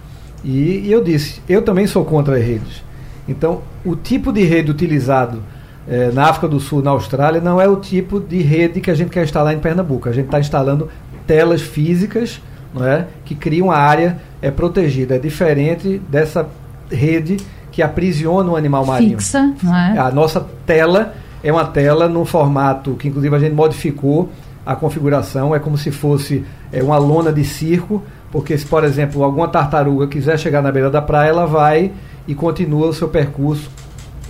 E, 0.44 0.80
e, 0.86 0.92
eu 0.92 1.04
disse, 1.04 1.42
eu 1.48 1.62
também 1.62 1.88
sou 1.88 2.04
contra 2.04 2.36
as 2.36 2.44
redes. 2.44 2.84
Então, 3.28 3.62
o 3.84 3.96
tipo 3.96 4.32
de 4.32 4.44
rede 4.44 4.72
utilizado 4.72 5.42
é, 5.88 6.12
na 6.12 6.30
África 6.30 6.48
do 6.48 6.60
Sul, 6.60 6.82
na 6.82 6.92
Austrália, 6.92 7.40
não 7.40 7.62
é 7.62 7.68
o 7.68 7.78
tipo 7.78 8.20
de 8.20 8.42
rede 8.42 8.82
que 8.82 8.90
a 8.90 8.96
gente 8.96 9.10
quer 9.10 9.24
instalar 9.24 9.54
em 9.54 9.60
Pernambuco. 9.60 10.10
A 10.10 10.12
gente 10.12 10.26
está 10.26 10.40
instalando 10.40 10.90
telas 11.28 11.62
físicas 11.62 12.42
não 12.76 12.86
é, 12.86 13.08
que 13.24 13.34
criam 13.34 13.72
a 13.72 13.78
área 13.78 14.18
é, 14.42 14.52
protegida. 14.52 15.16
É 15.16 15.20
diferente 15.20 16.02
dessa 16.10 16.48
rede 16.92 17.38
que 17.72 17.82
aprisiona 17.82 18.52
um 18.52 18.56
animal 18.56 18.86
marinho. 18.86 19.18
Fixa, 19.18 19.54
não 19.64 19.76
é? 19.76 19.98
A 19.98 20.12
nossa 20.12 20.46
tela 20.66 21.14
é 21.42 21.52
uma 21.52 21.66
tela 21.66 22.10
num 22.10 22.26
formato 22.26 22.96
que, 22.96 23.08
inclusive, 23.08 23.34
a 23.34 23.40
gente 23.40 23.54
modificou 23.54 24.30
a 24.66 24.76
configuração. 24.76 25.56
É 25.56 25.60
como 25.60 25.78
se 25.78 25.90
fosse 25.90 26.44
é, 26.72 26.84
uma 26.84 26.98
lona 26.98 27.32
de 27.32 27.46
circo, 27.46 28.04
porque 28.30 28.58
se, 28.58 28.66
por 28.66 28.84
exemplo, 28.84 29.24
alguma 29.24 29.48
tartaruga 29.48 30.08
quiser 30.08 30.38
chegar 30.38 30.62
na 30.62 30.72
beira 30.72 30.90
da 30.90 31.02
praia, 31.02 31.30
ela 31.30 31.46
vai 31.46 31.92
e 32.28 32.36
continua 32.36 32.88
o 32.88 32.94
seu 32.94 33.08
percurso 33.08 33.70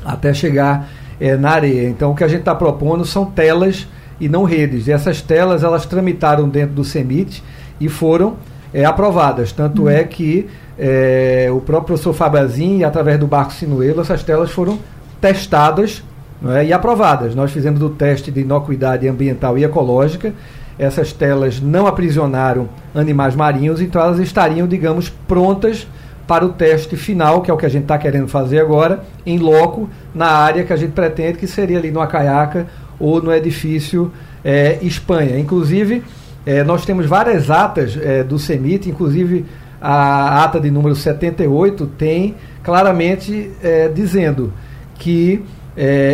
até 0.04 0.34
chegar 0.34 0.88
é, 1.20 1.36
na 1.36 1.52
areia. 1.52 1.88
Então, 1.90 2.12
o 2.12 2.16
que 2.16 2.24
a 2.24 2.28
gente 2.28 2.40
está 2.40 2.56
propondo 2.56 3.06
são 3.06 3.26
telas 3.26 3.88
e 4.20 4.30
não 4.30 4.44
redes. 4.44 4.88
E 4.88 4.92
essas 4.92 5.22
telas 5.22 5.64
elas 5.64 5.86
tramitaram 5.86 6.48
dentro 6.48 6.76
do 6.76 6.84
CEMIT 6.84 7.44
e 7.80 7.90
foram 7.90 8.36
é, 8.74 8.86
aprovadas. 8.86 9.52
Tanto 9.52 9.84
uhum. 9.84 9.90
é 9.90 10.04
que 10.04 10.48
é, 10.78 11.50
o 11.52 11.60
próprio 11.60 11.88
professor 11.88 12.14
Fabrazin, 12.14 12.84
através 12.84 13.20
do 13.20 13.28
Barco 13.28 13.54
Sinuelo, 13.54 14.02
essas 14.02 14.24
telas 14.24 14.52
foram 14.52 14.80
testadas 15.20 16.04
é, 16.48 16.66
e 16.66 16.74
aprovadas. 16.74 17.34
Nós 17.36 17.52
fizemos 17.52 17.82
o 17.82 17.90
teste 17.90 18.32
de 18.32 18.42
inocuidade 18.42 19.08
ambiental 19.08 19.58
e 19.58 19.64
ecológica. 19.64 20.34
Essas 20.78 21.14
telas 21.14 21.62
não 21.62 21.88
aprisionaram 21.88 22.68
animais 22.94 23.34
marinhos, 23.34 23.80
então 23.80 24.02
elas 24.02 24.20
estariam, 24.20 24.68
digamos, 24.68 25.08
prontas 25.26 25.88
para 26.28 26.46
o 26.46 26.50
teste 26.50 26.96
final, 26.96 27.42
que 27.42 27.52
é 27.52 27.54
o 27.54 27.58
que 27.58 27.66
a 27.66 27.70
gente 27.70 27.84
está 27.84 27.98
querendo 27.98 28.28
fazer 28.28 28.60
agora, 28.60 29.04
em 29.26 29.38
loco, 29.38 29.90
na 30.14 30.28
área 30.28 30.64
que 30.64 30.74
a 30.74 30.76
gente 30.76 30.92
pretende, 30.92 31.38
que 31.38 31.48
seria 31.48 31.78
ali 31.78 31.92
no 31.92 32.02
Acaiaca 32.02 32.68
ou 33.00 33.22
no 33.22 33.34
edifício 33.34 34.12
é, 34.44 34.80
Espanha. 34.82 35.38
Inclusive, 35.40 36.04
é, 36.46 36.64
nós 36.64 36.86
temos 36.86 37.06
várias 37.06 37.50
atas 37.50 37.98
é, 38.02 38.24
do 38.24 38.40
CEMIT, 38.40 38.90
inclusive 38.90 39.46
a 39.82 40.44
ata 40.44 40.60
de 40.60 40.72
número 40.72 40.96
78 40.96 41.86
tem 41.98 42.36
claramente 42.64 43.52
dizendo 43.94 44.52
que 44.96 45.44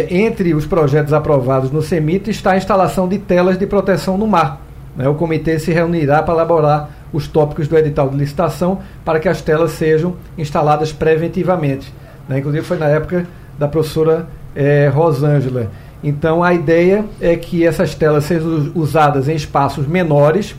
entre 0.10 0.54
os 0.54 0.66
projetos 0.66 1.14
aprovados 1.14 1.72
no 1.72 1.82
CEMIT 1.82 2.32
está 2.32 2.52
a 2.52 2.58
instalação 2.58 3.08
de 3.08 3.18
telas 3.18 3.58
de 3.58 3.66
proteção 3.66 4.18
no 4.18 4.28
mar. 4.28 4.62
Né? 4.96 5.08
O 5.08 5.16
comitê 5.16 5.58
se 5.58 5.72
reunirá 5.72 6.22
para 6.22 6.34
elaborar 6.34 6.90
os 7.14 7.28
tópicos 7.28 7.68
do 7.68 7.78
edital 7.78 8.10
de 8.10 8.18
licitação 8.18 8.80
para 9.04 9.20
que 9.20 9.28
as 9.28 9.42
telas 9.42 9.72
sejam 9.72 10.16
instaladas 10.38 10.92
preventivamente. 10.92 11.94
Né? 12.28 12.40
Inclusive 12.40 12.66
foi 12.66 12.78
na 12.78 12.88
época 12.88 13.28
da 13.58 13.68
professora 13.68 14.28
é, 14.56 14.88
Rosângela. 14.88 15.72
Então 16.04 16.44
a 16.44 16.54
ideia 16.54 17.06
é 17.20 17.36
que 17.36 17.66
essas 17.66 17.94
telas 17.94 18.26
sejam 18.26 18.72
usadas 18.74 19.28
em 19.28 19.36
espaços 19.36 19.88
menores, 19.88 20.56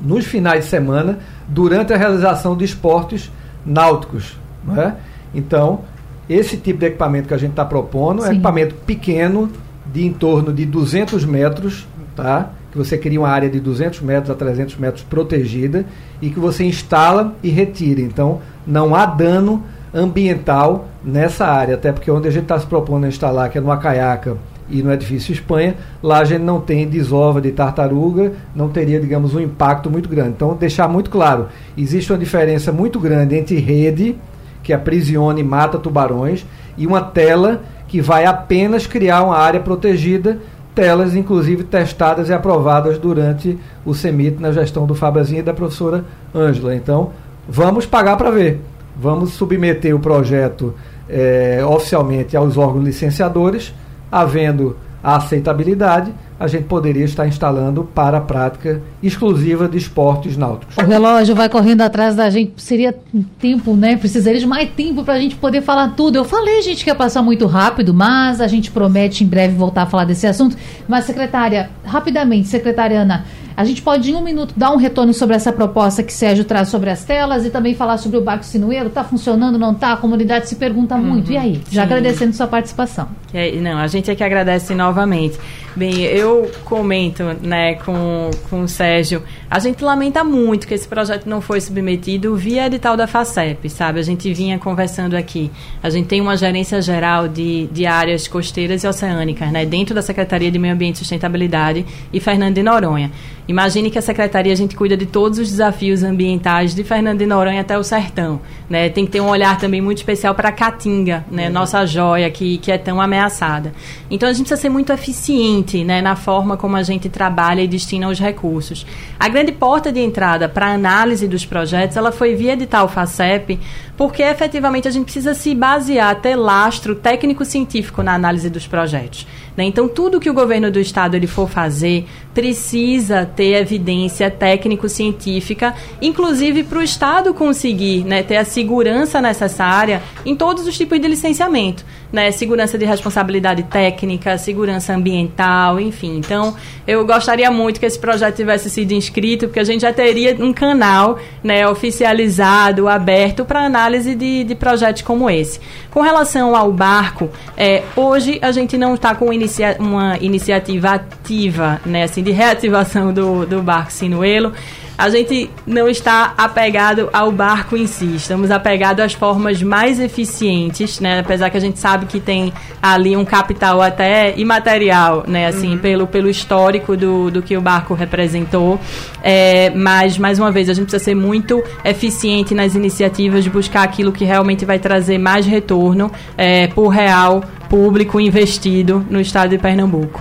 nos 0.00 0.24
finais 0.24 0.64
de 0.64 0.70
semana, 0.70 1.18
durante 1.46 1.92
a 1.92 1.96
realização 1.96 2.56
de 2.56 2.64
esportes 2.64 3.30
náuticos. 3.66 4.38
É? 4.76 4.92
Então, 5.34 5.80
esse 6.28 6.56
tipo 6.56 6.78
de 6.78 6.86
equipamento 6.86 7.28
que 7.28 7.34
a 7.34 7.38
gente 7.38 7.50
está 7.50 7.64
propondo 7.64 8.22
Sim. 8.22 8.28
é 8.28 8.32
equipamento 8.32 8.74
pequeno, 8.86 9.50
de 9.92 10.06
em 10.06 10.12
torno 10.12 10.52
de 10.52 10.64
200 10.64 11.24
metros, 11.24 11.86
tá? 12.14 12.50
Que 12.70 12.78
você 12.78 12.96
cria 12.96 13.20
uma 13.20 13.28
área 13.28 13.48
de 13.48 13.60
200 13.60 14.00
metros 14.00 14.30
a 14.30 14.34
300 14.34 14.76
metros 14.76 15.02
protegida 15.02 15.84
e 16.22 16.30
que 16.30 16.38
você 16.38 16.64
instala 16.64 17.34
e 17.42 17.50
retira. 17.50 18.00
Então, 18.00 18.40
não 18.66 18.94
há 18.94 19.06
dano 19.06 19.62
ambiental 19.92 20.88
nessa 21.04 21.46
área, 21.46 21.74
até 21.74 21.92
porque 21.92 22.10
onde 22.10 22.28
a 22.28 22.30
gente 22.30 22.44
está 22.44 22.58
se 22.58 22.66
propondo 22.66 23.04
a 23.04 23.08
instalar, 23.08 23.50
que 23.50 23.58
é 23.58 23.60
numa 23.60 23.76
caiaca 23.76 24.36
e 24.68 24.82
no 24.82 24.92
edifício 24.92 25.32
Espanha, 25.32 25.74
lá 26.00 26.20
a 26.20 26.24
gente 26.24 26.42
não 26.42 26.60
tem 26.60 26.86
desova 26.86 27.40
de 27.40 27.50
tartaruga, 27.50 28.32
não 28.54 28.68
teria, 28.68 29.00
digamos, 29.00 29.34
um 29.34 29.40
impacto 29.40 29.90
muito 29.90 30.08
grande. 30.08 30.30
Então, 30.30 30.54
deixar 30.54 30.88
muito 30.88 31.10
claro, 31.10 31.48
existe 31.76 32.12
uma 32.12 32.18
diferença 32.18 32.70
muito 32.70 33.00
grande 33.00 33.36
entre 33.36 33.58
rede, 33.58 34.16
que 34.62 34.72
aprisiona 34.72 35.40
e 35.40 35.42
mata 35.42 35.76
tubarões, 35.76 36.46
e 36.78 36.86
uma 36.86 37.00
tela 37.00 37.62
que 37.88 38.00
vai 38.00 38.24
apenas 38.24 38.86
criar 38.86 39.24
uma 39.24 39.36
área 39.36 39.58
protegida 39.58 40.38
telas, 40.74 41.14
inclusive 41.14 41.64
testadas 41.64 42.28
e 42.28 42.32
aprovadas 42.32 42.98
durante 42.98 43.58
o 43.84 43.94
CEMIT 43.94 44.40
na 44.40 44.52
gestão 44.52 44.86
do 44.86 44.94
Fabrazinho 44.94 45.40
e 45.40 45.42
da 45.42 45.54
professora 45.54 46.04
Ângela. 46.34 46.74
Então, 46.74 47.10
vamos 47.48 47.86
pagar 47.86 48.16
para 48.16 48.30
ver. 48.30 48.60
Vamos 48.96 49.30
submeter 49.30 49.94
o 49.94 49.98
projeto 49.98 50.74
é, 51.08 51.64
oficialmente 51.64 52.36
aos 52.36 52.56
órgãos 52.56 52.84
licenciadores, 52.84 53.74
havendo 54.10 54.76
a 55.02 55.16
aceitabilidade, 55.16 56.12
a 56.40 56.46
gente 56.46 56.64
poderia 56.64 57.04
estar 57.04 57.28
instalando 57.28 57.84
para 57.84 58.16
a 58.16 58.20
prática 58.22 58.80
exclusiva 59.02 59.68
de 59.68 59.76
esportes 59.76 60.38
náuticos. 60.38 60.74
O 60.78 60.86
relógio 60.86 61.34
vai 61.34 61.50
correndo 61.50 61.82
atrás 61.82 62.16
da 62.16 62.30
gente, 62.30 62.54
seria 62.56 62.96
tempo, 63.38 63.76
né? 63.76 63.94
Precisaria 63.98 64.40
de 64.40 64.46
mais 64.46 64.70
tempo 64.70 65.04
para 65.04 65.14
a 65.14 65.20
gente 65.20 65.36
poder 65.36 65.60
falar 65.60 65.88
tudo. 65.88 66.16
Eu 66.16 66.24
falei, 66.24 66.62
gente, 66.62 66.82
que 66.82 66.88
ia 66.88 66.94
passar 66.94 67.20
muito 67.20 67.46
rápido, 67.46 67.92
mas 67.92 68.40
a 68.40 68.48
gente 68.48 68.70
promete 68.70 69.22
em 69.22 69.26
breve 69.26 69.54
voltar 69.54 69.82
a 69.82 69.86
falar 69.86 70.04
desse 70.04 70.26
assunto. 70.26 70.56
Mas, 70.88 71.04
secretária, 71.04 71.68
rapidamente, 71.84 72.48
secretária 72.48 73.02
Ana, 73.02 73.26
a 73.56 73.64
gente 73.64 73.82
pode, 73.82 74.10
em 74.10 74.14
um 74.14 74.22
minuto, 74.22 74.54
dar 74.56 74.72
um 74.72 74.76
retorno 74.76 75.12
sobre 75.12 75.36
essa 75.36 75.52
proposta 75.52 76.02
que 76.02 76.12
Sérgio 76.12 76.44
traz 76.44 76.68
sobre 76.68 76.90
as 76.90 77.04
telas 77.04 77.44
e 77.44 77.50
também 77.50 77.74
falar 77.74 77.98
sobre 77.98 78.18
o 78.18 78.20
barco 78.20 78.44
sinueiro. 78.44 78.88
Está 78.88 79.04
funcionando, 79.04 79.58
não 79.58 79.72
está? 79.72 79.92
A 79.92 79.96
comunidade 79.96 80.48
se 80.48 80.56
pergunta 80.56 80.94
uhum, 80.94 81.02
muito. 81.02 81.32
E 81.32 81.36
aí? 81.36 81.60
Já 81.70 81.82
sim. 81.82 81.92
agradecendo 81.92 82.34
sua 82.34 82.46
participação. 82.46 83.08
É, 83.32 83.52
não, 83.52 83.78
a 83.78 83.86
gente 83.86 84.10
é 84.10 84.14
que 84.14 84.24
agradece 84.24 84.74
novamente. 84.74 85.38
Bem, 85.76 86.00
eu 86.02 86.50
comento 86.64 87.22
né, 87.42 87.74
com, 87.76 88.30
com 88.48 88.62
o 88.62 88.68
Sérgio, 88.68 89.22
a 89.48 89.60
gente 89.60 89.84
lamenta 89.84 90.24
muito 90.24 90.66
que 90.66 90.74
esse 90.74 90.86
projeto 90.86 91.26
não 91.26 91.40
foi 91.40 91.60
submetido 91.60 92.34
via 92.34 92.66
edital 92.66 92.96
da 92.96 93.06
FACEP, 93.06 93.70
sabe? 93.70 94.00
A 94.00 94.02
gente 94.02 94.32
vinha 94.34 94.58
conversando 94.58 95.14
aqui. 95.14 95.48
A 95.80 95.88
gente 95.88 96.08
tem 96.08 96.20
uma 96.20 96.36
gerência 96.36 96.82
geral 96.82 97.28
de, 97.28 97.68
de 97.68 97.86
áreas 97.86 98.26
costeiras 98.26 98.82
e 98.82 98.88
oceânicas, 98.88 99.52
né, 99.52 99.64
dentro 99.64 99.94
da 99.94 100.02
Secretaria 100.02 100.50
de 100.50 100.58
Meio 100.58 100.74
Ambiente 100.74 100.96
e 100.96 100.98
Sustentabilidade 100.98 101.86
e 102.12 102.18
Fernando 102.18 102.54
de 102.54 102.62
Noronha. 102.64 103.12
Imagine 103.50 103.90
que 103.90 103.98
a 103.98 104.02
secretaria 104.02 104.52
a 104.52 104.56
gente 104.56 104.76
cuida 104.76 104.96
de 104.96 105.06
todos 105.06 105.36
os 105.40 105.50
desafios 105.50 106.04
ambientais 106.04 106.72
de 106.72 106.84
Fernando 106.84 107.18
de 107.18 107.26
Noronha 107.26 107.62
até 107.62 107.76
o 107.76 107.82
sertão, 107.82 108.40
né? 108.68 108.88
Tem 108.88 109.04
que 109.04 109.10
ter 109.10 109.20
um 109.20 109.28
olhar 109.28 109.58
também 109.58 109.80
muito 109.80 109.98
especial 109.98 110.36
para 110.36 110.50
a 110.50 110.52
Caatinga, 110.52 111.24
né? 111.28 111.48
Uhum. 111.48 111.54
Nossa 111.54 111.84
joia 111.84 112.30
que, 112.30 112.58
que 112.58 112.70
é 112.70 112.78
tão 112.78 113.00
ameaçada. 113.00 113.72
Então 114.08 114.28
a 114.28 114.32
gente 114.32 114.46
precisa 114.46 114.60
ser 114.60 114.68
muito 114.68 114.92
eficiente, 114.92 115.82
né, 115.82 116.00
na 116.00 116.14
forma 116.14 116.56
como 116.56 116.76
a 116.76 116.84
gente 116.84 117.08
trabalha 117.08 117.60
e 117.60 117.66
destina 117.66 118.08
os 118.08 118.20
recursos. 118.20 118.86
A 119.18 119.28
grande 119.28 119.50
porta 119.50 119.90
de 119.90 119.98
entrada 119.98 120.48
para 120.48 120.66
a 120.66 120.74
análise 120.74 121.26
dos 121.26 121.44
projetos, 121.44 121.96
ela 121.96 122.12
foi 122.12 122.36
via 122.36 122.52
edital 122.52 122.88
FACEP, 122.88 123.58
porque 124.00 124.22
efetivamente 124.22 124.88
a 124.88 124.90
gente 124.90 125.04
precisa 125.04 125.34
se 125.34 125.54
basear, 125.54 126.22
ter 126.22 126.34
lastro 126.34 126.94
técnico-científico 126.94 128.02
na 128.02 128.14
análise 128.14 128.48
dos 128.48 128.66
projetos. 128.66 129.26
Né? 129.54 129.64
Então, 129.64 129.86
tudo 129.86 130.18
que 130.18 130.30
o 130.30 130.32
governo 130.32 130.70
do 130.70 130.80
estado 130.80 131.16
ele 131.16 131.26
for 131.26 131.50
fazer 131.50 132.06
precisa 132.32 133.26
ter 133.26 133.56
evidência 133.56 134.30
técnico-científica, 134.30 135.74
inclusive 136.00 136.64
para 136.64 136.78
o 136.78 136.82
Estado 136.82 137.34
conseguir 137.34 138.02
né, 138.06 138.22
ter 138.22 138.38
a 138.38 138.44
segurança 138.46 139.20
necessária 139.20 140.02
em 140.24 140.34
todos 140.34 140.66
os 140.66 140.78
tipos 140.78 140.98
de 140.98 141.06
licenciamento 141.06 141.84
né, 142.12 142.30
segurança 142.30 142.76
de 142.76 142.84
responsabilidade 142.84 143.62
técnica, 143.64 144.36
segurança 144.36 144.94
ambiental, 144.94 145.78
enfim. 145.78 146.16
Então, 146.18 146.56
eu 146.86 147.04
gostaria 147.06 147.50
muito 147.50 147.78
que 147.78 147.86
esse 147.86 147.98
projeto 147.98 148.36
tivesse 148.36 148.68
sido 148.68 148.92
inscrito, 148.92 149.46
porque 149.46 149.60
a 149.60 149.64
gente 149.64 149.82
já 149.82 149.92
teria 149.92 150.36
um 150.40 150.52
canal 150.52 151.18
né, 151.42 151.66
oficializado, 151.66 152.88
aberto 152.88 153.44
para 153.44 153.64
análise 153.64 153.89
de, 153.98 154.44
de 154.44 154.54
projetos 154.54 155.02
como 155.02 155.28
esse. 155.28 155.60
Com 155.90 156.00
relação 156.00 156.54
ao 156.54 156.72
barco, 156.72 157.28
é, 157.56 157.82
hoje 157.96 158.38
a 158.42 158.52
gente 158.52 158.78
não 158.78 158.94
está 158.94 159.14
com 159.14 159.32
inicia 159.32 159.76
uma 159.78 160.16
iniciativa 160.18 160.90
ativa, 160.90 161.80
né, 161.84 162.04
assim, 162.04 162.22
de 162.22 162.30
reativação 162.30 163.12
do, 163.12 163.44
do 163.46 163.62
barco 163.62 163.92
Sinuelo 163.92 164.52
a 165.00 165.08
gente 165.08 165.48
não 165.66 165.88
está 165.88 166.34
apegado 166.36 167.08
ao 167.10 167.32
barco 167.32 167.74
em 167.74 167.86
si, 167.86 168.16
estamos 168.16 168.50
apegados 168.50 169.02
às 169.02 169.14
formas 169.14 169.62
mais 169.62 169.98
eficientes, 169.98 171.00
né? 171.00 171.20
Apesar 171.20 171.48
que 171.48 171.56
a 171.56 171.60
gente 171.60 171.78
sabe 171.78 172.04
que 172.04 172.20
tem 172.20 172.52
ali 172.82 173.16
um 173.16 173.24
capital 173.24 173.80
até 173.80 174.34
imaterial, 174.36 175.24
né? 175.26 175.46
Assim, 175.46 175.70
uhum. 175.70 175.78
pelo, 175.78 176.06
pelo 176.06 176.28
histórico 176.28 176.98
do, 176.98 177.30
do 177.30 177.40
que 177.40 177.56
o 177.56 177.62
barco 177.62 177.94
representou. 177.94 178.78
É, 179.22 179.70
mas, 179.70 180.18
mais 180.18 180.38
uma 180.38 180.52
vez, 180.52 180.68
a 180.68 180.74
gente 180.74 180.84
precisa 180.84 181.02
ser 181.02 181.14
muito 181.14 181.64
eficiente 181.82 182.54
nas 182.54 182.74
iniciativas 182.74 183.42
de 183.42 183.48
buscar 183.48 183.84
aquilo 183.84 184.12
que 184.12 184.26
realmente 184.26 184.66
vai 184.66 184.78
trazer 184.78 185.16
mais 185.16 185.46
retorno 185.46 186.12
é, 186.36 186.66
por 186.66 186.88
real 186.88 187.42
público 187.70 188.20
investido 188.20 189.06
no 189.08 189.18
estado 189.18 189.48
de 189.48 189.56
Pernambuco. 189.56 190.20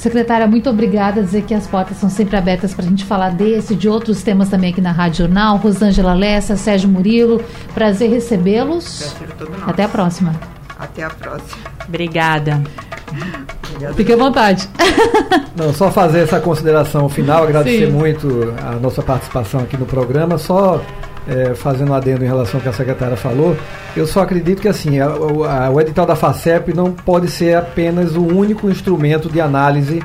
Secretária, 0.00 0.46
muito 0.46 0.70
obrigada. 0.70 1.22
Dizer 1.22 1.42
que 1.42 1.52
as 1.52 1.66
portas 1.66 1.98
são 1.98 2.08
sempre 2.08 2.34
abertas 2.34 2.72
para 2.72 2.86
a 2.86 2.88
gente 2.88 3.04
falar 3.04 3.32
desse, 3.32 3.76
de 3.76 3.86
outros 3.86 4.22
temas 4.22 4.48
também 4.48 4.72
aqui 4.72 4.80
na 4.80 4.92
Rádio 4.92 5.26
Jornal. 5.26 5.58
Rosângela 5.58 6.14
Lessa, 6.14 6.56
Sérgio 6.56 6.88
Murilo, 6.88 7.44
prazer 7.74 8.08
recebê-los. 8.08 9.14
Até 9.66 9.84
a 9.84 9.88
próxima. 9.90 10.34
Até 10.78 11.02
a 11.02 11.10
próxima. 11.10 11.60
Obrigada. 11.86 12.62
Fique 13.94 14.14
à 14.14 14.16
vontade. 14.16 14.66
Não, 15.54 15.74
só 15.74 15.90
fazer 15.90 16.20
essa 16.20 16.40
consideração 16.40 17.06
final, 17.10 17.42
agradecer 17.42 17.84
Sim. 17.84 17.92
muito 17.92 18.54
a 18.66 18.76
nossa 18.76 19.02
participação 19.02 19.60
aqui 19.60 19.76
no 19.76 19.84
programa. 19.84 20.38
Só 20.38 20.80
é, 21.28 21.54
fazendo 21.54 21.90
um 21.90 21.94
adendo 21.94 22.24
em 22.24 22.26
relação 22.26 22.58
ao 22.58 22.62
que 22.62 22.68
a 22.68 22.72
secretária 22.72 23.16
falou, 23.16 23.56
eu 23.96 24.06
só 24.06 24.22
acredito 24.22 24.60
que 24.60 24.68
assim, 24.68 25.00
a, 25.00 25.06
a, 25.06 25.70
o 25.70 25.80
edital 25.80 26.06
da 26.06 26.16
FACEP 26.16 26.74
não 26.74 26.92
pode 26.92 27.30
ser 27.30 27.56
apenas 27.56 28.14
o 28.16 28.22
único 28.22 28.70
instrumento 28.70 29.28
de 29.28 29.40
análise 29.40 30.02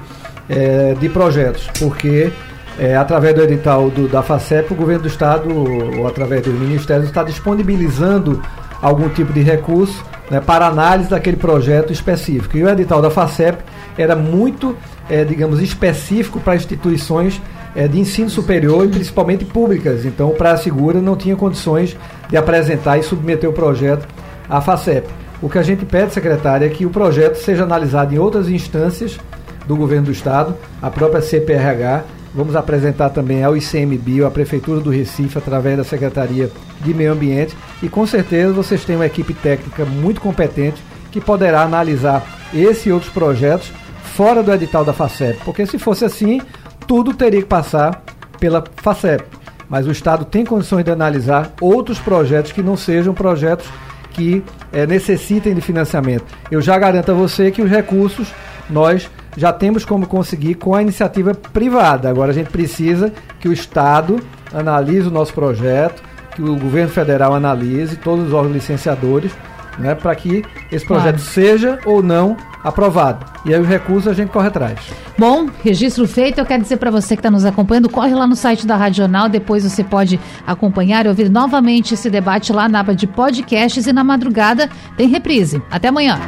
é, 0.49 0.95
de 0.99 1.09
projetos, 1.09 1.69
porque 1.79 2.31
é, 2.77 2.95
através 2.95 3.33
do 3.33 3.41
edital 3.41 3.89
do, 3.89 4.07
da 4.07 4.21
FACEP, 4.21 4.73
o 4.73 4.75
governo 4.75 5.03
do 5.03 5.07
Estado, 5.07 5.49
ou, 5.49 6.07
através 6.07 6.41
dos 6.41 6.53
ministérios, 6.53 7.07
está 7.07 7.23
disponibilizando 7.23 8.41
algum 8.81 9.07
tipo 9.09 9.31
de 9.31 9.41
recurso 9.41 10.03
né, 10.29 10.41
para 10.41 10.67
análise 10.67 11.09
daquele 11.09 11.37
projeto 11.37 11.93
específico. 11.93 12.57
E 12.57 12.63
o 12.63 12.69
edital 12.69 13.01
da 13.01 13.09
FACEP 13.09 13.63
era 13.97 14.15
muito, 14.15 14.75
é, 15.09 15.23
digamos, 15.23 15.61
específico 15.61 16.39
para 16.39 16.55
instituições 16.55 17.41
é, 17.75 17.87
de 17.87 17.99
ensino 17.99 18.29
superior 18.29 18.85
e 18.85 18.89
principalmente 18.89 19.43
públicas. 19.43 20.05
Então, 20.05 20.29
o 20.29 20.35
Praia 20.35 20.57
Segura 20.57 21.01
não 21.01 21.15
tinha 21.15 21.35
condições 21.35 21.95
de 22.29 22.37
apresentar 22.37 22.97
e 22.97 23.03
submeter 23.03 23.49
o 23.49 23.53
projeto 23.53 24.07
à 24.49 24.61
FACEP. 24.61 25.07
O 25.41 25.49
que 25.49 25.57
a 25.57 25.63
gente 25.63 25.85
pede, 25.85 26.13
secretária, 26.13 26.65
é 26.65 26.69
que 26.69 26.85
o 26.85 26.89
projeto 26.89 27.35
seja 27.35 27.63
analisado 27.63 28.15
em 28.15 28.17
outras 28.17 28.49
instâncias 28.49 29.19
do 29.67 29.75
governo 29.75 30.05
do 30.05 30.11
Estado, 30.11 30.55
a 30.81 30.89
própria 30.89 31.21
CPRH. 31.21 32.03
Vamos 32.33 32.55
apresentar 32.55 33.09
também 33.09 33.43
ao 33.43 33.55
ICMBio, 33.55 34.25
à 34.25 34.31
Prefeitura 34.31 34.79
do 34.79 34.89
Recife, 34.89 35.37
através 35.37 35.77
da 35.77 35.83
Secretaria 35.83 36.49
de 36.81 36.93
Meio 36.93 37.13
Ambiente. 37.13 37.55
E 37.81 37.89
com 37.89 38.05
certeza 38.05 38.53
vocês 38.53 38.83
têm 38.83 38.95
uma 38.95 39.05
equipe 39.05 39.33
técnica 39.33 39.85
muito 39.85 40.21
competente 40.21 40.81
que 41.11 41.21
poderá 41.21 41.61
analisar 41.61 42.25
esse 42.53 42.89
e 42.89 42.91
outros 42.91 43.11
projetos 43.11 43.71
fora 44.15 44.43
do 44.43 44.53
edital 44.53 44.83
da 44.83 44.93
FACEP. 44.93 45.39
Porque 45.43 45.65
se 45.65 45.77
fosse 45.77 46.05
assim, 46.05 46.41
tudo 46.87 47.13
teria 47.13 47.41
que 47.41 47.47
passar 47.47 48.03
pela 48.39 48.63
FACEP. 48.77 49.23
Mas 49.69 49.87
o 49.87 49.91
Estado 49.91 50.25
tem 50.25 50.45
condições 50.45 50.83
de 50.83 50.91
analisar 50.91 51.51
outros 51.59 51.99
projetos 51.99 52.51
que 52.51 52.61
não 52.61 52.77
sejam 52.77 53.13
projetos 53.13 53.67
que 54.11 54.43
é, 54.71 54.85
necessitem 54.85 55.53
de 55.53 55.61
financiamento. 55.61 56.25
Eu 56.49 56.61
já 56.61 56.77
garanto 56.77 57.11
a 57.11 57.15
você 57.15 57.51
que 57.51 57.61
os 57.61 57.69
recursos 57.69 58.31
nós 58.69 59.09
já 59.35 59.51
temos 59.51 59.83
como 59.83 60.07
conseguir 60.07 60.55
com 60.55 60.73
a 60.73 60.81
iniciativa 60.81 61.33
privada. 61.33 62.09
Agora 62.09 62.31
a 62.31 62.33
gente 62.33 62.49
precisa 62.49 63.11
que 63.39 63.49
o 63.49 63.53
Estado 63.53 64.19
analise 64.53 65.07
o 65.07 65.11
nosso 65.11 65.33
projeto, 65.33 66.01
que 66.35 66.41
o 66.41 66.55
governo 66.55 66.89
federal 66.89 67.33
analise, 67.33 67.97
todos 67.97 68.27
os 68.27 68.33
órgãos 68.33 68.53
licenciadores, 68.53 69.31
né, 69.77 69.93
para 69.93 70.15
que 70.15 70.43
esse 70.71 70.85
projeto 70.85 71.17
claro. 71.17 71.31
seja 71.31 71.79
ou 71.85 72.01
não 72.01 72.37
aprovado. 72.65 73.23
E 73.45 73.53
aí 73.53 73.61
o 73.61 73.63
recurso 73.63 74.09
a 74.09 74.13
gente 74.13 74.29
corre 74.29 74.47
atrás. 74.47 74.79
Bom, 75.17 75.47
registro 75.63 76.07
feito. 76.07 76.39
Eu 76.39 76.45
quero 76.45 76.63
dizer 76.63 76.77
para 76.77 76.89
você 76.89 77.15
que 77.15 77.19
está 77.19 77.29
nos 77.29 77.45
acompanhando, 77.45 77.87
corre 77.87 78.15
lá 78.15 78.25
no 78.25 78.35
site 78.35 78.65
da 78.65 78.75
Rádio 78.75 79.03
Jornal. 79.03 79.29
Depois 79.29 79.63
você 79.63 79.83
pode 79.83 80.19
acompanhar 80.47 81.05
e 81.05 81.09
ouvir 81.09 81.29
novamente 81.29 81.93
esse 81.93 82.09
debate 82.09 82.51
lá 82.51 82.67
na 82.67 82.79
aba 82.79 82.95
de 82.95 83.05
podcasts 83.05 83.85
e 83.85 83.93
na 83.93 84.03
madrugada 84.03 84.67
tem 84.97 85.07
reprise. 85.07 85.61
Até 85.69 85.89
amanhã. 85.89 86.19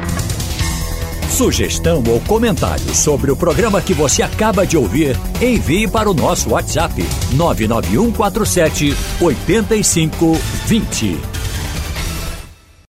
Sugestão 1.28 2.02
ou 2.08 2.20
comentário 2.20 2.94
sobre 2.94 3.30
o 3.30 3.36
programa 3.36 3.80
que 3.80 3.94
você 3.94 4.22
acaba 4.22 4.66
de 4.66 4.76
ouvir, 4.76 5.16
envie 5.40 5.86
para 5.86 6.10
o 6.10 6.14
nosso 6.14 6.50
WhatsApp 6.50 7.04
99147 7.34 8.96
8520. 9.20 11.37